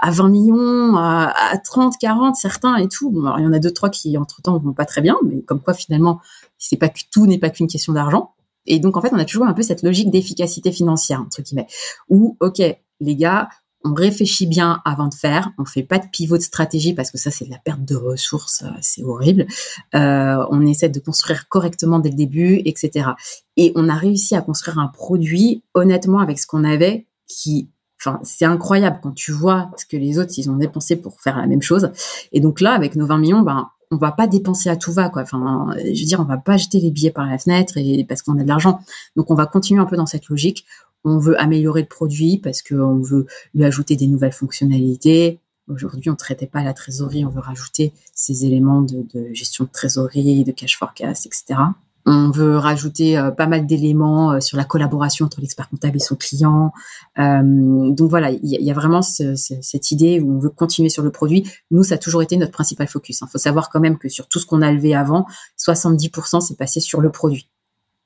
[0.00, 3.10] à 20 millions, à, 30, 40, certains et tout.
[3.10, 5.42] Bon, alors, il y en a deux, trois qui, entre-temps, vont pas très bien, mais
[5.42, 6.20] comme quoi, finalement,
[6.58, 8.32] c'est pas que tout n'est pas qu'une question d'argent.
[8.66, 11.66] Et donc, en fait, on a toujours un peu cette logique d'efficacité financière, entre guillemets,
[12.08, 12.62] où, OK,
[13.00, 13.48] les gars,
[13.84, 17.16] on réfléchit bien avant de faire, on fait pas de pivot de stratégie parce que
[17.16, 19.46] ça c'est de la perte de ressources, euh, c'est horrible.
[19.94, 23.10] Euh, on essaie de construire correctement dès le début, etc.
[23.56, 27.70] Et on a réussi à construire un produit honnêtement avec ce qu'on avait qui
[28.00, 31.36] Enfin, c'est incroyable quand tu vois ce que les autres ils ont dépensé pour faire
[31.36, 31.90] la même chose.
[32.32, 35.08] Et donc là, avec nos 20 millions, ben on va pas dépenser à tout va
[35.10, 35.22] quoi.
[35.22, 38.22] Enfin, je veux dire, on va pas jeter les billets par la fenêtre et parce
[38.22, 38.80] qu'on a de l'argent.
[39.16, 40.64] Donc on va continuer un peu dans cette logique.
[41.04, 45.40] On veut améliorer le produit parce qu'on veut lui ajouter des nouvelles fonctionnalités.
[45.68, 49.70] Aujourd'hui, on traitait pas la trésorerie, on veut rajouter ces éléments de, de gestion de
[49.70, 51.60] trésorerie, de cash forecast, etc.
[52.06, 56.00] On veut rajouter euh, pas mal d'éléments euh, sur la collaboration entre l'expert comptable et
[56.00, 56.72] son client.
[57.18, 61.10] Euh, donc voilà, il y, a vraiment cette idée où on veut continuer sur le
[61.10, 61.50] produit.
[61.70, 63.20] Nous, ça a toujours été notre principal focus.
[63.20, 63.28] Il hein.
[63.30, 65.26] faut savoir quand même que sur tout ce qu'on a levé avant,
[65.58, 67.50] 70% s'est passé sur le produit.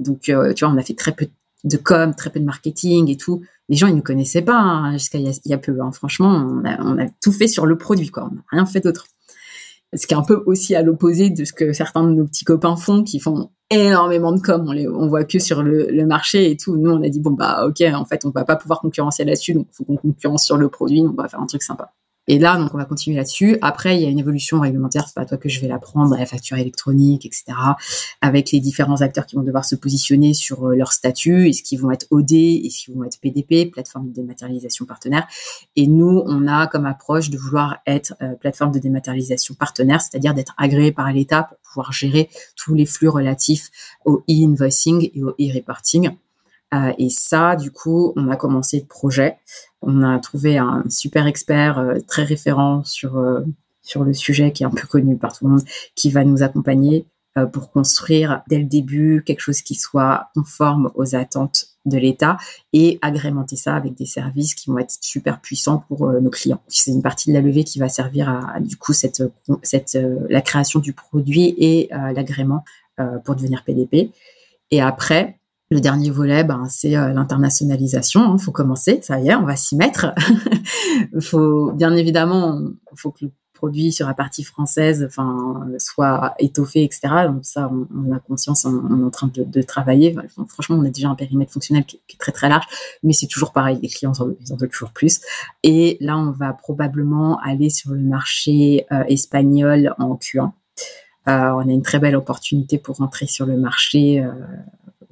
[0.00, 1.28] Donc tu vois, on a fait très peu
[1.62, 3.42] de com, très peu de marketing et tout.
[3.68, 5.80] Les gens, ils ne connaissaient pas hein, jusqu'à il, y a peu.
[5.80, 5.92] Hein.
[5.92, 8.28] Franchement, on a, on a, tout fait sur le produit, quoi.
[8.30, 9.06] On n'a rien fait d'autre.
[9.94, 12.44] Ce qui est un peu aussi à l'opposé de ce que certains de nos petits
[12.44, 16.50] copains font, qui font énormément de com, on les on voit que sur le, marché
[16.50, 16.76] et tout.
[16.76, 19.54] Nous, on a dit bon bah ok, en fait, on va pas pouvoir concurrencer là-dessus,
[19.54, 21.92] donc il faut qu'on concurrence sur le produit, on va faire un truc sympa.
[22.26, 23.58] Et là, donc, on va continuer là-dessus.
[23.60, 25.04] Après, il y a une évolution réglementaire.
[25.06, 27.44] C'est pas toi que je vais la prendre, la facture électronique, etc.
[28.20, 31.48] Avec les différents acteurs qui vont devoir se positionner sur euh, leur statut.
[31.48, 32.32] Est-ce qu'ils vont être OD?
[32.32, 35.26] Est-ce qu'ils vont être PDP, plateforme de dématérialisation partenaire?
[35.76, 40.34] Et nous, on a comme approche de vouloir être euh, plateforme de dématérialisation partenaire, c'est-à-dire
[40.34, 43.70] d'être agréé par l'État pour pouvoir gérer tous les flux relatifs
[44.04, 46.10] au e-invoicing et au e-reporting.
[46.74, 49.36] Euh, et ça, du coup, on a commencé le projet.
[49.82, 53.40] On a trouvé un super expert euh, très référent sur euh,
[53.82, 55.62] sur le sujet qui est un peu connu par tout le monde,
[55.94, 57.06] qui va nous accompagner
[57.52, 62.38] pour construire dès le début quelque chose qui soit conforme aux attentes de l'État
[62.72, 66.62] et agrémenter ça avec des services qui vont être super puissants pour nos clients.
[66.68, 69.22] C'est une partie de la levée qui va servir à, du coup cette,
[69.62, 69.98] cette
[70.30, 72.64] la création du produit et l'agrément
[73.24, 74.12] pour devenir PDP.
[74.70, 75.40] Et après,
[75.74, 78.20] le dernier volet, ben, c'est euh, l'internationalisation.
[78.22, 80.14] Il hein, faut commencer, ça y est, on va s'y mettre.
[81.20, 82.60] faut, bien évidemment,
[82.92, 85.08] il faut que le produit sur la partie française,
[85.78, 87.08] soit étoffé, etc.
[87.26, 90.14] Donc ça, on, a conscience, on, est en train de, travailler.
[90.48, 92.66] franchement, on a déjà un périmètre fonctionnel qui, est très très large,
[93.02, 93.78] mais c'est toujours pareil.
[93.82, 95.20] Les clients en, ils en veulent toujours plus.
[95.62, 100.50] Et là, on va probablement aller sur le marché euh, espagnol en Q1.
[101.26, 104.22] Euh, on a une très belle opportunité pour rentrer sur le marché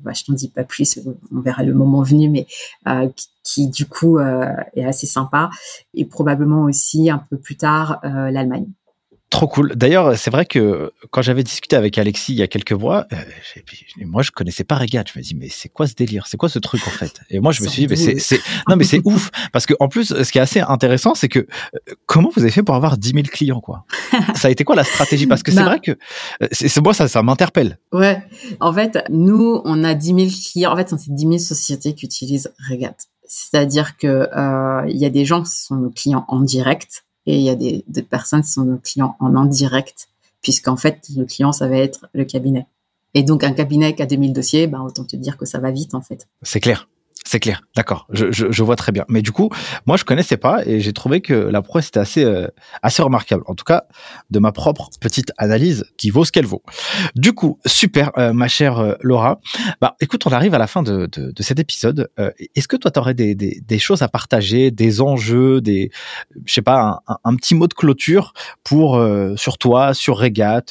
[0.03, 1.01] bah, je t'en dis pas plus,
[1.33, 2.47] on verra le moment venu, mais
[2.89, 3.09] euh,
[3.45, 5.51] qui, du coup euh, est assez sympa,
[5.95, 8.67] et probablement aussi un peu plus tard euh, l'Allemagne.
[9.33, 9.75] Trop cool.
[9.77, 13.17] D'ailleurs, c'est vrai que quand j'avais discuté avec Alexis il y a quelques mois, euh,
[14.05, 15.05] moi je connaissais pas Regat.
[15.11, 16.27] Je me dis mais c'est quoi ce délire?
[16.27, 17.19] C'est quoi ce truc en fait?
[17.31, 19.89] Et moi je me suis dit mais c'est non mais c'est ouf parce que en
[19.89, 22.99] plus ce qui est assez intéressant c'est que euh, comment vous avez fait pour avoir
[22.99, 23.87] 10 000 clients quoi?
[24.35, 25.27] Ça a été quoi la stratégie?
[25.27, 25.93] Parce que c'est bah vrai que
[26.43, 27.79] euh, c'est moi ça ça m'interpelle.
[27.91, 28.23] Ouais.
[28.61, 30.19] En fait, nous on a 10 000
[30.53, 30.73] clients.
[30.75, 32.97] En fait, c'est 10 000 sociétés qui utilisent Regat.
[33.27, 34.29] C'est-à-dire que
[34.91, 37.55] il y a des gens qui sont nos clients en direct et il y a
[37.55, 40.09] des, personnes qui sont nos clients en indirect,
[40.43, 42.67] puisqu'en fait, le client, ça va être le cabinet.
[43.15, 45.71] Et donc, un cabinet qui a 2000 dossiers, ben, autant te dire que ça va
[45.71, 46.27] vite, en fait.
[46.43, 46.89] C'est clair.
[47.25, 48.07] C'est clair, d'accord.
[48.11, 49.05] Je, je, je, vois très bien.
[49.09, 49.49] Mais du coup,
[49.87, 52.49] moi, je connaissais pas et j'ai trouvé que la prouesse était assez euh,
[52.83, 53.45] assez remarquable.
[53.47, 53.85] En tout cas,
[54.31, 56.63] de ma propre petite analyse qui vaut ce qu'elle vaut.
[57.15, 59.41] Du coup, super, euh, ma chère euh, Laura.
[59.81, 62.09] Bah, écoute, on arrive à la fin de, de, de cet épisode.
[62.55, 65.91] Est-ce que toi, tu aurais des, des, des, choses à partager, des enjeux, des,
[66.45, 68.33] je sais pas, un, petit mot de clôture
[68.65, 69.03] pour
[69.37, 70.65] sur toi, sur Regat,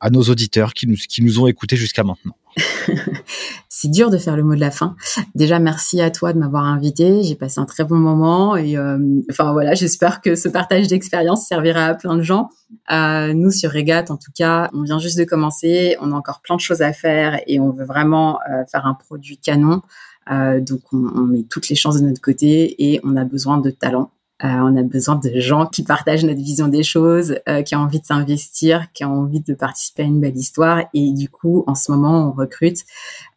[0.00, 2.34] à nos auditeurs qui nous qui nous ont écoutés jusqu'à maintenant?
[3.68, 4.96] c'est dur de faire le mot de la fin.
[5.34, 7.22] Déjà, merci à toi de m'avoir invité.
[7.22, 8.98] J'ai passé un très bon moment et euh,
[9.30, 12.50] enfin voilà, j'espère que ce partage d'expérience servira à plein de gens.
[12.90, 15.96] Euh, nous sur Regat, en tout cas, on vient juste de commencer.
[16.00, 18.94] On a encore plein de choses à faire et on veut vraiment euh, faire un
[18.94, 19.82] produit canon.
[20.30, 23.70] donc, on, on, met toutes les chances de notre côté et on a besoin de
[23.70, 24.10] talent.
[24.42, 28.06] On a besoin de gens qui partagent notre vision des choses, qui ont envie de
[28.06, 30.82] s'investir, qui ont envie de participer à une belle histoire.
[30.94, 32.80] Et du coup, en ce moment, on recrute.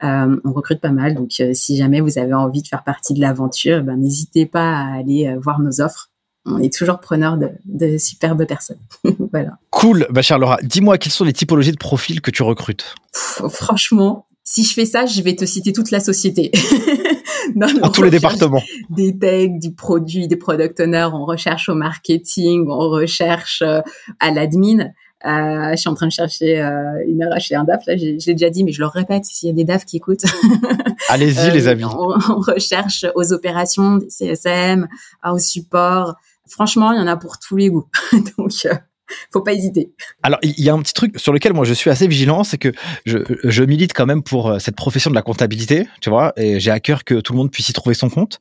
[0.02, 1.14] on recrute pas mal.
[1.14, 4.96] Donc, si jamais vous avez envie de faire partie de l'aventure, ben, n'hésitez pas à
[4.96, 6.10] aller voir nos offres
[6.46, 8.80] on est toujours preneur de, superbes personnes.
[9.32, 9.58] voilà.
[9.72, 10.08] Cool.
[10.10, 12.96] Bah, chère Laura, dis-moi quelles sont les typologies de profils que tu recrutes?
[13.12, 16.52] Franchement, si je fais ça, je vais te citer toute la société.
[17.56, 18.62] Dans tous les départements.
[18.90, 23.82] Des techs, du produit, des product owners, on recherche au marketing, on recherche euh,
[24.20, 24.92] à l'admin.
[25.26, 27.86] Euh, je suis en train de chercher euh, une RH et un DAF.
[27.88, 30.26] Là, j'ai déjà dit, mais je le répète s'il y a des DAF qui écoutent.
[31.10, 31.86] Allez-y, les amis.
[31.86, 34.88] On, on, recherche aux opérations, des CSM,
[35.28, 36.16] au support,
[36.48, 37.88] franchement, il y en a pour tous les goûts.
[38.38, 38.76] Donc, euh,
[39.32, 39.90] faut pas hésiter.
[40.24, 42.58] Alors, il y a un petit truc sur lequel moi je suis assez vigilant, c'est
[42.58, 42.72] que
[43.06, 46.72] je, milite quand même pour euh, cette profession de la comptabilité, tu vois, et j'ai
[46.72, 48.40] à cœur que tout le monde puisse y trouver son compte.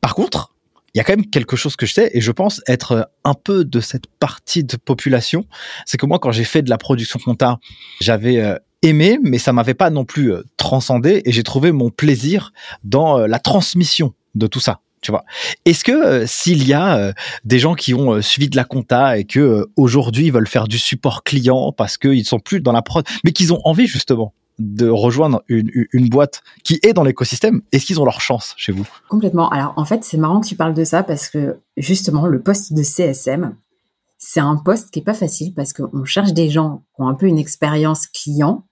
[0.00, 0.52] Par contre,
[0.94, 3.34] il y a quand même quelque chose que je sais et je pense être un
[3.34, 5.46] peu de cette partie de population,
[5.86, 7.58] c'est que moi quand j'ai fait de la production compta,
[8.00, 12.52] j'avais euh, aimé, mais ça m'avait pas non plus transcendé et j'ai trouvé mon plaisir
[12.84, 15.24] dans la transmission de tout ça tu vois.
[15.66, 17.12] Est-ce que euh, s'il y a euh,
[17.44, 20.68] des gens qui ont euh, suivi de la compta et que aujourd'hui ils veulent faire
[20.68, 24.32] du support client parce qu'ils sont plus dans la prod, mais qu'ils ont envie justement
[24.58, 28.70] de rejoindre une, une boîte qui est dans l'écosystème, est-ce qu'ils ont leur chance chez
[28.70, 28.86] vous?
[29.08, 29.50] Complètement.
[29.50, 32.72] Alors en fait, c'est marrant que tu parles de ça parce que justement, le poste
[32.72, 33.56] de CSM,
[34.18, 37.14] c'est un poste qui est pas facile parce qu'on cherche des gens qui ont un
[37.14, 38.64] peu une expérience client,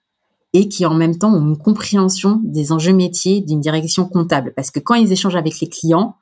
[0.53, 4.53] et qui en même temps ont une compréhension des enjeux métiers d'une direction comptable.
[4.57, 6.17] Parce que quand ils échangent avec les clients,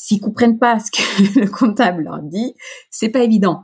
[0.00, 2.54] s'ils comprennent pas ce que le comptable leur dit,
[2.90, 3.62] c'est pas évident.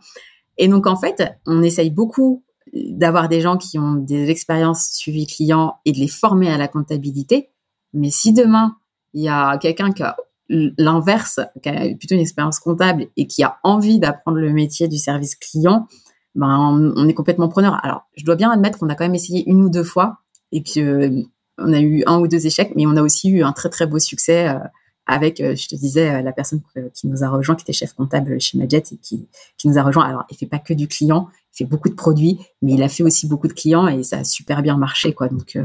[0.59, 2.45] Et donc en fait, on essaye beaucoup
[2.75, 6.69] d'avoir des gens qui ont des expériences suivies clients et de les former à la
[6.69, 7.49] comptabilité.
[7.95, 8.77] Mais si demain
[9.15, 10.15] il y a quelqu'un qui a
[10.51, 14.99] l'inverse, qui a plutôt une expérience comptable et qui a envie d'apprendre le métier du
[14.99, 15.87] service client,
[16.35, 17.83] ben, on est complètement preneur.
[17.83, 20.19] Alors, je dois bien admettre qu'on a quand même essayé une ou deux fois
[20.53, 21.23] et que euh,
[21.57, 23.87] on a eu un ou deux échecs, mais on a aussi eu un très très
[23.87, 24.59] beau succès euh,
[25.07, 26.61] avec, euh, je te disais, la personne
[26.95, 29.27] qui nous a rejoint, qui était chef comptable chez Majet et qui,
[29.57, 30.05] qui nous a rejoint.
[30.05, 33.03] Alors, il fait pas que du client, fait beaucoup de produits, mais il a fait
[33.03, 35.29] aussi beaucoup de clients et ça a super bien marché, quoi.
[35.29, 35.59] Donc,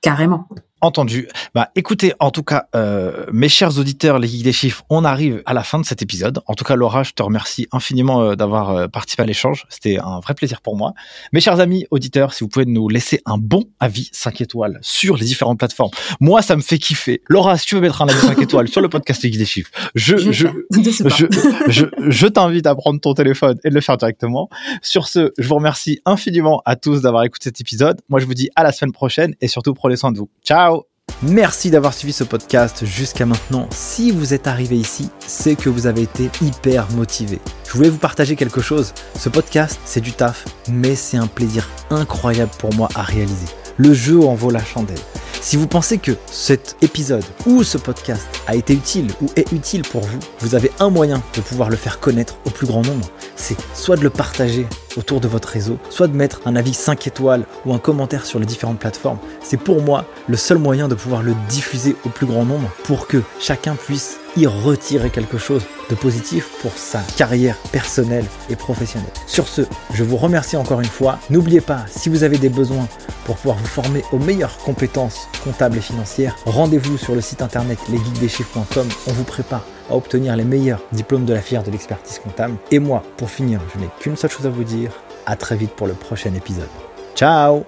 [0.00, 0.46] carrément.
[0.82, 1.28] Entendu.
[1.54, 5.42] Bah, écoutez, en tout cas, euh, mes chers auditeurs, les geeks des chiffres, on arrive
[5.44, 6.40] à la fin de cet épisode.
[6.46, 9.66] En tout cas, Laura, je te remercie infiniment euh, d'avoir euh, participé à l'échange.
[9.68, 10.94] C'était un vrai plaisir pour moi.
[11.34, 15.18] Mes chers amis auditeurs, si vous pouvez nous laisser un bon avis 5 étoiles sur
[15.18, 15.90] les différentes plateformes.
[16.18, 17.20] Moi, ça me fait kiffer.
[17.28, 19.44] Laura, si tu veux mettre un avis 5 étoiles sur le podcast Les geeks des
[19.44, 20.46] chiffres, je, je, je,
[21.68, 24.48] je, je t'invite à prendre ton téléphone et de le faire directement.
[24.90, 28.00] Sur ce, je vous remercie infiniment à tous d'avoir écouté cet épisode.
[28.08, 30.28] Moi, je vous dis à la semaine prochaine et surtout prenez soin de vous.
[30.44, 30.82] Ciao
[31.22, 33.68] Merci d'avoir suivi ce podcast jusqu'à maintenant.
[33.70, 37.38] Si vous êtes arrivé ici, c'est que vous avez été hyper motivé.
[37.68, 38.92] Je voulais vous partager quelque chose.
[39.16, 43.46] Ce podcast, c'est du taf, mais c'est un plaisir incroyable pour moi à réaliser.
[43.82, 44.98] Le jeu en vaut la chandelle.
[45.40, 49.80] Si vous pensez que cet épisode ou ce podcast a été utile ou est utile
[49.80, 53.08] pour vous, vous avez un moyen de pouvoir le faire connaître au plus grand nombre.
[53.36, 57.06] C'est soit de le partager autour de votre réseau, soit de mettre un avis 5
[57.06, 59.18] étoiles ou un commentaire sur les différentes plateformes.
[59.42, 63.06] C'est pour moi le seul moyen de pouvoir le diffuser au plus grand nombre pour
[63.06, 69.10] que chacun puisse y retirer quelque chose de positif pour sa carrière personnelle et professionnelle.
[69.26, 69.62] Sur ce,
[69.92, 71.18] je vous remercie encore une fois.
[71.30, 72.86] N'oubliez pas, si vous avez des besoins
[73.24, 77.78] pour pouvoir vous former aux meilleures compétences comptables et financières, rendez-vous sur le site internet
[77.88, 78.88] lesgeekdeschiffres.com.
[79.08, 82.56] On vous prépare à obtenir les meilleurs diplômes de la fière de l'expertise comptable.
[82.70, 84.92] Et moi, pour finir, je n'ai qu'une seule chose à vous dire.
[85.26, 86.68] À très vite pour le prochain épisode.
[87.14, 87.64] Ciao